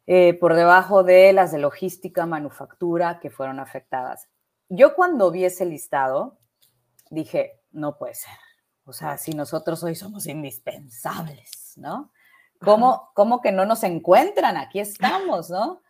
Eh, 0.09 0.35
por 0.35 0.55
debajo 0.55 1.05
de 1.05 1.33
las 1.33 1.53
de 1.53 1.59
logística, 1.59 2.27
manufactura 2.27 3.21
que 3.21 3.31
fueron 3.31 3.61
afectadas. 3.61 4.29
Yo 4.69 4.97
cuando 4.97 5.31
vi 5.31 5.45
ese 5.45 5.65
listado, 5.65 6.39
dije, 7.11 7.61
no 7.71 7.99
puede 7.99 8.15
ser. 8.15 8.35
O 8.85 8.93
sea, 8.93 9.17
si 9.17 9.33
nosotros 9.33 9.85
hoy 9.85 9.95
somos 9.95 10.27
indispensables, 10.27 11.75
¿no? 11.77 12.11
¿Cómo, 12.59 13.11
cómo 13.15 13.41
que 13.41 13.53
no 13.53 13.65
nos 13.65 13.85
encuentran? 13.85 14.57
Aquí 14.57 14.81
estamos, 14.81 15.51
¿no? 15.51 15.83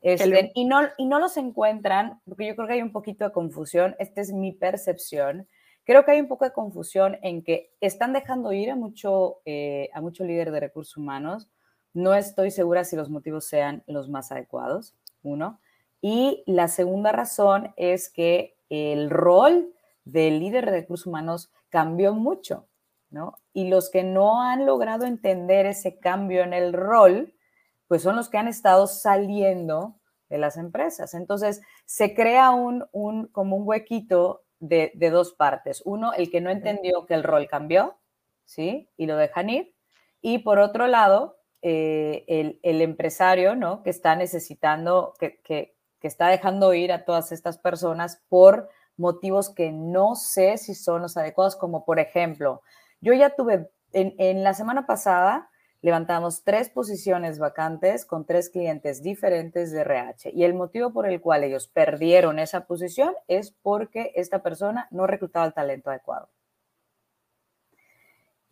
Este, 0.00 0.50
y 0.54 0.64
¿no? 0.64 0.80
Y 0.96 1.06
no 1.06 1.18
los 1.18 1.36
encuentran, 1.36 2.20
porque 2.24 2.46
yo 2.46 2.56
creo 2.56 2.66
que 2.66 2.74
hay 2.74 2.82
un 2.82 2.92
poquito 2.92 3.24
de 3.24 3.32
confusión, 3.32 3.96
esta 3.98 4.20
es 4.20 4.32
mi 4.32 4.52
percepción, 4.52 5.46
creo 5.84 6.04
que 6.04 6.12
hay 6.12 6.20
un 6.20 6.28
poco 6.28 6.44
de 6.44 6.52
confusión 6.52 7.18
en 7.22 7.42
que 7.42 7.72
están 7.80 8.12
dejando 8.12 8.52
ir 8.52 8.70
a 8.70 8.76
mucho, 8.76 9.40
eh, 9.44 9.90
a 9.92 10.00
mucho 10.00 10.24
líder 10.24 10.52
de 10.52 10.60
recursos 10.60 10.96
humanos, 10.96 11.48
no 11.92 12.14
estoy 12.14 12.50
segura 12.50 12.84
si 12.84 12.96
los 12.96 13.10
motivos 13.10 13.46
sean 13.46 13.82
los 13.86 14.08
más 14.08 14.30
adecuados, 14.32 14.94
uno. 15.22 15.60
Y 16.00 16.44
la 16.46 16.68
segunda 16.68 17.12
razón 17.12 17.74
es 17.76 18.08
que 18.08 18.56
el 18.70 19.10
rol 19.10 19.74
del 20.04 20.38
líder 20.38 20.66
de 20.66 20.80
recursos 20.80 21.06
humanos 21.06 21.52
cambió 21.68 22.14
mucho, 22.14 22.68
¿no? 23.10 23.36
Y 23.52 23.68
los 23.68 23.90
que 23.90 24.02
no 24.04 24.40
han 24.40 24.66
logrado 24.66 25.04
entender 25.04 25.66
ese 25.66 25.98
cambio 25.98 26.42
en 26.42 26.52
el 26.54 26.72
rol, 26.72 27.34
pues 27.90 28.02
son 28.02 28.14
los 28.14 28.28
que 28.28 28.38
han 28.38 28.46
estado 28.46 28.86
saliendo 28.86 29.96
de 30.28 30.38
las 30.38 30.56
empresas. 30.56 31.12
Entonces, 31.12 31.60
se 31.86 32.14
crea 32.14 32.52
un, 32.52 32.86
un 32.92 33.26
como 33.26 33.56
un 33.56 33.66
huequito 33.66 34.44
de, 34.60 34.92
de, 34.94 35.10
dos 35.10 35.32
partes. 35.32 35.82
Uno, 35.84 36.12
el 36.12 36.30
que 36.30 36.40
no 36.40 36.50
entendió 36.50 37.04
que 37.06 37.14
el 37.14 37.24
rol 37.24 37.48
cambió, 37.48 37.96
¿sí? 38.44 38.88
Y 38.96 39.06
lo 39.06 39.16
dejan 39.16 39.50
ir. 39.50 39.74
Y 40.22 40.38
por 40.38 40.60
otro 40.60 40.86
lado, 40.86 41.38
eh, 41.62 42.24
el, 42.28 42.60
el, 42.62 42.80
empresario, 42.80 43.56
¿no? 43.56 43.82
Que 43.82 43.90
está 43.90 44.14
necesitando, 44.14 45.14
que, 45.18 45.40
que, 45.40 45.74
que 45.98 46.06
está 46.06 46.28
dejando 46.28 46.72
ir 46.74 46.92
a 46.92 47.04
todas 47.04 47.32
estas 47.32 47.58
personas 47.58 48.22
por 48.28 48.68
motivos 48.98 49.50
que 49.50 49.72
no 49.72 50.14
sé 50.14 50.58
si 50.58 50.76
son 50.76 51.02
los 51.02 51.16
adecuados, 51.16 51.56
como 51.56 51.84
por 51.84 51.98
ejemplo, 51.98 52.62
yo 53.00 53.14
ya 53.14 53.30
tuve, 53.30 53.68
en, 53.92 54.14
en 54.18 54.44
la 54.44 54.54
semana 54.54 54.86
pasada, 54.86 55.49
levantamos 55.82 56.44
tres 56.44 56.68
posiciones 56.68 57.38
vacantes 57.38 58.04
con 58.04 58.24
tres 58.24 58.50
clientes 58.50 59.02
diferentes 59.02 59.72
de 59.72 59.80
RH 59.80 60.30
y 60.34 60.44
el 60.44 60.54
motivo 60.54 60.92
por 60.92 61.08
el 61.08 61.20
cual 61.20 61.44
ellos 61.44 61.68
perdieron 61.68 62.38
esa 62.38 62.66
posición 62.66 63.14
es 63.28 63.52
porque 63.62 64.12
esta 64.14 64.42
persona 64.42 64.88
no 64.90 65.06
reclutaba 65.06 65.46
el 65.46 65.54
talento 65.54 65.90
adecuado. 65.90 66.28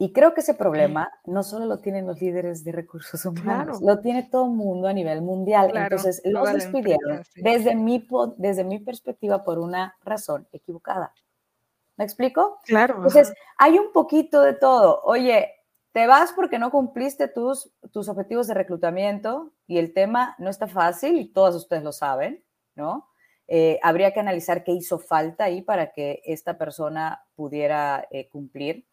Y 0.01 0.13
creo 0.13 0.33
que 0.33 0.43
ese 0.43 0.55
problema 0.55 1.11
no 1.25 1.43
solo 1.43 1.67
lo 1.67 1.79
tienen 1.79 2.07
los 2.07 2.21
líderes 2.21 2.63
de 2.63 2.71
recursos 2.71 3.25
humanos, 3.27 3.81
lo 3.83 3.99
tiene 3.99 4.23
todo 4.23 4.45
el 4.45 4.53
mundo 4.53 4.87
a 4.87 4.93
nivel 4.93 5.23
mundial. 5.23 5.73
Entonces, 5.75 6.23
los 6.25 6.53
despidieron 6.53 7.25
desde, 7.35 7.75
mi, 7.75 8.07
desde 8.37 8.63
mi 8.63 8.79
perspectiva 8.79 9.43
por 9.43 9.59
una 9.59 9.97
razón 10.05 10.47
equivocada. 10.53 11.13
¿Me 11.97 12.05
explico? 12.05 12.61
Claro. 12.65 12.95
Entonces, 12.95 13.35
hay 13.57 13.77
un 13.77 13.93
poquito 13.93 14.43
de 14.43 14.53
todo. 14.53 15.03
Oye, 15.03 15.58
te 15.93 16.07
vas 16.07 16.33
porque 16.33 16.59
no 16.59 16.71
cumpliste 16.71 17.29
tus, 17.29 17.73
tus 17.93 18.09
objetivos 18.09 18.47
de 18.47 18.55
reclutamiento 18.55 19.53
y 19.67 19.79
el 19.79 19.93
tema 19.93 20.35
no 20.39 20.51
está 20.51 20.67
fácil 20.67 21.19
y 21.19 21.29
todos 21.29 21.55
ustedes 21.55 21.83
lo 21.83 21.93
saben, 21.93 22.45
¿no? 22.75 23.09
Eh, 23.51 23.81
habría 23.83 24.13
que 24.13 24.21
analizar 24.21 24.63
qué 24.63 24.73
hizo 24.73 24.99
falta 24.99 25.45
ahí 25.45 25.63
para 25.63 25.93
que 25.93 26.21
esta 26.25 26.59
persona 26.59 27.25
pudiera 27.35 28.07
eh, 28.11 28.29
cumplir. 28.29 28.87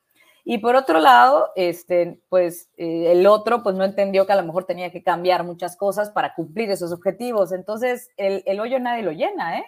Y 0.46 0.60
por 0.60 0.76
otro 0.76 1.00
lado, 1.00 1.52
este, 1.56 2.22
pues 2.30 2.70
eh, 2.78 3.12
el 3.12 3.28
otro 3.28 3.64
pues 3.64 3.76
no 3.76 3.84
entendió 3.84 4.26
que 4.26 4.32
a 4.32 4.38
lo 4.38 4.43
mejor 4.43 4.66
tenía 4.66 4.91
que 4.91 5.04
cambiar 5.04 5.43
muchas 5.43 5.76
cosas 5.76 6.12
para 6.12 6.36
cumplir 6.36 6.70
esos 6.70 6.93
objetivos. 6.93 7.52
Entonces, 7.52 8.10
el, 8.16 8.43
el 8.46 8.60
hoyo 8.60 8.80
nadie 8.80 9.04
lo 9.04 9.12
llena, 9.12 9.58
¿eh? 9.58 9.66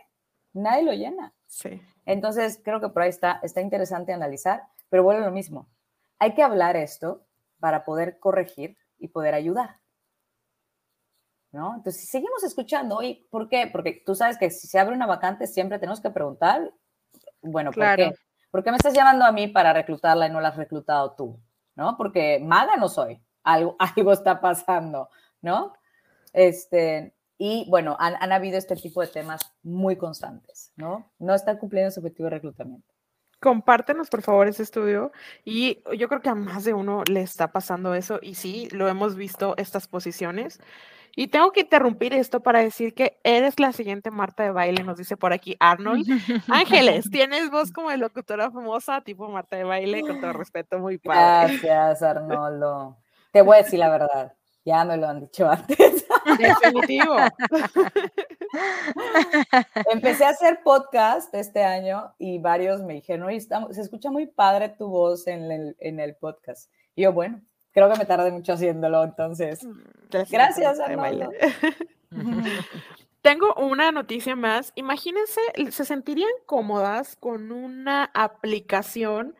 Nadie 0.53 0.83
lo 0.83 0.93
llena. 0.93 1.33
Sí. 1.47 1.81
Entonces, 2.05 2.61
creo 2.63 2.79
que 2.79 2.89
por 2.89 3.01
ahí 3.01 3.09
está, 3.09 3.39
está 3.43 3.59
interesante 3.59 4.13
analizar, 4.13 4.63
pero 4.89 5.03
vuelve 5.03 5.25
lo 5.25 5.31
mismo. 5.31 5.67
Hay 6.19 6.33
que 6.33 6.43
hablar 6.43 6.75
esto 6.75 7.25
para 7.59 7.83
poder 7.85 8.19
corregir 8.19 8.77
y 8.97 9.07
poder 9.09 9.33
ayudar. 9.33 9.79
¿No? 11.51 11.75
Entonces, 11.75 12.01
si 12.01 12.07
seguimos 12.07 12.43
escuchando, 12.43 12.97
oye, 12.97 13.25
¿por 13.31 13.47
qué? 13.49 13.67
Porque 13.71 14.03
tú 14.05 14.15
sabes 14.15 14.37
que 14.37 14.49
si 14.49 14.67
se 14.67 14.79
abre 14.79 14.93
una 14.95 15.05
vacante 15.07 15.47
siempre 15.47 15.79
tenemos 15.79 16.01
que 16.01 16.09
preguntar, 16.09 16.71
bueno, 17.41 17.71
¿por 17.71 17.75
Claro. 17.75 18.11
qué? 18.11 18.15
¿Por 18.51 18.63
qué 18.63 18.71
me 18.71 18.77
estás 18.77 18.93
llamando 18.93 19.25
a 19.25 19.31
mí 19.31 19.47
para 19.47 19.73
reclutarla 19.73 20.27
y 20.27 20.31
no 20.31 20.41
la 20.41 20.49
has 20.49 20.57
reclutado 20.57 21.13
tú? 21.13 21.39
¿No? 21.75 21.95
Porque 21.97 22.39
maga 22.39 22.75
no 22.75 22.89
soy. 22.89 23.21
Algo, 23.43 23.75
algo 23.97 24.11
está 24.11 24.41
pasando, 24.41 25.09
¿no? 25.41 25.73
Este, 26.33 27.15
y 27.37 27.65
bueno, 27.69 27.95
han, 27.99 28.15
han 28.21 28.31
habido 28.31 28.57
este 28.57 28.75
tipo 28.75 29.01
de 29.01 29.07
temas 29.07 29.53
muy 29.63 29.95
constantes, 29.95 30.73
¿no? 30.75 31.11
No 31.19 31.33
están 31.33 31.57
cumpliendo 31.57 31.91
su 31.91 31.99
objetivo 32.01 32.25
de 32.25 32.35
reclutamiento. 32.35 32.93
Compártenos, 33.39 34.09
por 34.09 34.21
favor, 34.21 34.47
ese 34.47 34.63
estudio. 34.63 35.11
Y 35.45 35.79
yo 35.97 36.07
creo 36.07 36.21
que 36.21 36.29
a 36.29 36.35
más 36.35 36.63
de 36.63 36.73
uno 36.73 37.03
le 37.09 37.21
está 37.21 37.51
pasando 37.51 37.93
eso. 37.93 38.19
Y 38.21 38.35
sí, 38.35 38.67
lo 38.71 38.87
hemos 38.87 39.15
visto, 39.15 39.53
estas 39.57 39.87
posiciones. 39.87 40.59
Y 41.19 41.29
tengo 41.29 41.51
que 41.51 41.61
interrumpir 41.61 42.13
esto 42.13 42.41
para 42.41 42.59
decir 42.59 42.93
que 42.93 43.17
eres 43.23 43.59
la 43.59 43.73
siguiente 43.73 44.11
Marta 44.11 44.43
de 44.43 44.51
baile, 44.51 44.83
nos 44.83 44.99
dice 44.99 45.17
por 45.17 45.33
aquí 45.33 45.57
Arnold. 45.59 46.05
Ángeles, 46.47 47.09
tienes 47.09 47.49
voz 47.49 47.71
como 47.71 47.89
de 47.89 47.97
locutora 47.97 48.51
famosa, 48.51 49.01
tipo 49.01 49.27
Marta 49.27 49.55
de 49.55 49.63
baile, 49.63 50.01
con 50.01 50.21
todo 50.21 50.33
respeto, 50.33 50.77
muy 50.77 50.99
padre. 50.99 51.57
Gracias, 51.57 52.03
Arnoldo. 52.03 52.97
Te 53.31 53.41
voy 53.41 53.55
a 53.55 53.63
decir 53.63 53.79
la 53.79 53.89
verdad. 53.89 54.33
Ya 54.63 54.85
me 54.85 54.95
lo 54.95 55.07
han 55.07 55.21
dicho 55.21 55.49
antes. 55.49 56.05
Definitivo. 56.37 57.15
Empecé 59.91 60.25
a 60.25 60.29
hacer 60.29 60.61
podcast 60.63 61.33
este 61.33 61.63
año 61.63 62.13
y 62.17 62.39
varios 62.39 62.81
me 62.81 62.95
dijeron, 62.95 63.27
oye, 63.27 63.39
se 63.39 63.81
escucha 63.81 64.11
muy 64.11 64.27
padre 64.27 64.69
tu 64.69 64.87
voz 64.87 65.27
en 65.27 65.51
el, 65.51 65.75
en 65.79 65.99
el 65.99 66.15
podcast. 66.15 66.71
Y 66.95 67.03
yo, 67.03 67.13
bueno, 67.13 67.41
creo 67.71 67.91
que 67.91 67.99
me 67.99 68.05
tardé 68.05 68.31
mucho 68.31 68.53
haciéndolo, 68.53 69.03
entonces. 69.03 69.59
Siguiente 69.59 70.25
Gracias. 70.31 70.79
Arnoldo. 70.79 71.31
Tengo 73.21 73.53
una 73.55 73.91
noticia 73.91 74.35
más. 74.35 74.71
Imagínense, 74.75 75.41
se 75.71 75.85
sentirían 75.85 76.31
cómodas 76.45 77.15
con 77.17 77.51
una 77.51 78.05
aplicación 78.13 79.35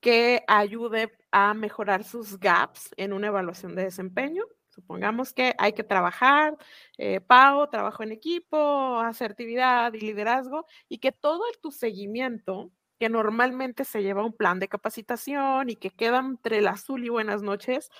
que 0.00 0.42
ayude 0.46 1.12
a 1.32 1.52
mejorar 1.52 2.04
sus 2.04 2.38
gaps 2.38 2.94
en 2.96 3.12
una 3.12 3.26
evaluación 3.26 3.74
de 3.74 3.84
desempeño. 3.84 4.44
Supongamos 4.76 5.32
que 5.32 5.54
hay 5.58 5.72
que 5.72 5.84
trabajar, 5.84 6.56
eh, 6.98 7.20
pago, 7.20 7.68
trabajo 7.70 8.02
en 8.04 8.12
equipo, 8.12 9.00
asertividad 9.00 9.92
y 9.94 10.00
liderazgo, 10.00 10.66
y 10.88 10.98
que 10.98 11.12
todo 11.12 11.40
tu 11.62 11.72
seguimiento, 11.72 12.70
que 13.00 13.08
normalmente 13.08 13.84
se 13.86 14.02
lleva 14.02 14.24
un 14.24 14.34
plan 14.34 14.58
de 14.60 14.68
capacitación 14.68 15.70
y 15.70 15.76
que 15.76 15.90
queda 15.90 16.18
entre 16.20 16.58
el 16.58 16.68
azul 16.68 17.04
y 17.04 17.08
buenas 17.10 17.42
noches, 17.42 17.90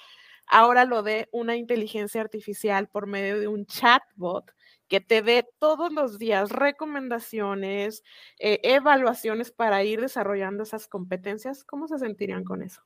ahora 0.47 0.85
lo 0.85 1.03
dé 1.03 1.29
una 1.33 1.57
inteligencia 1.57 2.21
artificial 2.21 2.89
por 2.89 3.07
medio 3.07 3.41
de 3.41 3.49
un 3.49 3.67
chatbot 3.67 4.53
que 4.89 5.01
te 5.01 5.23
dé 5.23 5.45
todos 5.59 5.93
los 5.93 6.19
días 6.19 6.51
recomendaciones, 6.53 8.03
eh, 8.39 8.61
evaluaciones 8.63 9.51
para 9.53 9.83
ir 9.85 10.01
desarrollando 10.01 10.63
esas 10.63 10.87
competencias. 10.89 11.65
¿Cómo 11.65 11.89
se 11.89 11.99
sentirían 11.99 12.45
con 12.45 12.63
eso? 12.63 12.83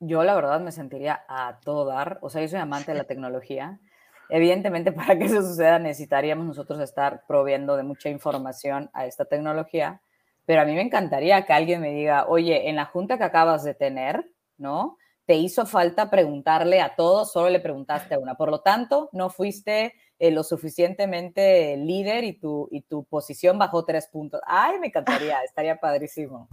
Yo 0.00 0.24
la 0.24 0.34
verdad 0.34 0.60
me 0.60 0.72
sentiría 0.72 1.24
a 1.28 1.58
todo 1.60 1.86
dar, 1.86 2.18
o 2.20 2.28
sea, 2.28 2.42
yo 2.42 2.48
soy 2.48 2.60
amante 2.60 2.92
de 2.92 2.98
la 2.98 3.04
tecnología. 3.04 3.80
Evidentemente, 4.28 4.92
para 4.92 5.18
que 5.18 5.24
eso 5.24 5.42
suceda 5.42 5.78
necesitaríamos 5.78 6.46
nosotros 6.46 6.80
estar 6.80 7.24
proviendo 7.26 7.76
de 7.76 7.82
mucha 7.82 8.08
información 8.08 8.90
a 8.92 9.06
esta 9.06 9.24
tecnología, 9.24 10.00
pero 10.44 10.62
a 10.62 10.64
mí 10.64 10.74
me 10.74 10.82
encantaría 10.82 11.44
que 11.44 11.52
alguien 11.52 11.80
me 11.80 11.92
diga, 11.92 12.26
oye, 12.28 12.68
en 12.68 12.76
la 12.76 12.84
junta 12.86 13.18
que 13.18 13.24
acabas 13.24 13.64
de 13.64 13.74
tener, 13.74 14.30
¿no? 14.58 14.96
Te 15.24 15.34
hizo 15.34 15.66
falta 15.66 16.08
preguntarle 16.08 16.80
a 16.80 16.94
todos, 16.94 17.32
solo 17.32 17.50
le 17.50 17.58
preguntaste 17.58 18.14
a 18.14 18.18
una. 18.20 18.36
Por 18.36 18.50
lo 18.50 18.60
tanto, 18.60 19.08
no 19.12 19.28
fuiste 19.28 19.94
eh, 20.20 20.30
lo 20.30 20.44
suficientemente 20.44 21.76
líder 21.76 22.22
y 22.22 22.34
tu, 22.34 22.68
y 22.70 22.82
tu 22.82 23.04
posición 23.04 23.58
bajó 23.58 23.84
tres 23.84 24.06
puntos. 24.06 24.40
Ay, 24.46 24.78
me 24.78 24.86
encantaría, 24.86 25.42
estaría 25.42 25.80
padrísimo. 25.80 26.48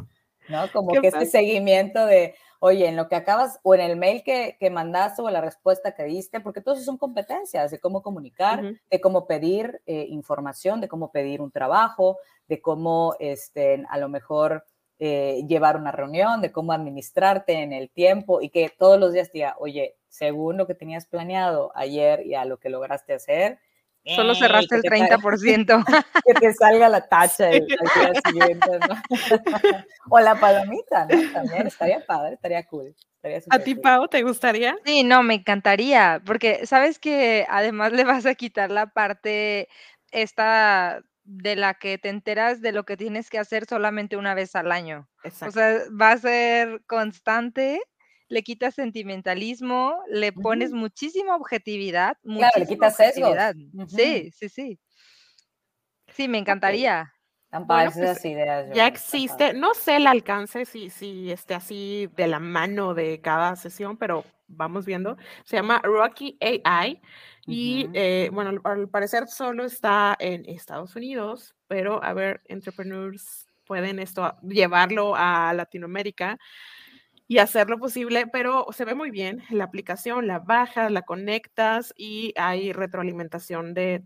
¿No? 0.49 0.69
Como 0.73 0.91
que 0.99 1.07
este 1.07 1.27
seguimiento 1.27 2.05
de, 2.05 2.35
oye, 2.65 2.87
en 2.87 2.95
lo 2.95 3.09
que 3.09 3.17
acabas, 3.17 3.59
o 3.63 3.75
en 3.75 3.81
el 3.81 3.97
mail 3.97 4.23
que, 4.23 4.55
que 4.57 4.69
mandaste 4.69 5.21
o 5.21 5.29
la 5.29 5.41
respuesta 5.41 5.93
que 5.93 6.05
diste, 6.05 6.39
porque 6.39 6.61
todo 6.61 6.75
eso 6.75 6.85
son 6.85 6.97
competencias 6.97 7.71
de 7.71 7.79
cómo 7.81 8.01
comunicar, 8.01 8.63
de 8.89 9.01
cómo 9.01 9.27
pedir 9.27 9.81
eh, 9.85 10.05
información, 10.07 10.79
de 10.79 10.87
cómo 10.87 11.11
pedir 11.11 11.41
un 11.41 11.51
trabajo, 11.51 12.19
de 12.47 12.61
cómo 12.61 13.17
este, 13.19 13.83
a 13.89 13.97
lo 13.97 14.07
mejor 14.07 14.63
eh, 14.97 15.43
llevar 15.45 15.75
una 15.75 15.91
reunión, 15.91 16.39
de 16.39 16.53
cómo 16.53 16.71
administrarte 16.71 17.51
en 17.51 17.73
el 17.73 17.89
tiempo 17.89 18.41
y 18.41 18.47
que 18.47 18.69
todos 18.69 18.97
los 18.97 19.11
días 19.11 19.29
te 19.29 19.39
diga, 19.39 19.57
oye, 19.59 19.97
según 20.07 20.55
lo 20.55 20.65
que 20.65 20.73
tenías 20.73 21.05
planeado 21.05 21.73
ayer 21.75 22.25
y 22.25 22.35
a 22.35 22.45
lo 22.45 22.59
que 22.59 22.69
lograste 22.69 23.13
hacer, 23.13 23.59
Solo 24.05 24.35
cerraste 24.35 24.75
¡Ey! 24.75 24.79
el 24.79 24.81
que 24.81 24.89
te 24.89 24.97
ca- 24.97 25.17
30%. 25.17 25.77
que 26.25 26.35
te 26.35 26.53
salga 26.53 26.89
la 26.89 27.07
tacha 27.07 27.51
el, 27.51 27.63
al 27.79 27.89
día 27.93 28.15
siguiente, 28.23 28.69
¿no? 28.87 28.95
o 30.09 30.19
la 30.19 30.39
palomita, 30.39 31.05
¿no? 31.05 31.15
También 31.33 31.67
estaría 31.67 32.05
padre, 32.05 32.35
estaría 32.35 32.63
cool. 32.67 32.95
Estaría 33.15 33.41
¿A 33.49 33.59
ti, 33.59 33.75
cool. 33.75 33.81
Pau, 33.83 34.07
te 34.07 34.23
gustaría? 34.23 34.75
Sí, 34.85 35.03
no, 35.03 35.23
me 35.23 35.35
encantaría, 35.35 36.21
porque 36.25 36.65
sabes 36.65 36.99
que 36.99 37.45
además 37.49 37.93
le 37.93 38.03
vas 38.03 38.25
a 38.25 38.35
quitar 38.35 38.71
la 38.71 38.87
parte 38.87 39.69
esta 40.11 41.01
de 41.23 41.55
la 41.55 41.73
que 41.75 41.97
te 41.97 42.09
enteras 42.09 42.61
de 42.61 42.73
lo 42.73 42.83
que 42.83 42.97
tienes 42.97 43.29
que 43.29 43.39
hacer 43.39 43.65
solamente 43.65 44.17
una 44.17 44.33
vez 44.33 44.55
al 44.55 44.71
año. 44.71 45.09
O 45.23 45.27
Exacto. 45.27 45.51
sea, 45.51 45.79
va 45.99 46.11
a 46.11 46.17
ser 46.17 46.83
constante, 46.85 47.81
le 48.33 48.43
quitas 48.43 48.73
sentimentalismo, 48.75 49.95
le 50.09 50.33
pones 50.33 50.71
muchísima 50.71 51.35
objetividad, 51.35 52.17
Claro, 52.23 52.51
le 52.57 52.65
muchísima 52.65 52.87
quitas 52.87 52.97
sesgos. 52.97 53.29
objetividad. 53.29 53.55
Ujú. 53.73 53.87
Sí, 53.95 54.31
sí, 54.31 54.49
sí. 54.49 54.79
Sí, 56.07 56.27
me 56.27 56.39
encantaría. 56.39 57.13
Están 57.45 57.67
Bueno, 57.67 57.91
pues, 57.91 58.09
esas 58.11 58.25
ideas. 58.25 58.69
Ya 58.73 58.87
existe, 58.87 59.53
no 59.53 59.73
sé 59.75 59.97
el 59.97 60.07
alcance 60.07 60.65
si, 60.65 60.89
si 60.89 61.31
esté 61.31 61.53
así 61.53 62.09
de 62.15 62.27
la 62.27 62.39
mano 62.39 62.93
de 62.95 63.21
cada 63.21 63.55
sesión, 63.55 63.97
pero 63.97 64.25
vamos 64.47 64.85
viendo. 64.85 65.17
Se 65.43 65.55
llama 65.57 65.79
Rocky 65.83 66.37
AI 66.41 66.99
y 67.45 67.89
eh, 67.93 68.29
bueno, 68.33 68.59
al- 68.63 68.89
parecer 68.89 69.27
solo 69.27 69.63
está 69.65 70.15
en 70.19 70.43
Estados 70.49 70.95
Unidos, 70.95 71.55
pero 71.67 72.03
a 72.03 72.13
ver, 72.13 72.41
entrepreneurs 72.45 73.47
pueden 73.65 73.99
esto 73.99 74.35
llevarlo 74.41 75.13
a 75.15 75.53
Latinoamérica 75.53 76.37
y 77.33 77.39
hacerlo 77.39 77.79
posible, 77.79 78.27
pero 78.27 78.67
se 78.71 78.85
ve 78.85 78.93
muy 78.95 79.09
bien 79.11 79.43
la 79.49 79.63
aplicación, 79.65 80.27
la 80.27 80.39
bajas, 80.39 80.91
la 80.91 81.01
conectas 81.03 81.93
y 81.97 82.33
hay 82.37 82.73
retroalimentación 82.73 83.73
de, 83.73 84.03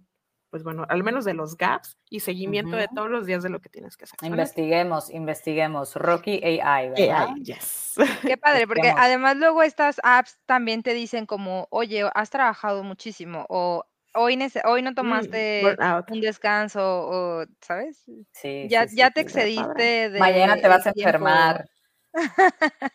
pues 0.49 0.63
bueno, 0.63 0.85
al 0.89 1.03
menos 1.03 1.25
de 1.25 1.33
los 1.33 1.57
gaps 1.57 1.97
y 2.09 2.21
seguimiento 2.21 2.77
de 2.77 2.87
Ujú. 2.87 2.95
todos 2.95 3.09
los 3.09 3.25
días 3.25 3.43
de 3.43 3.49
lo 3.49 3.59
que 3.59 3.69
tienes 3.69 3.97
que 3.97 4.05
hacer. 4.05 4.19
¿vale? 4.29 4.51
Investiguemos, 4.51 5.09
investiguemos. 5.09 5.95
Rocky 5.95 6.41
AI, 6.43 6.89
¿verdad? 6.89 7.27
AI, 7.27 7.43
yes. 7.43 7.95
Qué 8.25 8.37
padre, 8.37 8.67
porque 8.67 8.91
además 8.95 9.37
luego 9.37 9.63
estas 9.63 9.99
apps 10.03 10.39
también 10.45 10.83
te 10.83 10.93
dicen 10.93 11.25
como, 11.25 11.67
oye, 11.71 12.03
has 12.13 12.29
trabajado 12.29 12.83
muchísimo 12.83 13.45
o 13.49 13.85
hoy, 14.15 14.37
hoy 14.65 14.81
no 14.81 14.93
Mm, 14.95 14.95
tomaste 14.95 15.79
un 16.07 16.19
descanso 16.21 16.81
o, 16.83 17.45
¿sabes? 17.61 18.03
Sí, 18.31 18.69
Ya, 18.69 18.85
sí, 18.87 18.87
ya 18.91 19.11
sí, 19.11 19.11
te 19.11 19.21
excediste 19.21 20.09
de 20.09 20.19
Mañana 20.19 20.57
te 20.61 20.67
vas 20.67 20.85
a 20.87 20.91
enfermar. 20.91 21.65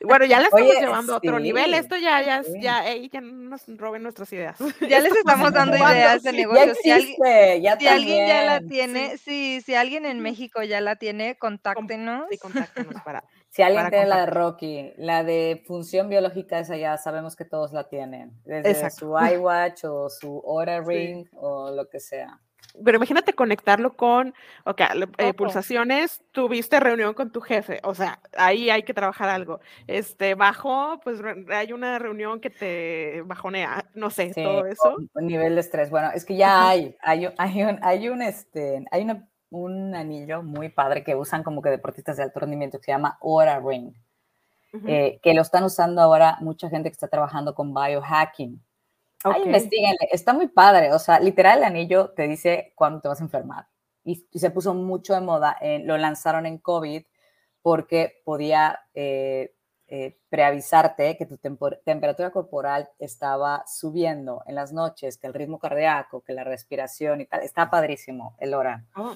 Bueno, 0.04 0.24
ya 0.24 0.38
la 0.40 0.46
estamos 0.46 0.70
Oye, 0.70 0.80
llevando 0.80 1.14
a 1.14 1.16
otro 1.16 1.38
nivel. 1.38 1.74
Esto 1.74 1.96
ya, 1.96 2.22
ya, 2.22 2.42
sí. 2.42 2.60
ya, 2.60 2.88
ey, 2.88 3.08
ya 3.08 3.20
no 3.20 3.50
nos 3.50 3.62
roben 3.76 4.02
nuestras 4.02 4.32
ideas. 4.32 4.56
Ya 4.88 5.00
les 5.00 5.14
estamos 5.14 5.52
dando 5.52 5.76
ideas 5.76 6.22
de 6.22 6.32
negocio. 6.32 6.74
Si 6.74 6.90
alguien, 6.90 7.62
ya 7.62 7.78
si 7.78 7.86
alguien 7.86 8.26
ya 8.26 8.44
la 8.44 8.60
tiene, 8.60 9.18
sí, 9.18 9.60
si 9.64 9.74
alguien 9.74 10.06
en. 10.06 10.20
México 10.20 10.62
ya 10.62 10.80
la 10.80 10.96
tiene, 10.96 11.36
contáctenos. 11.36 12.26
Sí, 12.30 12.38
contáctenos 12.38 12.94
para. 13.04 13.24
Si 13.50 13.62
alguien 13.62 13.84
para 13.84 13.90
tiene 13.90 14.06
la 14.06 14.20
de. 14.20 14.26
Rocky, 14.26 14.92
la 14.96 15.24
de 15.24 15.62
función 15.66 16.08
biológica, 16.08 16.58
esa 16.60 16.76
ya 16.76 16.96
sabemos 16.96 17.36
que 17.36 17.44
todos 17.44 17.72
la 17.72 17.88
tienen. 17.88 18.32
Desde 18.44 18.70
Exacto. 18.70 18.96
su 18.96 19.34
iWatch 19.34 19.84
o 19.84 20.08
su 20.08 20.38
Oura 20.44 20.82
Sí. 20.82 20.88
Ring 20.88 21.26
o 21.34 21.70
lo 21.70 21.88
que 21.88 22.00
sea. 22.00 22.40
Pero 22.84 22.96
imagínate 22.96 23.34
conectarlo 23.34 23.94
con, 23.96 24.34
ok, 24.64 24.80
eh, 25.18 25.34
pulsaciones, 25.34 26.22
tuviste 26.32 26.80
reunión 26.80 27.12
con 27.14 27.30
tu 27.30 27.40
jefe, 27.40 27.80
o 27.82 27.94
sea, 27.94 28.18
ahí 28.36 28.70
hay 28.70 28.82
que 28.82 28.94
trabajar 28.94 29.28
algo. 29.28 29.60
Este, 29.86 30.34
bajo, 30.34 30.98
pues 31.04 31.20
hay 31.50 31.72
una 31.72 31.98
reunión 31.98 32.40
que 32.40 32.50
te 32.50 33.22
bajonea, 33.26 33.84
no 33.94 34.10
sé, 34.10 34.32
Sí, 34.32 34.42
todo 34.42 34.66
eso. 34.66 34.96
con 35.12 35.26
nivel 35.26 35.54
de 35.54 35.60
estrés. 35.60 35.90
Bueno, 35.90 36.10
es 36.14 36.24
que 36.24 36.36
ya 36.36 36.68
hay, 36.68 36.96
hay, 37.02 37.26
un- 37.26 37.34
hay 37.38 37.62
un, 37.62 37.78
hay 37.82 38.08
un, 38.08 38.22
este, 38.22 38.84
hay 38.90 39.02
una- 39.02 39.28
un 39.50 39.94
anillo 39.94 40.42
muy 40.42 40.70
padre 40.70 41.04
que 41.04 41.14
usan 41.14 41.42
como 41.42 41.60
que 41.60 41.68
deportistas 41.68 42.16
de 42.16 42.22
alto 42.22 42.40
rendimiento 42.40 42.78
que 42.78 42.84
se 42.86 42.92
llama 42.92 43.18
Oura 43.20 43.60
Ring, 43.60 43.92
eh, 44.86 45.20
que 45.22 45.34
lo 45.34 45.42
están 45.42 45.64
usando 45.64 46.00
ahora 46.00 46.38
mucha 46.40 46.70
gente 46.70 46.88
que 46.88 46.94
está 46.94 47.08
trabajando 47.08 47.54
con 47.54 47.74
biohacking. 47.74 48.58
Ahí 49.24 49.40
Ok. 49.40 49.46
investiguen, 49.46 49.96
está 50.10 50.32
muy 50.32 50.48
padre, 50.48 50.92
o 50.92 50.98
sea, 50.98 51.20
literal 51.20 51.58
el 51.58 51.64
anillo 51.64 52.10
te 52.10 52.26
dice 52.28 52.72
cuándo 52.76 53.00
te 53.00 53.08
vas 53.08 53.20
a 53.20 53.24
enfermar. 53.24 53.66
Y, 54.04 54.26
y 54.32 54.38
se 54.40 54.50
puso 54.50 54.74
mucho 54.74 55.14
de 55.14 55.20
moda, 55.20 55.56
en- 55.60 55.86
lo 55.86 55.96
lanzaron 55.96 56.44
en 56.46 56.58
COVID 56.58 57.04
porque 57.62 58.20
podía 58.24 58.80
eh, 58.94 59.54
eh, 59.86 60.18
preavisarte 60.28 61.16
que 61.16 61.26
tu 61.26 61.38
temperatura 61.38 62.30
corporal 62.30 62.88
estaba 62.98 63.62
subiendo 63.66 64.42
en 64.46 64.54
las 64.56 64.72
noches, 64.72 65.18
que 65.18 65.26
el 65.28 65.34
ritmo 65.34 65.58
cardíaco, 65.58 66.22
que 66.22 66.32
la 66.32 66.44
respiración 66.44 67.20
y 67.20 67.26
tal. 67.26 67.42
Está 67.42 67.70
padrísimo 67.70 68.34
el 68.38 68.54
hora. 68.54 68.84
Oh, 68.96 69.14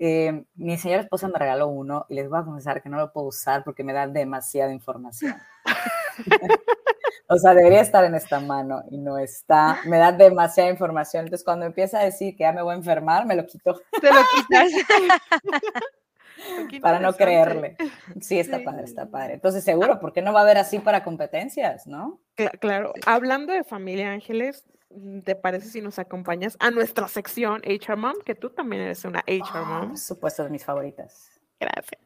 Eh, 0.00 0.44
mi 0.54 0.76
señora 0.78 1.02
esposa 1.02 1.28
me 1.28 1.38
regaló 1.38 1.68
uno 1.68 2.06
y 2.08 2.14
les 2.14 2.28
voy 2.28 2.38
a 2.40 2.44
confesar 2.44 2.82
que 2.82 2.88
no 2.88 2.96
lo 2.98 3.12
puedo 3.12 3.28
usar 3.28 3.64
porque 3.64 3.84
me 3.84 3.92
da 3.92 4.06
demasiada 4.06 4.72
información. 4.72 5.34
o 7.28 7.36
sea, 7.36 7.54
debería 7.54 7.80
estar 7.80 8.04
en 8.04 8.14
esta 8.14 8.40
mano 8.40 8.82
y 8.90 8.98
no 8.98 9.18
está. 9.18 9.80
Me 9.86 9.98
da 9.98 10.12
demasiada 10.12 10.70
información. 10.70 11.24
Entonces, 11.26 11.44
cuando 11.44 11.66
empieza 11.66 12.00
a 12.00 12.04
decir 12.04 12.36
que 12.36 12.42
ya 12.44 12.52
me 12.52 12.62
voy 12.62 12.74
a 12.74 12.78
enfermar, 12.78 13.26
me 13.26 13.36
lo 13.36 13.46
quito 13.46 13.80
Te 14.00 14.08
lo 14.12 14.20
quitas. 14.34 14.72
para 16.80 17.00
no 17.00 17.12
creerle. 17.14 17.76
Sí, 18.20 18.38
está 18.38 18.58
Sí. 18.58 18.64
padre, 18.64 18.84
está 18.84 19.06
padre. 19.06 19.34
Entonces, 19.34 19.64
seguro, 19.64 19.98
¿por 20.00 20.12
qué 20.12 20.22
no 20.22 20.32
va 20.32 20.40
a 20.40 20.42
haber 20.44 20.58
así 20.58 20.78
para 20.78 21.02
competencias, 21.02 21.86
no? 21.86 22.20
Cla- 22.36 22.56
claro, 22.58 22.92
hablando 23.06 23.52
de 23.52 23.64
familia 23.64 24.12
Ángeles, 24.12 24.64
¿te 25.24 25.36
parece 25.36 25.68
si 25.68 25.80
nos 25.80 25.98
acompañas 25.98 26.56
a 26.60 26.70
nuestra 26.70 27.08
sección 27.08 27.60
HR 27.64 27.96
Mom? 27.96 28.14
Que 28.24 28.34
tú 28.34 28.50
también 28.50 28.82
eres 28.82 29.04
una 29.04 29.20
HR 29.26 29.42
Ah, 29.54 29.64
Mom. 29.64 29.88
por 29.90 29.98
supuesto, 29.98 30.44
de 30.44 30.50
mis 30.50 30.64
favoritas. 30.64 31.30
Gracias. 31.60 32.00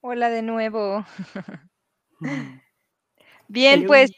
Hola 0.00 0.28
de 0.30 0.42
nuevo. 0.42 1.04
Mm. 2.20 2.60
Bien, 3.48 3.86
pues 3.86 4.10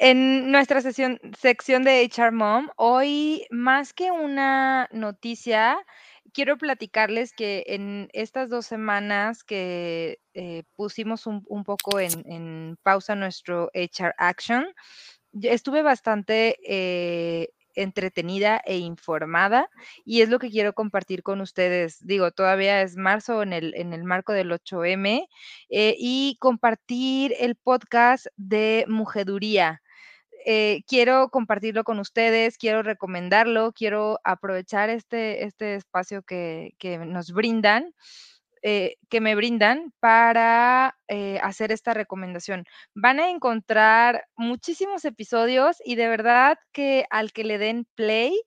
en 0.00 0.50
nuestra 0.50 0.80
sesión, 0.80 1.20
sección 1.38 1.84
de 1.84 2.02
HR 2.02 2.32
Mom, 2.32 2.70
hoy 2.76 3.46
más 3.50 3.92
que 3.92 4.10
una 4.10 4.88
noticia, 4.92 5.76
quiero 6.32 6.56
platicarles 6.56 7.34
que 7.34 7.64
en 7.66 8.08
estas 8.14 8.48
dos 8.48 8.64
semanas 8.64 9.44
que 9.44 10.18
eh, 10.32 10.62
pusimos 10.74 11.26
un, 11.26 11.44
poco 11.64 12.00
en, 12.00 12.78
pausa 12.82 13.14
nuestro 13.14 13.70
HR 13.74 14.14
Action, 14.16 14.66
estuve 15.42 15.82
bastante 15.82 16.56
eh, 16.64 17.50
entretenida 17.74 18.62
e 18.64 18.78
informada 18.78 19.68
y 20.06 20.22
es 20.22 20.30
lo 20.30 20.38
que 20.38 20.48
quiero 20.48 20.72
compartir 20.72 21.22
con 21.22 21.42
ustedes. 21.42 21.98
Digo, 22.06 22.30
todavía 22.30 22.80
es 22.80 22.96
marzo 22.96 23.42
en 23.42 23.52
el, 23.52 23.74
en 23.74 23.92
el 23.92 24.04
marco 24.04 24.32
del 24.32 24.50
8M 24.50 25.26
eh, 25.68 25.94
y 25.98 26.38
compartir 26.40 27.34
el 27.38 27.54
podcast 27.56 28.28
de 28.38 28.86
Mujeduría. 28.88 29.82
Eh, 30.46 30.82
quiero 30.86 31.28
compartirlo 31.28 31.84
con 31.84 31.98
ustedes, 31.98 32.56
quiero 32.58 32.82
recomendarlo, 32.82 33.72
quiero 33.72 34.20
aprovechar 34.24 34.90
este, 34.90 35.44
este 35.44 35.74
espacio 35.74 36.22
que, 36.22 36.74
que 36.78 36.98
nos 36.98 37.32
brindan, 37.32 37.94
eh, 38.62 38.96
que 39.08 39.22
me 39.22 39.34
brindan 39.34 39.92
para 40.00 40.98
eh, 41.08 41.38
hacer 41.42 41.72
esta 41.72 41.94
recomendación. 41.94 42.64
Van 42.94 43.18
a 43.18 43.30
encontrar 43.30 44.26
muchísimos 44.36 45.04
episodios 45.06 45.78
y 45.84 45.94
de 45.94 46.08
verdad 46.08 46.58
que 46.72 47.06
al 47.10 47.32
que 47.32 47.44
le 47.44 47.56
den 47.58 47.86
play, 47.94 48.38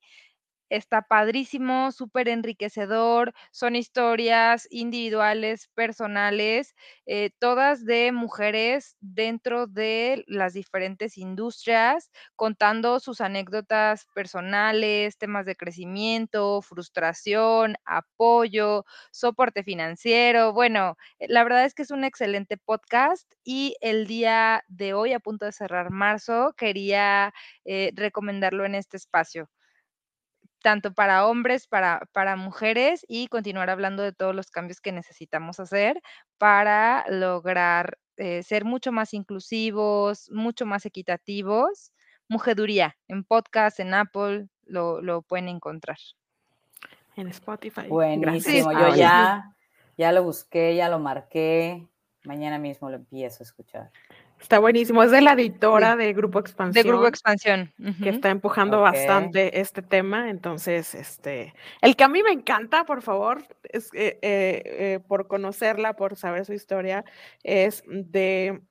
está 0.75 1.01
padrísimo, 1.03 1.91
súper 1.91 2.29
enriquecedor. 2.29 3.33
Son 3.51 3.75
historias 3.75 4.67
individuales, 4.71 5.69
personales, 5.75 6.75
eh, 7.05 7.31
todas 7.39 7.85
de 7.85 8.11
mujeres 8.11 8.95
dentro 9.01 9.67
de 9.67 10.23
las 10.27 10.53
diferentes 10.53 11.17
industrias, 11.17 12.11
contando 12.35 12.99
sus 12.99 13.21
anécdotas 13.21 14.05
personales, 14.13 15.17
temas 15.17 15.45
de 15.45 15.55
crecimiento, 15.55 16.61
frustración, 16.61 17.75
apoyo, 17.85 18.85
soporte 19.11 19.63
financiero. 19.63 20.53
Bueno, 20.53 20.95
eh, 21.19 21.27
la 21.29 21.43
verdad 21.43 21.65
es 21.65 21.73
que 21.73 21.83
es 21.83 21.91
un 21.91 22.03
excelente 22.03 22.57
podcast 22.57 23.31
y 23.43 23.75
el 23.81 24.07
día 24.07 24.63
de 24.67 24.93
hoy, 24.93 25.13
a 25.13 25.19
punto 25.19 25.45
de 25.45 25.51
cerrar 25.51 25.91
marzo, 25.91 26.53
quería 26.57 27.33
eh, 27.65 27.91
recomendarlo 27.95 28.65
en 28.65 28.75
este 28.75 28.97
espacio 28.97 29.49
tanto 30.63 30.93
para 30.93 31.27
hombres, 31.27 31.67
para, 31.67 32.07
para 32.13 32.35
mujeres 32.35 33.05
y 33.07 33.27
continuar 33.27 33.69
hablando 33.69 34.01
de 34.01 34.13
todos 34.13 34.33
los 34.33 34.49
cambios 34.49 34.81
que 34.81 34.91
necesitamos 34.91 35.59
hacer 35.59 36.01
para 36.39 37.05
lograr 37.09 37.99
eh, 38.17 38.41
ser 38.43 38.63
mucho 38.65 38.91
más 38.91 39.13
inclusivos, 39.13 40.31
mucho 40.31 40.65
más 40.65 40.85
equitativos. 40.85 41.91
Mujeduría, 42.29 42.95
en 43.07 43.23
podcast, 43.23 43.79
en 43.79 43.93
Apple, 43.93 44.47
lo, 44.65 45.01
lo 45.01 45.21
pueden 45.21 45.49
encontrar. 45.49 45.97
En 47.15 47.27
Spotify. 47.27 47.87
Buenísimo. 47.87 48.69
Gracias, 48.69 48.89
Yo 48.89 48.95
ya, 48.95 49.55
ya 49.97 50.11
lo 50.11 50.23
busqué, 50.23 50.75
ya 50.75 50.89
lo 50.89 50.97
marqué. 50.97 51.87
Mañana 52.23 52.57
mismo 52.57 52.89
lo 52.89 52.95
empiezo 52.95 53.43
a 53.43 53.45
escuchar. 53.45 53.91
Está 54.43 54.59
buenísimo. 54.59 55.01
Es 55.01 55.09
de 55.09 55.21
la 55.21 55.31
editora 55.31 55.95
de 55.95 56.11
Grupo 56.11 56.37
Expansión. 56.37 56.83
De 56.83 56.89
Grupo 56.89 57.07
Expansión. 57.07 57.73
que 58.03 58.09
está 58.09 58.29
empujando 58.29 58.81
bastante 58.81 59.61
este 59.61 59.81
tema. 59.81 60.29
Entonces, 60.29 60.93
este, 60.95 61.53
el 61.81 61.95
que 61.95 62.03
a 62.03 62.09
mí 62.09 62.21
me 62.23 62.31
encanta, 62.31 62.83
por 62.83 63.01
favor, 63.01 63.41
es 63.63 63.85
eh, 63.93 64.19
eh, 64.21 64.61
eh, 64.65 64.99
por 65.07 65.27
conocerla, 65.27 65.95
por 65.95 66.17
saber 66.17 66.43
su 66.43 66.51
historia, 66.51 67.05
es 67.41 67.85
de, 67.87 68.61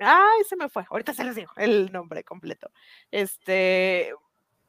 ay, 0.00 0.44
se 0.48 0.56
me 0.56 0.68
fue. 0.68 0.84
Ahorita 0.90 1.14
se 1.14 1.22
les 1.22 1.36
digo 1.36 1.52
el 1.56 1.92
nombre 1.92 2.24
completo. 2.24 2.72
Este, 3.12 4.12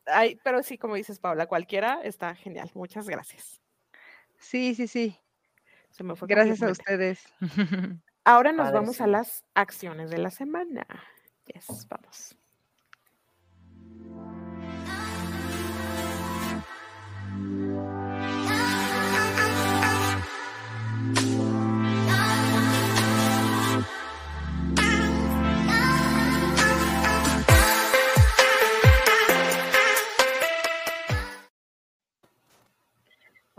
ay, 0.05 0.37
pero 0.43 0.61
sí, 0.61 0.77
como 0.77 0.93
dices, 0.93 1.17
Paula, 1.17 1.47
cualquiera 1.47 2.01
está 2.03 2.35
genial. 2.35 2.69
Muchas 2.75 3.09
gracias. 3.09 3.59
Sí, 4.37 4.75
sí, 4.75 4.87
sí. 4.87 5.17
Se 5.89 6.03
me 6.03 6.15
fue 6.15 6.27
Gracias 6.27 6.61
a 6.61 6.69
ustedes. 6.69 7.25
Ahora 8.23 8.51
nos 8.51 8.71
vamos 8.71 9.01
a 9.01 9.07
las 9.07 9.43
acciones 9.55 10.09
de 10.09 10.19
la 10.19 10.29
semana. 10.29 10.85
Yes, 11.45 11.87
vamos. 11.89 12.35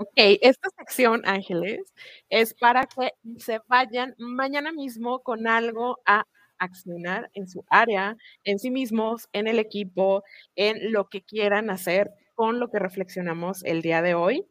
Ok, 0.02 0.10
esta 0.16 0.68
sección, 0.76 1.22
Ángeles, 1.24 1.80
es 2.28 2.54
para 2.54 2.86
que 2.86 3.12
se 3.38 3.60
vayan 3.68 4.14
mañana 4.18 4.72
mismo 4.72 5.20
con 5.22 5.46
algo 5.46 6.00
a 6.06 6.24
accionar 6.58 7.30
en 7.34 7.46
su 7.48 7.64
área, 7.68 8.16
en 8.42 8.58
sí 8.58 8.70
mismos, 8.72 9.28
en 9.32 9.46
el 9.46 9.58
equipo, 9.60 10.24
en 10.56 10.92
lo 10.92 11.08
que 11.08 11.22
quieran 11.22 11.70
hacer 11.70 12.10
con 12.34 12.58
lo 12.58 12.68
que 12.68 12.80
reflexionamos 12.80 13.62
el 13.64 13.80
día 13.82 14.02
de 14.02 14.14
hoy. 14.14 14.44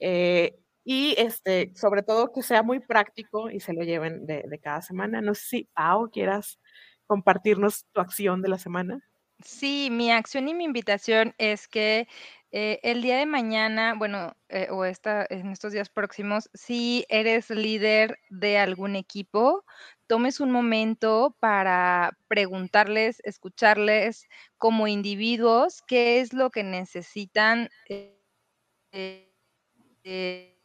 Eh, 0.00 0.56
y 0.84 1.14
este, 1.18 1.72
sobre 1.76 2.02
todo 2.02 2.32
que 2.32 2.42
sea 2.42 2.62
muy 2.64 2.80
práctico 2.80 3.50
y 3.50 3.60
se 3.60 3.74
lo 3.74 3.82
lleven 3.84 4.26
de, 4.26 4.42
de 4.48 4.58
cada 4.58 4.82
semana. 4.82 5.20
No 5.20 5.34
sé 5.34 5.42
si, 5.48 5.64
Pau, 5.74 6.10
quieras 6.10 6.58
compartirnos 7.06 7.86
tu 7.92 8.00
acción 8.00 8.42
de 8.42 8.48
la 8.48 8.58
semana. 8.58 9.00
Sí, 9.44 9.88
mi 9.92 10.10
acción 10.10 10.48
y 10.48 10.54
mi 10.54 10.64
invitación 10.64 11.32
es 11.38 11.68
que 11.68 12.08
eh, 12.50 12.80
el 12.82 13.02
día 13.02 13.18
de 13.18 13.26
mañana, 13.26 13.94
bueno, 13.94 14.34
eh, 14.48 14.68
o 14.70 14.84
esta, 14.84 15.26
en 15.28 15.50
estos 15.50 15.72
días 15.72 15.90
próximos, 15.90 16.48
si 16.54 17.04
eres 17.08 17.50
líder 17.50 18.18
de 18.30 18.58
algún 18.58 18.96
equipo, 18.96 19.64
tomes 20.06 20.40
un 20.40 20.50
momento 20.50 21.36
para 21.40 22.16
preguntarles, 22.26 23.20
escucharles 23.24 24.26
como 24.56 24.88
individuos 24.88 25.82
qué 25.86 26.20
es 26.20 26.32
lo 26.32 26.50
que 26.50 26.64
necesitan 26.64 27.68
eh, 28.92 30.57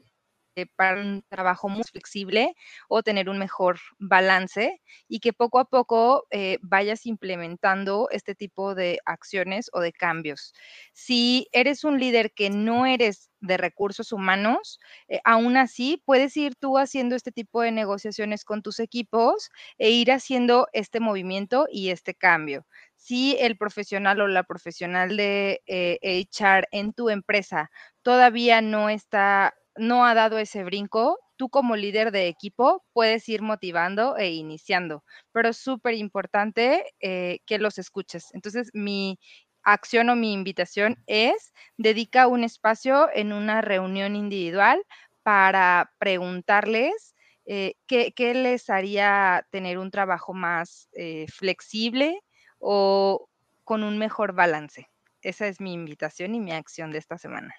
para 0.75 1.01
un 1.01 1.23
trabajo 1.29 1.69
muy 1.69 1.83
flexible 1.83 2.55
o 2.87 3.03
tener 3.03 3.29
un 3.29 3.39
mejor 3.39 3.79
balance 3.99 4.81
y 5.07 5.19
que 5.19 5.33
poco 5.33 5.59
a 5.59 5.65
poco 5.65 6.25
eh, 6.31 6.57
vayas 6.61 7.05
implementando 7.05 8.07
este 8.11 8.35
tipo 8.35 8.75
de 8.75 8.99
acciones 9.05 9.69
o 9.73 9.79
de 9.79 9.93
cambios. 9.93 10.53
Si 10.93 11.47
eres 11.51 11.83
un 11.83 11.99
líder 11.99 12.33
que 12.33 12.49
no 12.49 12.85
eres 12.85 13.29
de 13.39 13.57
recursos 13.57 14.11
humanos, 14.13 14.79
eh, 15.07 15.19
aún 15.25 15.57
así 15.57 16.01
puedes 16.05 16.35
ir 16.37 16.55
tú 16.55 16.77
haciendo 16.77 17.15
este 17.15 17.31
tipo 17.31 17.61
de 17.61 17.71
negociaciones 17.71 18.45
con 18.45 18.61
tus 18.61 18.79
equipos 18.79 19.49
e 19.77 19.89
ir 19.91 20.11
haciendo 20.11 20.67
este 20.73 20.99
movimiento 20.99 21.67
y 21.69 21.89
este 21.89 22.15
cambio. 22.15 22.65
Si 22.95 23.35
el 23.39 23.57
profesional 23.57 24.21
o 24.21 24.27
la 24.27 24.43
profesional 24.43 25.17
de 25.17 25.61
eh, 25.65 26.25
HR 26.31 26.67
en 26.71 26.93
tu 26.93 27.09
empresa 27.09 27.69
todavía 28.01 28.61
no 28.61 28.89
está 28.89 29.53
no 29.75 30.05
ha 30.05 30.13
dado 30.13 30.37
ese 30.37 30.63
brinco, 30.63 31.19
tú 31.35 31.49
como 31.49 31.75
líder 31.75 32.11
de 32.11 32.27
equipo 32.27 32.83
puedes 32.93 33.27
ir 33.29 33.41
motivando 33.41 34.17
e 34.17 34.31
iniciando, 34.31 35.03
pero 35.31 35.49
es 35.49 35.57
súper 35.57 35.95
importante 35.95 36.93
eh, 36.99 37.39
que 37.45 37.57
los 37.57 37.77
escuches. 37.77 38.33
Entonces, 38.33 38.69
mi 38.73 39.19
acción 39.63 40.09
o 40.09 40.15
mi 40.15 40.33
invitación 40.33 41.01
es 41.07 41.53
dedica 41.77 42.27
un 42.27 42.43
espacio 42.43 43.09
en 43.13 43.33
una 43.33 43.61
reunión 43.61 44.15
individual 44.15 44.83
para 45.23 45.91
preguntarles 45.99 47.15
eh, 47.45 47.75
qué, 47.87 48.13
les 48.33 48.69
haría 48.69 49.45
tener 49.51 49.77
un 49.77 49.91
trabajo 49.91 50.33
más 50.33 50.89
eh, 50.93 51.25
flexible 51.29 52.21
o 52.59 53.29
con 53.63 53.83
un 53.83 53.97
mejor 53.97 54.33
balance. 54.33 54.89
Esa 55.21 55.47
es 55.47 55.61
mi 55.61 55.73
invitación 55.73 56.35
y 56.35 56.39
mi 56.39 56.51
acción 56.51 56.91
de 56.91 56.97
esta 56.99 57.17
semana. 57.17 57.55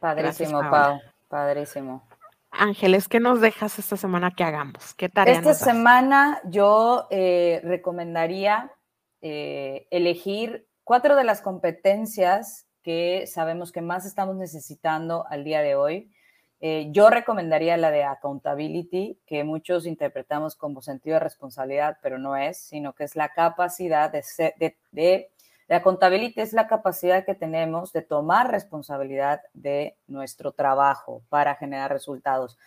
Padrísimo, 0.00 0.60
Paula. 0.60 0.70
Pau. 0.70 1.00
Padrísimo. 1.28 2.08
Ángeles, 2.50 3.08
¿qué 3.08 3.20
nos 3.20 3.40
dejas 3.40 3.78
esta 3.78 3.96
semana 3.96 4.30
que 4.30 4.42
hagamos? 4.42 4.94
¿Qué 4.94 5.08
tarea 5.08 5.34
Esta 5.34 5.50
nos 5.50 5.58
semana 5.58 6.40
yo 6.44 7.06
eh, 7.10 7.60
recomendaría 7.62 8.72
eh, 9.20 9.86
elegir 9.90 10.66
cuatro 10.84 11.16
de 11.16 11.24
las 11.24 11.42
competencias 11.42 12.66
que 12.82 13.26
sabemos 13.26 13.70
que 13.72 13.82
más 13.82 14.06
estamos 14.06 14.36
necesitando 14.36 15.26
al 15.28 15.44
día 15.44 15.60
de 15.60 15.74
hoy. 15.74 16.10
Eh, 16.60 16.88
yo 16.90 17.10
recomendaría 17.10 17.76
la 17.76 17.90
de 17.90 18.04
accountability, 18.04 19.20
que 19.26 19.44
muchos 19.44 19.86
interpretamos 19.86 20.56
como 20.56 20.80
sentido 20.80 21.14
de 21.14 21.20
responsabilidad, 21.20 21.98
pero 22.02 22.18
no 22.18 22.36
es, 22.36 22.58
sino 22.58 22.94
que 22.94 23.04
es 23.04 23.14
la 23.14 23.28
capacidad 23.28 24.10
de, 24.10 24.22
ser, 24.22 24.54
de, 24.58 24.76
de 24.90 25.30
la 25.68 25.76
accountability 25.76 26.40
es 26.40 26.52
la 26.54 26.66
capacidad 26.66 27.24
que 27.24 27.34
tenemos 27.34 27.92
de 27.92 28.02
tomar 28.02 28.50
responsabilidad 28.50 29.42
de 29.52 29.96
nuestro 30.06 30.52
trabajo 30.52 31.22
para 31.28 31.54
generar 31.56 31.92
resultados. 31.92 32.58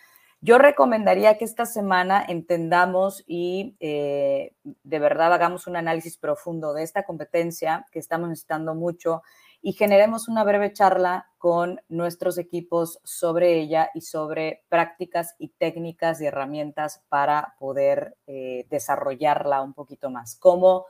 Yo 0.44 0.58
recomendaría 0.58 1.38
que 1.38 1.46
esta 1.46 1.66
semana 1.66 2.24
entendamos 2.28 3.24
y 3.28 3.76
eh, 3.80 4.54
de 4.64 5.00
verdad 5.00 5.34
hagamos 5.34 5.68
un 5.68 5.76
análisis 5.76 6.18
profundo 6.18 6.74
de 6.74 6.84
esta 6.84 7.04
competencia 7.04 7.86
que 7.92 8.00
estamos 8.00 8.30
necesitando 8.30 8.74
mucho 8.74 9.22
y 9.62 9.74
generemos 9.74 10.28
una 10.28 10.44
breve 10.44 10.74
charla 10.74 11.30
con 11.38 11.82
nuestros 11.90 12.40
equipos 12.40 13.00
sobre 13.04 13.60
ella 13.60 13.92
y 13.94 14.02
sobre 14.02 14.64
prácticas 14.70 15.36
y 15.38 15.50
técnicas 15.50 16.20
y 16.22 16.26
herramientas 16.26 17.04
para 17.10 17.54
poder 17.60 18.18
eh, 18.26 18.66
desarrollarla 18.72 19.62
un 19.62 19.74
poquito 19.74 20.10
más. 20.10 20.36
Cómo 20.36 20.86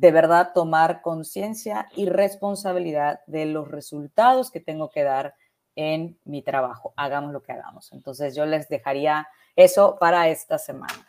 de 0.00 0.12
verdad 0.12 0.52
tomar 0.54 1.02
conciencia 1.02 1.86
y 1.94 2.08
responsabilidad 2.08 3.20
de 3.26 3.44
los 3.44 3.68
resultados 3.68 4.50
que 4.50 4.58
tengo 4.58 4.88
que 4.88 5.02
dar 5.02 5.34
en 5.76 6.18
mi 6.24 6.40
trabajo. 6.40 6.94
Hagamos 6.96 7.32
lo 7.32 7.42
que 7.42 7.52
hagamos. 7.52 7.92
Entonces 7.92 8.34
yo 8.34 8.46
les 8.46 8.66
dejaría 8.70 9.28
eso 9.56 9.98
para 10.00 10.28
esta 10.28 10.56
semana. 10.56 11.06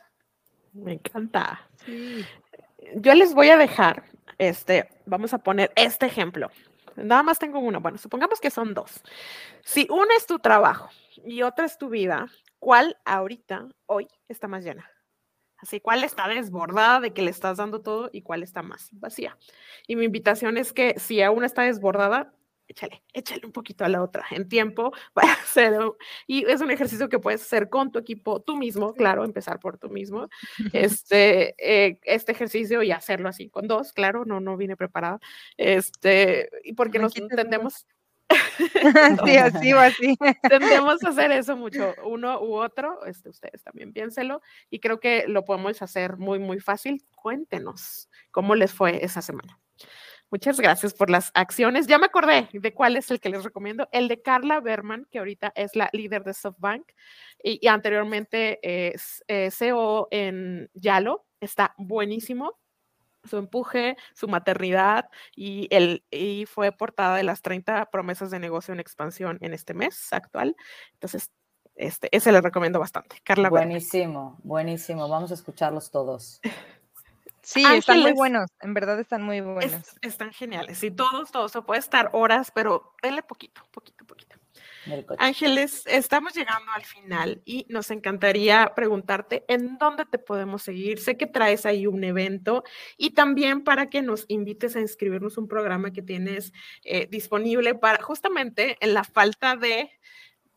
Me 0.73 0.93
encanta. 0.93 1.69
Yo 2.95 3.13
les 3.13 3.33
voy 3.33 3.49
a 3.49 3.55
dejar, 3.55 4.03
este, 4.37 4.89
vamos 5.05 5.33
a 5.33 5.37
poner 5.37 5.71
este 5.77 6.05
ejemplo. 6.07 6.49
Nada 6.97 7.23
más 7.23 7.39
tengo 7.39 7.59
uno. 7.59 7.79
Bueno, 7.79 7.97
supongamos 7.97 8.41
que 8.41 8.51
son 8.51 8.73
dos. 8.73 9.01
Si 9.63 9.87
una 9.89 10.17
es 10.17 10.25
tu 10.25 10.39
trabajo 10.39 10.89
y 11.23 11.43
otra 11.43 11.65
es 11.65 11.77
tu 11.77 11.87
vida, 11.87 12.27
¿cuál 12.59 12.97
ahorita, 13.05 13.69
hoy, 13.85 14.09
está 14.27 14.49
más 14.49 14.65
llena? 14.65 14.85
Así, 15.61 15.79
¿cuál 15.79 16.03
está 16.03 16.27
desbordada 16.27 16.99
de 16.99 17.13
que 17.13 17.21
le 17.21 17.29
estás 17.29 17.57
dando 17.57 17.81
todo 17.81 18.09
y 18.11 18.23
cuál 18.23 18.41
está 18.43 18.63
más 18.63 18.89
vacía? 18.93 19.37
Y 19.87 19.95
mi 19.95 20.05
invitación 20.05 20.57
es 20.57 20.73
que 20.73 20.95
si 20.97 21.21
a 21.21 21.29
una 21.31 21.45
está 21.45 21.61
desbordada, 21.63 22.33
échale, 22.67 23.03
échale 23.13 23.45
un 23.45 23.51
poquito 23.51 23.85
a 23.85 23.89
la 23.89 24.01
otra 24.01 24.25
en 24.31 24.49
tiempo 24.49 24.91
para 25.13 25.33
hacerlo. 25.33 25.97
Y 26.25 26.45
es 26.49 26.61
un 26.61 26.71
ejercicio 26.71 27.09
que 27.09 27.19
puedes 27.19 27.41
hacer 27.41 27.69
con 27.69 27.91
tu 27.91 27.99
equipo, 27.99 28.41
tú 28.41 28.57
mismo, 28.57 28.93
claro, 28.93 29.23
empezar 29.23 29.59
por 29.59 29.77
tú 29.77 29.89
mismo. 29.89 30.27
Este, 30.73 31.53
eh, 31.59 31.99
este 32.03 32.31
ejercicio 32.31 32.81
y 32.81 32.91
hacerlo 32.91 33.29
así 33.29 33.49
con 33.49 33.67
dos, 33.67 33.93
claro, 33.93 34.25
no, 34.25 34.39
no 34.39 34.57
vine 34.57 34.75
preparada. 34.75 35.19
Este, 35.57 36.49
y 36.63 36.73
porque 36.73 36.97
nos 36.99 37.13
quites 37.13 37.35
tendemos, 37.35 37.85
sí, 39.25 39.37
así 39.37 39.73
o 39.73 39.79
así. 39.79 40.17
tendemos 40.47 41.03
a 41.03 41.09
hacer 41.09 41.31
eso 41.31 41.55
mucho, 41.55 41.93
uno 42.03 42.41
u 42.41 42.55
otro, 42.55 43.05
este, 43.05 43.29
ustedes 43.29 43.63
también 43.63 43.93
piénselo, 43.93 44.41
y 44.69 44.79
creo 44.79 44.99
que 44.99 45.25
lo 45.27 45.45
podemos 45.45 45.81
hacer 45.81 46.17
muy, 46.17 46.39
muy 46.39 46.59
fácil. 46.59 47.03
Cuéntenos 47.15 48.09
cómo 48.31 48.55
les 48.55 48.73
fue 48.73 49.03
esa 49.03 49.21
semana. 49.21 49.59
Muchas 50.31 50.61
gracias 50.61 50.93
por 50.93 51.09
las 51.09 51.29
acciones. 51.33 51.87
Ya 51.87 51.97
me 51.97 52.05
acordé 52.05 52.47
de 52.53 52.73
cuál 52.73 52.95
es 52.95 53.11
el 53.11 53.19
que 53.19 53.27
les 53.27 53.43
recomiendo, 53.43 53.89
el 53.91 54.07
de 54.07 54.21
Carla 54.21 54.61
Berman, 54.61 55.05
que 55.11 55.19
ahorita 55.19 55.51
es 55.55 55.75
la 55.75 55.89
líder 55.91 56.23
de 56.23 56.33
SoftBank 56.33 56.89
y, 57.43 57.59
y 57.61 57.67
anteriormente 57.67 58.59
es 58.93 59.23
eh, 59.27 59.51
CEO 59.51 60.07
en 60.09 60.69
Yalo. 60.73 61.25
Está 61.41 61.73
buenísimo. 61.77 62.60
Su 63.23 63.37
empuje, 63.37 63.97
su 64.13 64.27
maternidad 64.27 65.09
y, 65.35 65.67
el, 65.71 66.03
y 66.11 66.45
fue 66.45 66.71
portada 66.71 67.17
de 67.17 67.23
las 67.23 67.41
30 67.41 67.85
promesas 67.91 68.31
de 68.31 68.39
negocio 68.39 68.73
en 68.73 68.79
expansión 68.79 69.37
en 69.41 69.53
este 69.53 69.73
mes 69.73 70.11
actual. 70.11 70.55
Entonces, 70.93 71.31
este, 71.75 72.15
ese 72.15 72.31
le 72.31 72.41
recomiendo 72.41 72.79
bastante. 72.79 73.17
Carla. 73.23 73.49
Buenísimo, 73.49 74.39
buenísimo. 74.43 75.07
Vamos 75.07 75.31
a 75.31 75.35
escucharlos 75.35 75.91
todos. 75.91 76.39
Sí, 77.43 77.65
están 77.65 78.01
muy 78.01 78.13
buenos, 78.13 78.51
en 78.61 78.75
verdad 78.75 78.99
están 78.99 79.23
muy 79.23 79.41
buenos. 79.41 79.97
están 80.03 80.31
geniales, 80.31 80.77
sí, 80.77 80.91
todos, 80.91 81.31
todos, 81.31 81.51
se 81.51 81.61
puede 81.63 81.79
estar 81.79 82.11
horas, 82.13 82.51
pero 82.53 82.93
denle 83.01 83.23
poquito, 83.23 83.63
poquito, 83.71 84.05
poquito. 84.05 84.30
Ángeles, 85.19 85.83
estamos 85.85 86.33
llegando 86.33 86.71
al 86.71 86.83
final 86.83 87.41
y 87.45 87.65
nos 87.69 87.91
encantaría 87.91 88.73
preguntarte 88.75 89.45
en 89.47 89.77
dónde 89.77 90.05
te 90.05 90.17
podemos 90.17 90.63
seguir. 90.63 90.99
Sé 90.99 91.17
que 91.17 91.27
traes 91.27 91.65
ahí 91.65 91.87
un 91.87 92.03
evento 92.03 92.63
y 92.97 93.11
también 93.11 93.63
para 93.63 93.89
que 93.89 94.01
nos 94.01 94.25
invites 94.27 94.75
a 94.75 94.79
inscribirnos 94.79 95.37
un 95.37 95.47
programa 95.47 95.91
que 95.91 96.01
tienes 96.01 96.51
eh, 96.83 97.07
disponible 97.09 97.75
para 97.75 98.01
justamente 98.01 98.77
en 98.79 98.93
la 98.93 99.03
falta 99.03 99.55
de 99.55 99.91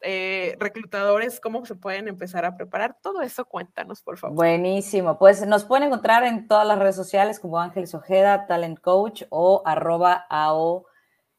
eh, 0.06 0.56
reclutadores, 0.58 1.40
cómo 1.40 1.64
se 1.64 1.74
pueden 1.74 2.08
empezar 2.08 2.44
a 2.44 2.56
preparar. 2.56 2.98
Todo 3.00 3.22
eso 3.22 3.46
cuéntanos, 3.46 4.02
por 4.02 4.18
favor. 4.18 4.36
Buenísimo. 4.36 5.18
Pues 5.18 5.46
nos 5.46 5.64
pueden 5.64 5.88
encontrar 5.88 6.24
en 6.24 6.46
todas 6.46 6.66
las 6.66 6.78
redes 6.78 6.96
sociales 6.96 7.40
como 7.40 7.58
Ángeles 7.58 7.94
Ojeda, 7.94 8.46
Talent 8.46 8.80
Coach 8.80 9.22
o 9.30 9.62
arroba 9.64 10.26
AO 10.28 10.84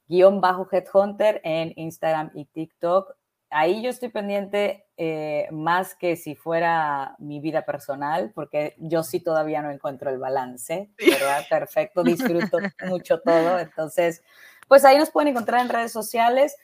guion 0.07 0.41
bajo 0.41 0.67
Headhunter 0.71 1.41
en 1.43 1.73
Instagram 1.75 2.31
y 2.33 2.45
TikTok. 2.45 3.15
Ahí 3.49 3.81
yo 3.81 3.89
estoy 3.89 4.09
pendiente 4.09 4.85
eh, 4.97 5.47
más 5.51 5.95
que 5.95 6.15
si 6.15 6.35
fuera 6.35 7.15
mi 7.19 7.39
vida 7.39 7.63
personal, 7.63 8.31
porque 8.33 8.75
yo 8.77 9.03
sí 9.03 9.19
todavía 9.19 9.61
no 9.61 9.71
encuentro 9.71 10.09
el 10.09 10.17
balance, 10.17 10.89
¿verdad? 10.97 11.43
Perfecto, 11.49 12.03
disfruto 12.03 12.57
mucho 12.87 13.19
todo. 13.21 13.59
Entonces, 13.59 14.23
pues 14.67 14.83
ahí 14.83 14.97
nos 14.97 15.11
pueden 15.11 15.29
encontrar 15.29 15.61
en 15.61 15.69
redes 15.69 15.91
sociales. 15.91 16.55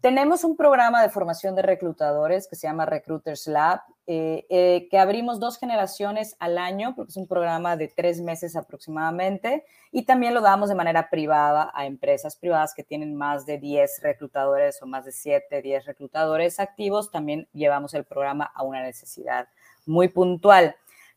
Tenemos 0.00 0.44
un 0.44 0.56
programa 0.56 1.02
de 1.02 1.10
formación 1.10 1.54
de 1.54 1.60
reclutadores 1.60 2.48
que 2.48 2.56
se 2.56 2.66
llama 2.66 2.86
Recruiters 2.86 3.46
Lab, 3.46 3.82
eh, 4.06 4.46
eh, 4.48 4.88
que 4.90 4.98
abrimos 4.98 5.40
dos 5.40 5.58
generaciones 5.58 6.36
al 6.38 6.56
año, 6.56 6.94
porque 6.96 7.10
es 7.10 7.18
un 7.18 7.26
programa 7.26 7.76
de 7.76 7.88
tres 7.88 8.22
meses 8.22 8.56
aproximadamente, 8.56 9.66
y 9.92 10.06
también 10.06 10.32
lo 10.32 10.40
damos 10.40 10.70
de 10.70 10.74
manera 10.74 11.10
privada 11.10 11.70
a 11.74 11.84
empresas 11.84 12.34
privadas 12.36 12.72
que 12.72 12.82
tienen 12.82 13.14
más 13.14 13.44
de 13.44 13.58
10 13.58 14.00
reclutadores 14.02 14.80
o 14.80 14.86
más 14.86 15.04
de 15.04 15.12
7, 15.12 15.60
10 15.60 15.84
reclutadores 15.84 16.60
activos. 16.60 17.10
También 17.10 17.46
llevamos 17.52 17.92
el 17.92 18.04
programa 18.04 18.50
a 18.54 18.62
una 18.62 18.82
necesidad 18.82 19.48
muy 19.84 20.08
puntual. 20.08 20.76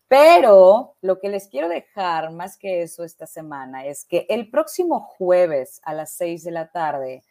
Pero 0.10 0.96
lo 1.02 1.20
que 1.22 1.30
les 1.30 1.48
quiero 1.48 1.70
dejar 1.70 2.32
más 2.32 2.58
que 2.58 2.84
eso 2.84 3.06
esta 3.06 3.28
semana 3.28 3.86
es 3.86 4.04
que 4.04 4.26
el 4.30 4.52
próximo 4.52 5.00
jueves 5.00 5.80
a 5.84 5.94
las 5.94 6.12
6 6.18 6.44
de 6.44 6.52
la 6.52 6.70
tarde, 6.70 7.24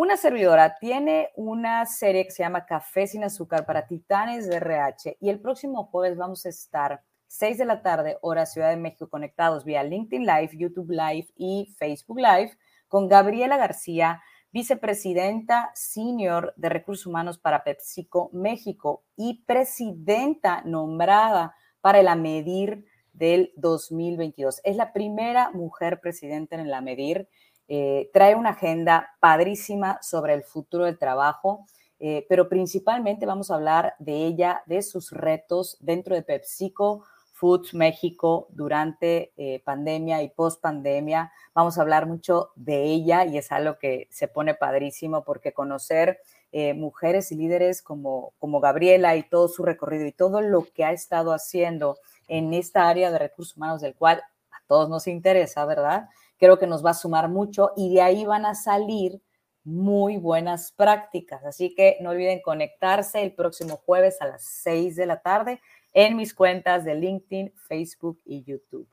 una 0.00 0.16
servidora 0.16 0.76
tiene 0.78 1.30
una 1.34 1.84
serie 1.84 2.24
que 2.24 2.30
se 2.30 2.44
llama 2.44 2.66
Café 2.66 3.08
sin 3.08 3.24
azúcar 3.24 3.66
para 3.66 3.88
titanes 3.88 4.48
de 4.48 4.58
RH 4.58 5.16
y 5.20 5.28
el 5.28 5.40
próximo 5.40 5.86
jueves 5.86 6.16
vamos 6.16 6.46
a 6.46 6.50
estar 6.50 7.02
6 7.26 7.58
de 7.58 7.64
la 7.64 7.82
tarde, 7.82 8.16
hora 8.20 8.46
Ciudad 8.46 8.70
de 8.70 8.76
México, 8.76 9.10
conectados 9.10 9.64
vía 9.64 9.82
LinkedIn 9.82 10.24
Live, 10.24 10.50
YouTube 10.52 10.90
Live 10.92 11.26
y 11.34 11.74
Facebook 11.76 12.20
Live 12.20 12.56
con 12.86 13.08
Gabriela 13.08 13.56
García, 13.56 14.22
vicepresidenta 14.52 15.72
senior 15.74 16.54
de 16.56 16.68
recursos 16.68 17.06
humanos 17.06 17.36
para 17.36 17.64
PepsiCo 17.64 18.30
México 18.32 19.02
y 19.16 19.42
presidenta 19.46 20.62
nombrada 20.62 21.56
para 21.80 21.98
el 21.98 22.06
AMEDIR 22.06 22.84
del 23.14 23.52
2022. 23.56 24.60
Es 24.62 24.76
la 24.76 24.92
primera 24.92 25.50
mujer 25.50 26.00
presidenta 26.00 26.54
en 26.54 26.60
el 26.62 26.72
AMEDIR 26.72 27.28
eh, 27.70 28.08
trae 28.14 28.34
una 28.34 28.50
agenda 28.50 29.14
padrísima 29.20 29.98
sobre 30.00 30.32
el 30.32 30.42
futuro 30.42 30.86
del 30.86 30.98
trabajo, 30.98 31.66
eh, 32.00 32.24
pero 32.26 32.48
principalmente 32.48 33.26
vamos 33.26 33.50
a 33.50 33.56
hablar 33.56 33.94
de 33.98 34.24
ella, 34.24 34.62
de 34.64 34.80
sus 34.80 35.10
retos 35.12 35.76
dentro 35.80 36.14
de 36.14 36.22
PepsiCo 36.22 37.04
Foods 37.34 37.74
México 37.74 38.48
durante 38.50 39.32
eh, 39.36 39.60
pandemia 39.64 40.22
y 40.22 40.30
post 40.30 40.62
pandemia. 40.62 41.30
Vamos 41.54 41.76
a 41.76 41.82
hablar 41.82 42.06
mucho 42.06 42.50
de 42.56 42.84
ella 42.84 43.26
y 43.26 43.36
es 43.36 43.52
algo 43.52 43.78
que 43.78 44.08
se 44.10 44.28
pone 44.28 44.54
padrísimo 44.54 45.22
porque 45.24 45.52
conocer 45.52 46.20
mujeres 46.76 47.30
y 47.30 47.36
líderes 47.36 47.82
como, 47.82 48.32
como 48.38 48.60
Gabriela 48.60 49.16
y 49.16 49.22
todo 49.22 49.48
su 49.48 49.66
recorrido 49.66 50.06
y 50.06 50.12
todo 50.12 50.40
lo 50.40 50.64
que 50.64 50.82
ha 50.82 50.92
estado 50.92 51.34
haciendo 51.34 51.98
en 52.26 52.54
esta 52.54 52.88
área 52.88 53.10
de 53.10 53.18
recursos 53.18 53.58
humanos 53.58 53.82
del 53.82 53.94
cual 53.94 54.22
a 54.50 54.62
todos 54.66 54.88
nos 54.88 55.06
interesa, 55.06 55.66
¿verdad? 55.66 56.08
Creo 56.38 56.58
que 56.58 56.66
nos 56.66 56.84
va 56.84 56.90
a 56.90 56.94
sumar 56.94 57.28
mucho 57.28 57.72
y 57.76 57.94
de 57.94 58.02
ahí 58.02 58.24
van 58.24 58.46
a 58.46 58.54
salir 58.54 59.20
muy 59.64 60.16
buenas 60.16 60.72
prácticas. 60.72 61.44
Así 61.44 61.74
que 61.74 61.98
no 62.00 62.10
olviden 62.10 62.40
conectarse 62.40 63.22
el 63.22 63.32
próximo 63.32 63.76
jueves 63.76 64.20
a 64.22 64.26
las 64.26 64.42
6 64.44 64.96
de 64.96 65.06
la 65.06 65.20
tarde 65.20 65.60
en 65.92 66.16
mis 66.16 66.34
cuentas 66.34 66.84
de 66.84 66.94
LinkedIn, 66.94 67.52
Facebook 67.56 68.20
y 68.24 68.42
YouTube. 68.44 68.88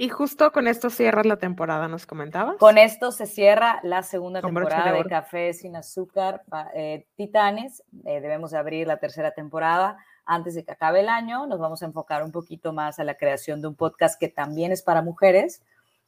Y 0.00 0.08
justo 0.08 0.50
con 0.50 0.66
esto 0.66 0.88
cierras 0.88 1.26
la 1.26 1.36
temporada, 1.36 1.86
¿nos 1.86 2.06
comentabas? 2.06 2.56
Con 2.56 2.78
esto 2.78 3.12
se 3.12 3.26
cierra 3.26 3.80
la 3.82 4.02
segunda 4.02 4.40
temporada 4.40 4.94
de, 4.94 5.04
Café 5.04 5.52
sin 5.52 5.76
Azúcar 5.76 6.42
eh, 6.74 7.06
Titanes. 7.16 7.82
Eh, 8.06 8.22
debemos 8.22 8.52
de 8.52 8.56
abrir 8.56 8.86
la 8.86 8.96
tercera 8.96 9.32
temporada 9.32 9.98
antes 10.24 10.54
de 10.54 10.64
que 10.64 10.72
acabe 10.72 11.00
el 11.00 11.10
año. 11.10 11.46
Nos 11.46 11.58
vamos 11.58 11.82
a 11.82 11.84
enfocar 11.84 12.22
un 12.22 12.32
poquito 12.32 12.72
más 12.72 12.98
a 12.98 13.04
la 13.04 13.16
creación 13.16 13.60
de 13.60 13.68
un 13.68 13.74
podcast 13.74 14.18
que 14.18 14.28
también 14.28 14.72
es 14.72 14.82
para 14.82 15.02
mujeres, 15.02 15.62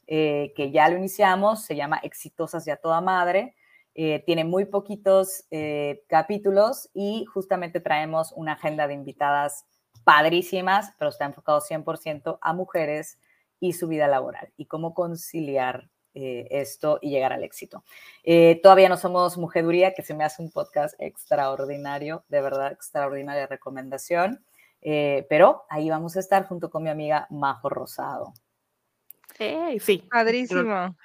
eh, 0.06 0.52
que 0.56 0.70
ya 0.70 0.88
lo 0.88 0.96
iniciamos, 0.96 1.64
se 1.64 1.76
llama 1.76 2.00
Exitosas 2.02 2.66
y 2.66 2.70
a 2.70 2.76
toda 2.76 3.00
madre. 3.00 3.54
Eh, 3.94 4.22
tiene 4.24 4.44
muy 4.44 4.64
poquitos 4.64 5.44
eh, 5.50 6.02
capítulos 6.08 6.90
y 6.94 7.26
justamente 7.26 7.80
traemos 7.80 8.32
una 8.32 8.52
agenda 8.52 8.86
de 8.86 8.94
invitadas 8.94 9.66
padrísimas, 10.04 10.92
pero 10.98 11.10
está 11.10 11.26
enfocado 11.26 11.60
100% 11.60 12.38
a 12.40 12.52
mujeres 12.54 13.18
y 13.60 13.74
su 13.74 13.86
vida 13.86 14.08
laboral 14.08 14.52
y 14.56 14.66
cómo 14.66 14.94
conciliar 14.94 15.88
esto 16.14 16.98
y 17.00 17.08
llegar 17.08 17.32
al 17.32 17.42
éxito. 17.42 17.84
todavía 18.62 18.90
no 18.90 18.98
somos 18.98 19.38
Mujeduría, 19.38 19.94
que 19.94 20.02
se 20.02 20.12
me 20.12 20.24
hace 20.24 20.42
un 20.42 20.50
podcast 20.50 20.94
extraordinario, 20.98 22.22
de 22.28 22.42
verdad, 22.42 22.70
extraordinaria 22.70 23.46
recomendación, 23.46 24.44
pero 24.82 25.64
ahí 25.70 25.88
vamos 25.88 26.18
a 26.18 26.20
estar 26.20 26.46
junto 26.46 26.68
con 26.68 26.82
mi 26.82 26.90
amiga 26.90 27.26
Majo 27.30 27.70
Rosado 27.70 28.34
sí. 29.80 30.04
Padrísimo. 30.10 30.96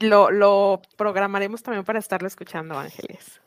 Lo, 0.00 0.30
lo 0.30 0.82
programaremos 0.96 1.62
también 1.62 1.84
para 1.84 1.98
estarlo 1.98 2.26
escuchando, 2.26 2.76
Ángeles. 2.76 3.40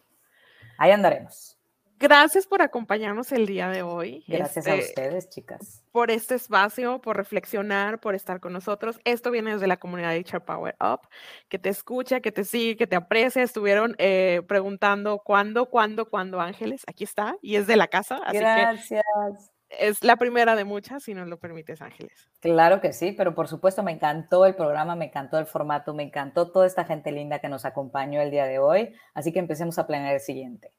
Ahí 0.77 0.91
andaremos. 0.91 1.55
Gracias 1.97 2.45
por 2.45 2.61
acompañarnos 2.61 3.31
el 3.31 3.45
día 3.45 3.69
de 3.69 3.81
hoy. 3.81 4.23
Gracias 4.27 4.67
a 4.67 4.75
este, 4.75 4.89
ustedes, 4.89 5.29
chicas. 5.29 5.81
Por 5.91 6.11
este 6.11 6.35
espacio, 6.35 6.99
por 6.99 7.15
reflexionar, 7.15 7.99
por 7.99 8.15
estar 8.15 8.41
con 8.41 8.51
nosotros. 8.51 8.99
Esto 9.05 9.31
viene 9.31 9.53
desde 9.53 9.67
la 9.67 9.77
comunidad 9.77 10.09
de 10.09 10.19
HR 10.19 10.41
Power 10.41 10.75
Up, 10.81 11.07
que 11.47 11.57
te 11.57 11.69
escucha, 11.69 12.19
que 12.19 12.33
te 12.33 12.43
sigue, 12.43 12.75
que 12.75 12.87
te 12.87 12.97
aprecia. 12.97 13.43
Estuvieron 13.43 13.95
eh, 13.97 14.41
preguntando 14.45 15.19
cuándo, 15.19 15.69
cuándo, 15.69 16.09
cuándo, 16.09 16.41
Ángeles. 16.41 16.83
Aquí 16.87 17.05
está 17.05 17.37
y 17.41 17.55
es 17.55 17.65
de 17.65 17.77
la 17.77 17.87
casa. 17.87 18.19
Así 18.25 18.39
Gracias 18.39 19.51
es 19.79 20.03
la 20.03 20.15
primera 20.15 20.55
de 20.55 20.63
muchas, 20.63 21.03
si 21.03 21.13
nos 21.13 21.27
lo 21.27 21.37
permites, 21.37 21.81
Ángeles. 21.81 22.29
Claro 22.39 22.81
que 22.81 22.93
sí, 22.93 23.11
pero 23.11 23.35
por 23.35 23.47
supuesto 23.47 23.83
me 23.83 23.91
encantó 23.91 24.45
el 24.45 24.55
programa, 24.55 24.95
me 24.95 25.05
encantó 25.05 25.37
el 25.37 25.45
formato, 25.45 25.93
me 25.93 26.03
encantó 26.03 26.51
toda 26.51 26.67
esta 26.67 26.85
gente 26.85 27.11
linda 27.11 27.39
que 27.39 27.49
nos 27.49 27.65
acompañó 27.65 28.21
el 28.21 28.31
día 28.31 28.45
de 28.45 28.59
hoy, 28.59 28.93
así 29.13 29.31
que 29.31 29.39
empecemos 29.39 29.77
a 29.79 29.87
planear 29.87 30.15
el 30.15 30.21
siguiente. 30.21 30.71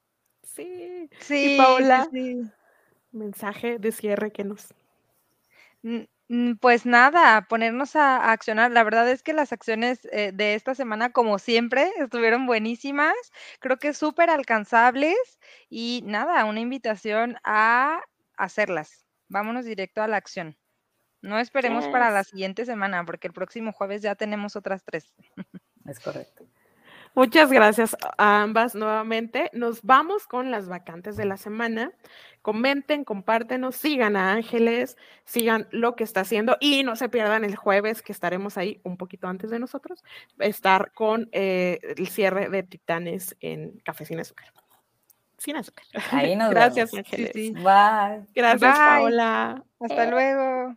Sí, 0.42 1.10
sí, 1.20 1.56
Paula, 1.58 2.08
mensaje 3.12 3.78
de 3.78 3.92
cierre 3.92 4.30
que 4.30 4.44
nos... 4.44 4.74
Pues 6.60 6.86
nada, 6.86 7.46
ponernos 7.48 7.94
a, 7.94 8.32
accionar. 8.32 8.72
La 8.72 8.82
verdad 8.82 9.08
es 9.08 9.22
que 9.22 9.32
las 9.32 9.52
acciones 9.52 10.08
eh, 10.10 10.32
de 10.34 10.54
esta 10.54 10.74
semana, 10.74 11.12
como 11.12 11.38
siempre, 11.38 11.92
estuvieron 11.98 12.46
buenísimas. 12.46 13.14
Creo 13.60 13.76
que 13.76 13.94
súper 13.94 14.28
alcanzables. 14.30 15.16
Y 15.70 16.02
nada, 16.04 16.44
una 16.44 16.58
invitación 16.58 17.36
a 17.44 18.00
hacerlas. 18.36 19.04
Vámonos 19.28 19.64
directo 19.64 20.02
a 20.02 20.08
la 20.08 20.16
acción. 20.16 20.56
No 21.22 21.38
esperemos 21.38 21.88
para 21.88 22.10
la 22.10 22.24
siguiente 22.24 22.64
semana, 22.64 23.04
porque 23.04 23.26
el 23.26 23.32
próximo 23.32 23.72
jueves 23.72 24.02
ya 24.02 24.14
tenemos 24.14 24.56
otras 24.56 24.84
tres. 24.84 25.12
Es 25.86 26.00
correcto. 26.00 26.44
Muchas 27.14 27.50
gracias 27.50 27.96
a 28.18 28.42
ambas 28.42 28.74
nuevamente. 28.74 29.50
Nos 29.54 29.82
vamos 29.82 30.26
con 30.26 30.50
las 30.50 30.68
vacantes 30.68 31.16
de 31.16 31.24
la 31.24 31.36
semana. 31.36 31.92
Comenten, 32.42 33.04
compártenos, 33.04 33.76
sigan 33.76 34.16
a 34.16 34.32
Ángeles, 34.32 34.96
sigan 35.24 35.68
lo 35.70 35.96
que 35.96 36.04
está 36.04 36.20
haciendo 36.20 36.56
y 36.60 36.82
no 36.82 36.96
se 36.96 37.08
pierdan 37.08 37.44
el 37.44 37.56
jueves 37.56 38.02
que 38.02 38.12
estaremos 38.12 38.58
ahí 38.58 38.80
un 38.82 38.96
poquito 38.96 39.28
antes 39.28 39.50
de 39.50 39.60
nosotros, 39.60 40.04
estar 40.40 40.92
con 40.92 41.28
eh, 41.32 41.78
el 41.96 42.08
cierre 42.08 42.50
de 42.50 42.64
Titanes 42.64 43.36
en 43.40 43.78
Café 43.78 44.04
Sin 44.04 44.20
Azúcar 44.20 44.52
sin 45.38 45.56
azúcar. 45.56 45.84
Ahí 46.10 46.36
nos 46.36 46.50
Gracias, 46.50 46.90
vemos. 46.92 47.06
Ángeles. 47.06 47.52
Bye. 47.54 48.26
Gracias, 48.34 48.76
Paola. 48.76 49.64
Hasta 49.80 50.06
luego. 50.06 50.76